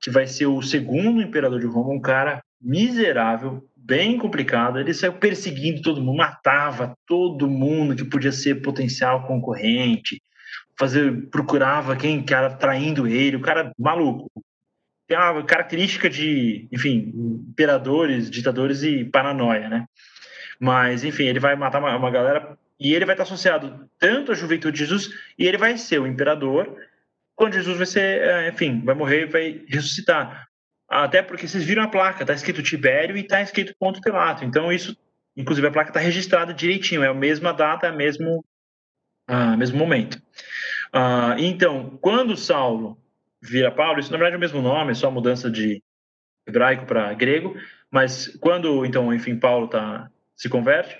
que 0.01 0.11
vai 0.11 0.27
ser 0.27 0.47
o 0.47 0.61
segundo 0.61 1.23
imperador 1.23 1.61
de 1.61 1.67
Roma, 1.67 1.95
um 1.95 2.01
cara 2.01 2.43
miserável, 2.61 3.63
bem 3.91 4.17
complicado. 4.17 4.79
Ele 4.79 4.95
saiu 4.95 5.15
perseguindo 5.15 5.83
todo 5.83 6.01
mundo, 6.01 6.19
matava 6.19 6.97
todo 7.09 7.51
mundo 7.51 7.97
que 7.97 8.05
podia 8.05 8.31
ser 8.31 8.63
potencial 8.63 9.27
concorrente, 9.27 10.23
fazer, 10.79 11.29
procurava 11.29 11.97
quem 11.97 12.23
que 12.23 12.33
era 12.33 12.51
traindo 12.51 13.09
ele, 13.09 13.37
o 13.37 13.41
cara 13.41 13.73
maluco. 13.77 14.31
Tem 15.09 15.19
uma 15.19 15.43
característica 15.43 16.09
de, 16.09 16.69
enfim, 16.71 17.13
imperadores, 17.49 18.31
ditadores 18.31 18.85
e 18.85 19.05
paranoia, 19.05 19.69
né? 19.69 19.87
Mas, 20.61 21.03
enfim, 21.03 21.25
ele 21.25 21.41
vai 21.41 21.57
matar 21.57 21.81
uma, 21.81 21.97
uma 21.97 22.13
galera 22.13 22.57
e 22.79 22.95
ele 22.95 23.05
vai 23.05 23.15
estar 23.15 23.25
associado 23.25 23.91
tanto 23.99 24.31
à 24.31 24.37
juventude 24.37 24.79
de 24.79 24.85
Jesus 24.85 25.11
e 25.37 25.49
ele 25.49 25.59
vai 25.59 25.77
ser 25.77 26.01
o 26.01 26.07
imperador 26.07 26.77
quando 27.35 27.55
Jesus 27.55 27.77
vai 27.77 27.87
ser, 27.87 28.23
é, 28.23 28.49
enfim, 28.51 28.83
vai 28.85 28.95
morrer 28.95 29.23
e 29.23 29.27
vai 29.27 29.65
ressuscitar. 29.67 30.49
Até 30.91 31.23
porque 31.23 31.47
vocês 31.47 31.63
viram 31.63 31.85
a 31.85 31.89
placa, 31.89 32.25
está 32.25 32.35
escrito 32.35 32.65
Tibério 32.65 33.17
e 33.17 33.21
está 33.21 33.41
escrito 33.41 33.73
ponto 33.79 34.01
Pilato. 34.01 34.45
Então, 34.45 34.73
isso, 34.73 34.97
inclusive, 35.37 35.69
a 35.69 35.71
placa 35.71 35.91
está 35.91 36.01
registrada 36.01 36.53
direitinho, 36.53 37.05
é 37.05 37.07
a 37.07 37.15
mesma 37.15 37.53
data, 37.53 37.87
é 37.87 37.93
o 37.93 37.97
mesmo, 37.97 38.45
ah, 39.29 39.57
mesmo 39.57 39.79
momento. 39.79 40.21
Ah, 40.93 41.37
então, 41.39 41.97
quando 42.01 42.37
Saulo 42.37 42.99
vira 43.41 43.71
Paulo, 43.71 44.01
isso 44.01 44.11
na 44.11 44.19
verdade 44.19 44.35
é 44.35 44.37
o 44.37 44.41
mesmo 44.41 44.61
nome, 44.61 44.91
é 44.91 44.95
só 44.95 45.09
mudança 45.13 45.49
de 45.49 45.81
hebraico 46.45 46.85
para 46.87 47.15
grego, 47.15 47.57
mas 47.89 48.27
quando, 48.41 48.85
então, 48.85 49.15
enfim, 49.15 49.37
Paulo 49.37 49.69
tá, 49.69 50.11
se 50.35 50.49
converte, 50.49 50.99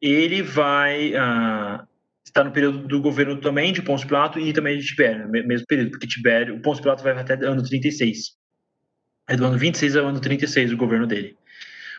ele 0.00 0.42
vai 0.42 1.12
ah, 1.16 1.84
estar 2.24 2.44
no 2.44 2.52
período 2.52 2.86
do 2.86 3.00
governo 3.00 3.40
também 3.40 3.72
de 3.72 3.82
Pôncio 3.82 4.06
Pilato 4.06 4.38
e 4.38 4.52
também 4.52 4.78
de 4.78 4.86
Tibério, 4.86 5.28
mesmo 5.28 5.66
período, 5.66 5.90
porque 5.90 6.06
Tibério, 6.06 6.54
o 6.54 6.62
Pôncio 6.62 6.84
Pilato 6.84 7.02
vai 7.02 7.18
até 7.18 7.34
ano 7.44 7.64
36 7.64 8.37
é 9.28 9.36
do 9.36 9.44
ano 9.44 9.58
26 9.58 9.96
ao 9.96 10.06
ano 10.06 10.20
36 10.20 10.72
o 10.72 10.76
governo 10.76 11.06
dele. 11.06 11.36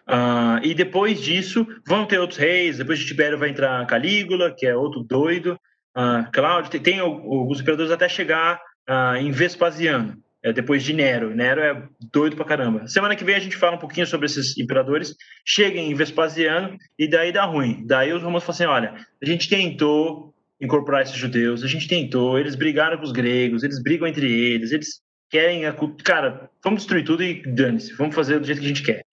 Uh, 0.08 0.60
e 0.64 0.74
depois 0.74 1.22
disso, 1.22 1.68
vão 1.86 2.06
ter 2.06 2.18
outros 2.18 2.40
reis. 2.40 2.78
Depois 2.78 2.98
de 2.98 3.06
Tibério 3.06 3.38
vai 3.38 3.50
entrar 3.50 3.86
Calígula, 3.86 4.52
que 4.52 4.66
é 4.66 4.76
outro 4.76 5.04
doido. 5.04 5.60
Uh, 5.96 6.30
Cláudio, 6.34 6.72
tem, 6.72 6.82
tem 6.82 7.00
alguns 7.00 7.62
imperadores 7.62 7.92
até 7.92 8.10
chegar 8.10 8.60
uh, 8.90 9.16
em 9.18 9.30
Vespasiano, 9.30 10.18
é, 10.42 10.52
depois 10.52 10.84
de 10.84 10.94
Nero. 10.94 11.36
Nero 11.36 11.62
é 11.62 11.84
doido 12.12 12.36
pra 12.36 12.46
caramba. 12.46 12.88
Semana 12.88 13.16
que 13.16 13.24
vem 13.24 13.36
a 13.36 13.40
gente 13.40 13.56
fala 13.56 13.76
um 13.76 13.80
pouquinho 13.80 14.08
sobre 14.08 14.26
esses 14.26 14.58
imperadores. 14.58 15.16
Cheguem 15.46 15.92
em 15.92 15.96
Vespasiano 15.96 16.76
e 16.98 17.08
daí 17.08 17.32
dá 17.32 17.46
ruim. 17.46 17.84
Daí 17.86 18.12
os 18.12 18.24
romanos 18.24 18.44
falam 18.44 18.56
assim: 18.56 18.66
olha, 18.66 19.06
a 19.22 19.26
gente 19.26 19.48
tentou 19.48 20.34
incorporar 20.60 21.04
esses 21.04 21.16
judeus, 21.16 21.64
a 21.64 21.68
gente 21.68 21.88
tentou, 21.88 22.38
eles 22.38 22.56
brigaram 22.56 22.98
com 22.98 23.04
os 23.04 23.14
gregos, 23.14 23.64
eles 23.64 23.82
brigam 23.82 24.08
entre 24.08 24.30
eles, 24.30 24.72
eles 24.74 25.02
querem. 25.30 25.64
Cara, 26.04 26.50
vamos 26.64 26.82
destruir 26.82 27.04
tudo 27.04 27.24
e 27.24 27.42
dane-se, 27.44 27.94
vamos 27.94 28.16
fazer 28.16 28.40
do 28.40 28.46
jeito 28.46 28.60
que 28.60 28.66
a 28.66 28.70
gente 28.70 28.84
quer. 28.84 29.06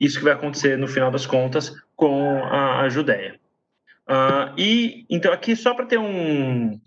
Isso 0.00 0.18
que 0.18 0.24
vai 0.24 0.32
acontecer 0.32 0.78
no 0.78 0.88
final 0.88 1.10
das 1.10 1.26
contas 1.26 1.72
com 1.94 2.42
a, 2.44 2.80
a 2.80 2.88
Judéia. 2.88 3.38
Uh, 4.08 4.58
e 4.58 5.06
então 5.08 5.32
aqui 5.32 5.54
só 5.54 5.74
para 5.74 5.86
ter 5.86 5.98
um, 5.98 6.80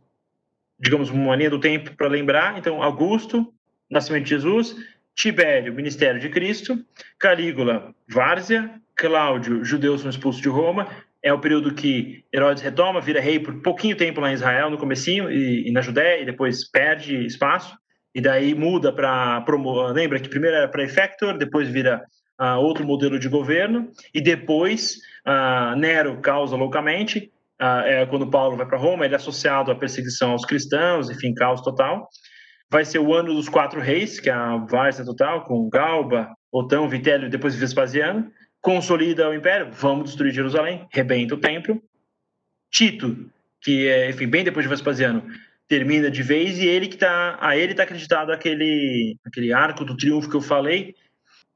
digamos, 0.80 1.10
uma 1.10 1.36
linha 1.36 1.50
do 1.50 1.60
tempo 1.60 1.96
para 1.96 2.08
lembrar. 2.08 2.58
Então, 2.58 2.84
Augusto, 2.84 3.54
nascimento 3.90 4.24
de 4.24 4.32
Jesus, 4.32 4.76
Tibério, 5.16 5.74
ministério 5.74 6.20
de 6.20 6.30
Cristo, 6.30 6.84
Calígula, 7.18 7.94
Várzea, 8.08 8.82
Cláudio, 8.96 9.64
judeus 9.64 10.02
são 10.02 10.10
expulsos 10.10 10.42
de 10.42 10.50
Roma, 10.50 10.88
é 11.22 11.32
o 11.32 11.40
período 11.40 11.74
que 11.74 12.26
Herodes 12.34 12.62
retoma, 12.62 13.00
vira 13.00 13.22
rei 13.22 13.40
por 13.40 13.62
pouquinho 13.62 13.96
tempo 13.96 14.20
lá 14.20 14.30
em 14.30 14.34
Israel, 14.34 14.70
no 14.70 14.78
comecinho, 14.78 15.32
e, 15.32 15.70
e 15.70 15.72
na 15.72 15.82
Judéia, 15.82 16.22
e 16.22 16.26
depois 16.26 16.70
perde 16.70 17.26
espaço, 17.26 17.78
e 18.14 18.22
daí 18.22 18.54
muda 18.54 18.92
para... 18.92 19.44
Lembra 19.94 20.20
que 20.20 20.30
primeiro 20.30 20.56
era 20.56 20.68
prefector, 20.68 21.38
depois 21.38 21.68
vira 21.68 22.04
uh, 22.40 22.60
outro 22.60 22.86
modelo 22.86 23.18
de 23.18 23.28
governo, 23.28 23.90
e 24.14 24.22
depois 24.22 24.98
uh, 25.26 25.76
Nero 25.76 26.20
causa 26.22 26.56
loucamente, 26.56 27.32
uh, 27.62 27.86
é 27.86 28.06
quando 28.06 28.30
Paulo 28.30 28.58
vai 28.58 28.66
para 28.66 28.78
Roma, 28.78 29.06
ele 29.06 29.14
é 29.14 29.18
associado 29.18 29.72
à 29.72 29.76
perseguição 29.76 30.32
aos 30.32 30.46
cristãos, 30.46 31.10
enfim, 31.10 31.34
caos 31.34 31.62
total. 31.62 32.08
Vai 32.70 32.86
ser 32.86 33.00
o 33.00 33.14
ano 33.14 33.34
dos 33.34 33.50
quatro 33.50 33.80
reis, 33.80 34.20
que 34.20 34.30
é 34.30 34.34
a 34.34 34.58
várzea 34.58 35.06
total, 35.06 35.44
com 35.46 35.70
Galba, 35.70 36.34
Otão, 36.52 36.90
Vitélio 36.90 37.28
e 37.28 37.30
depois 37.30 37.56
Vespasiano. 37.56 38.32
Consolida 38.62 39.30
o 39.30 39.34
império, 39.34 39.70
vamos 39.72 40.06
destruir 40.06 40.34
Jerusalém, 40.34 40.88
rebenta 40.92 41.36
o 41.36 41.38
templo. 41.38 41.82
Tito, 42.72 43.30
que 43.62 43.88
é, 43.88 44.10
enfim, 44.10 44.28
bem 44.28 44.44
depois 44.44 44.64
de 44.64 44.70
Vespasiano, 44.70 45.24
termina 45.68 46.12
de 46.12 46.22
vez 46.22 46.60
e 46.60 46.68
ele 46.68 46.88
que 46.88 46.98
tá, 46.98 47.38
a 47.40 47.58
ele 47.58 47.72
está 47.72 47.84
acreditado 47.84 48.32
aquele, 48.32 49.18
aquele 49.26 49.54
arco 49.54 49.86
do 49.86 49.96
triunfo 49.96 50.30
que 50.30 50.36
eu 50.36 50.42
falei, 50.42 50.96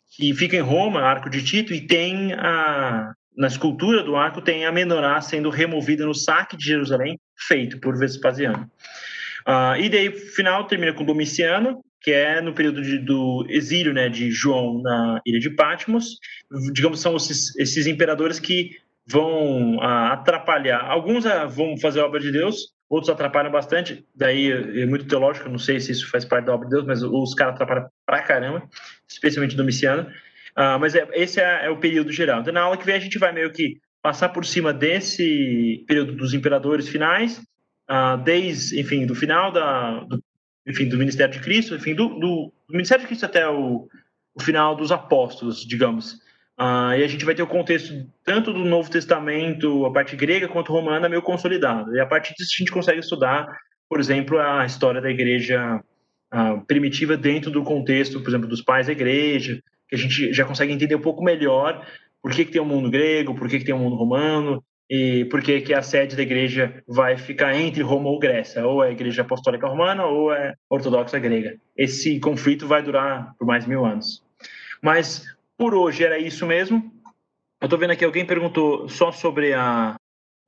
que 0.10 0.34
fica 0.34 0.55
em 0.55 0.62
Roma, 0.62 1.01
arco 1.01 1.30
de 1.30 1.43
Tito, 1.43 1.74
e 1.74 1.82
tem 1.82 2.34
a, 2.34 3.14
na 3.38 3.47
escultura 3.47 4.03
do 4.03 4.16
arco 4.16 4.41
tem 4.41 4.66
a 4.66 4.72
menorá 4.72 5.22
sendo 5.22 5.49
removida 5.49 6.05
no 6.05 6.16
saque 6.16 6.58
de 6.58 6.66
Jerusalém, 6.66 7.20
feito 7.38 7.80
por 7.80 7.97
Vespasiano. 7.97 8.70
Uh, 9.47 9.80
e 9.80 9.89
daí, 9.89 10.12
final, 10.12 10.66
termina 10.66 10.91
com 10.91 11.05
Domiciano, 11.05 11.82
que 12.01 12.12
é 12.12 12.41
no 12.41 12.53
período 12.53 12.82
de, 12.82 12.97
do 12.97 13.45
exílio 13.47 13.93
né, 13.93 14.10
de 14.10 14.32
João 14.32 14.82
na 14.82 15.22
ilha 15.26 15.39
de 15.39 15.51
Patmos. 15.51 16.20
Digamos, 16.74 16.99
são 16.99 17.16
esses, 17.16 17.55
esses 17.58 17.86
imperadores 17.86 18.39
que 18.39 18.72
vão 19.05 19.78
uh, 19.78 20.12
atrapalhar. 20.12 20.84
Alguns 20.84 21.26
uh, 21.26 21.47
vão 21.47 21.78
fazer 21.78 22.01
a 22.01 22.05
obra 22.05 22.20
de 22.20 22.32
Deus, 22.32 22.74
outros 22.90 23.10
atrapalham 23.10 23.52
bastante. 23.52 24.06
Daí 24.16 24.52
é 24.52 24.86
muito 24.86 25.08
teológico, 25.08 25.50
não 25.50 25.60
sei 25.60 25.80
se 25.80 25.92
isso 25.92 26.10
faz 26.10 26.24
parte 26.26 26.46
da 26.46 26.54
obra 26.54 26.68
de 26.68 26.76
Deus, 26.76 26.86
mas 26.86 27.04
os 27.04 27.34
caras 27.34 27.56
atrapalham 27.56 27.90
pra 28.06 28.22
caramba, 28.22 28.68
especialmente 29.08 29.56
Domiciano. 29.56 30.10
Uh, 30.58 30.80
mas 30.80 30.96
é, 30.96 31.08
esse 31.14 31.40
é, 31.40 31.66
é, 31.66 31.70
o 31.70 31.78
período 31.78 32.12
geral. 32.12 32.42
Então, 32.42 32.52
na 32.52 32.62
aula 32.62 32.78
que 32.78 32.86
vem, 32.86 32.96
a 32.96 33.00
gente 33.00 33.20
vai 33.20 33.32
meio 33.32 33.52
que 33.52 33.80
passar 34.02 34.30
por 34.30 34.44
cima 34.44 34.74
desse 34.74 35.84
período 35.88 36.16
dos 36.16 36.34
imperadores 36.34 36.88
finais, 36.88 37.38
uh, 37.90 38.18
desde, 38.24 38.80
enfim, 38.80 39.06
do 39.06 39.14
final 39.14 39.52
da, 39.52 40.00
do, 40.06 40.24
enfim, 40.66 40.90
do 40.90 40.98
ministério 40.98 41.34
de 41.34 41.42
Cristo, 41.42 41.76
enfim, 41.76 41.94
do, 41.94 42.10
do, 42.10 42.52
do 42.68 42.72
ministério 42.72 43.04
de 43.04 43.08
Cristo 43.08 43.26
até 43.26 43.48
o, 43.48 43.88
o, 44.34 44.42
final 44.42 44.76
dos 44.76 44.92
apóstolos, 44.92 45.66
digamos. 45.66 46.20
Uh, 46.60 46.97
e 46.97 47.03
a 47.03 47.08
gente 47.08 47.24
vai 47.24 47.36
ter 47.36 47.43
o 47.43 47.47
contexto 47.47 47.93
tanto 48.24 48.51
do 48.51 48.66
Novo 48.66 48.89
Testamento, 48.89 49.86
a 49.86 49.91
parte 49.91 50.16
grega 50.16 50.47
quanto 50.47 50.72
romana, 50.72 51.08
meio 51.08 51.22
consolidado. 51.22 51.95
E 51.95 51.99
a 51.99 52.05
partir 52.05 52.34
disso 52.34 52.53
a 52.55 52.60
gente 52.60 52.72
consegue 52.72 52.99
estudar, 52.99 53.47
por 53.88 53.99
exemplo, 53.99 54.39
a 54.39 54.66
história 54.66 54.99
da 54.99 55.10
igreja 55.10 55.80
primitiva 56.68 57.16
dentro 57.16 57.49
do 57.49 57.64
contexto, 57.64 58.20
por 58.20 58.30
exemplo, 58.30 58.47
dos 58.47 58.62
pais 58.62 58.88
da 58.88 58.91
igreja, 58.91 59.62
que 59.88 59.95
a 59.95 59.97
gente 59.97 60.34
já 60.34 60.43
consegue 60.43 60.74
entender 60.74 60.95
um 60.95 61.01
pouco 61.01 61.24
melhor 61.24 61.86
por 62.22 62.32
que, 62.32 62.43
que 62.43 62.51
tem 62.51 62.62
o 62.62 62.66
um 62.66 62.68
mundo 62.68 62.89
grego, 62.89 63.36
por 63.36 63.47
que, 63.47 63.60
que 63.60 63.66
tem 63.66 63.74
o 63.74 63.78
um 63.78 63.82
mundo 63.82 63.95
romano, 63.95 64.62
e 64.89 65.26
por 65.26 65.41
que, 65.41 65.62
que 65.62 65.74
a 65.74 65.82
sede 65.82 66.16
da 66.16 66.22
igreja 66.22 66.84
vai 66.88 67.18
ficar 67.18 67.53
entre 67.55 67.82
Roma 67.82 68.10
ou 68.10 68.20
Grécia, 68.20 68.66
ou 68.66 68.84
é 68.84 68.88
a 68.88 68.91
igreja 68.91 69.22
apostólica 69.22 69.68
romana 69.68 70.05
ou 70.05 70.34
é 70.34 70.55
ortodoxa 70.70 71.20
grega. 71.20 71.58
Esse 71.76 72.20
conflito 72.20 72.68
vai 72.68 72.82
durar 72.82 73.34
por 73.38 73.45
mais 73.45 73.66
mil 73.66 73.86
anos. 73.86 74.24
Mas 74.82 75.26
por 75.58 75.74
hoje 75.74 76.03
era 76.03 76.20
isso 76.20 76.45
mesmo. 76.45 76.91
Eu 77.60 77.66
estou 77.66 77.80
vendo 77.80 77.91
aqui, 77.91 78.05
alguém 78.05 78.26
perguntou 78.26 78.88
só 78.88 79.12
sobre 79.12 79.53
a, 79.53 79.95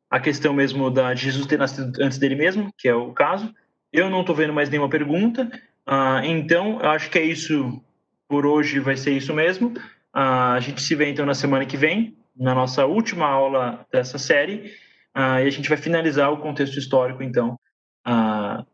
a 0.10 0.20
questão 0.20 0.54
mesmo 0.54 0.92
da 0.92 1.16
Jesus 1.16 1.46
ter 1.48 1.58
nascido 1.58 1.92
antes 2.02 2.20
dele 2.20 2.36
mesmo, 2.36 2.72
que 2.78 2.88
é 2.88 2.94
o 2.94 3.12
caso. 3.12 3.54
Eu 3.92 4.10
não 4.10 4.22
estou 4.22 4.36
vendo 4.36 4.54
mais 4.54 4.70
nenhuma 4.70 4.90
pergunta. 4.90 5.50
Uh, 5.88 6.24
então, 6.24 6.80
eu 6.82 6.90
acho 6.90 7.10
que 7.10 7.18
é 7.18 7.24
isso 7.24 7.82
por 8.28 8.46
hoje 8.46 8.80
vai 8.80 8.96
ser 8.96 9.12
isso 9.12 9.34
mesmo. 9.34 9.70
Uh, 9.70 10.54
a 10.54 10.60
gente 10.60 10.82
se 10.82 10.94
vê 10.94 11.10
então 11.10 11.26
na 11.26 11.34
semana 11.34 11.66
que 11.66 11.76
vem, 11.76 12.16
na 12.38 12.54
nossa 12.54 12.86
última 12.86 13.26
aula 13.26 13.86
dessa 13.92 14.20
série, 14.20 14.72
uh, 15.18 15.42
e 15.42 15.48
a 15.48 15.50
gente 15.50 15.68
vai 15.68 15.78
finalizar 15.78 16.32
o 16.32 16.38
contexto 16.38 16.78
histórico 16.78 17.24
então 17.24 17.58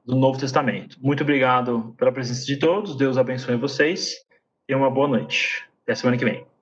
do 0.06 0.16
Novo 0.16 0.40
Testamento. 0.40 0.98
Muito 1.02 1.24
obrigado 1.24 1.94
pela 1.98 2.10
presença 2.10 2.46
de 2.46 2.56
todos, 2.56 2.96
Deus 2.96 3.18
abençoe 3.18 3.58
vocês 3.58 4.16
e 4.70 4.74
uma 4.74 4.90
boa 4.90 5.10
noite. 5.10 5.66
Até 5.86 5.94
a 5.94 5.96
semana 5.96 6.18
que 6.18 6.26
vem. 6.26 6.55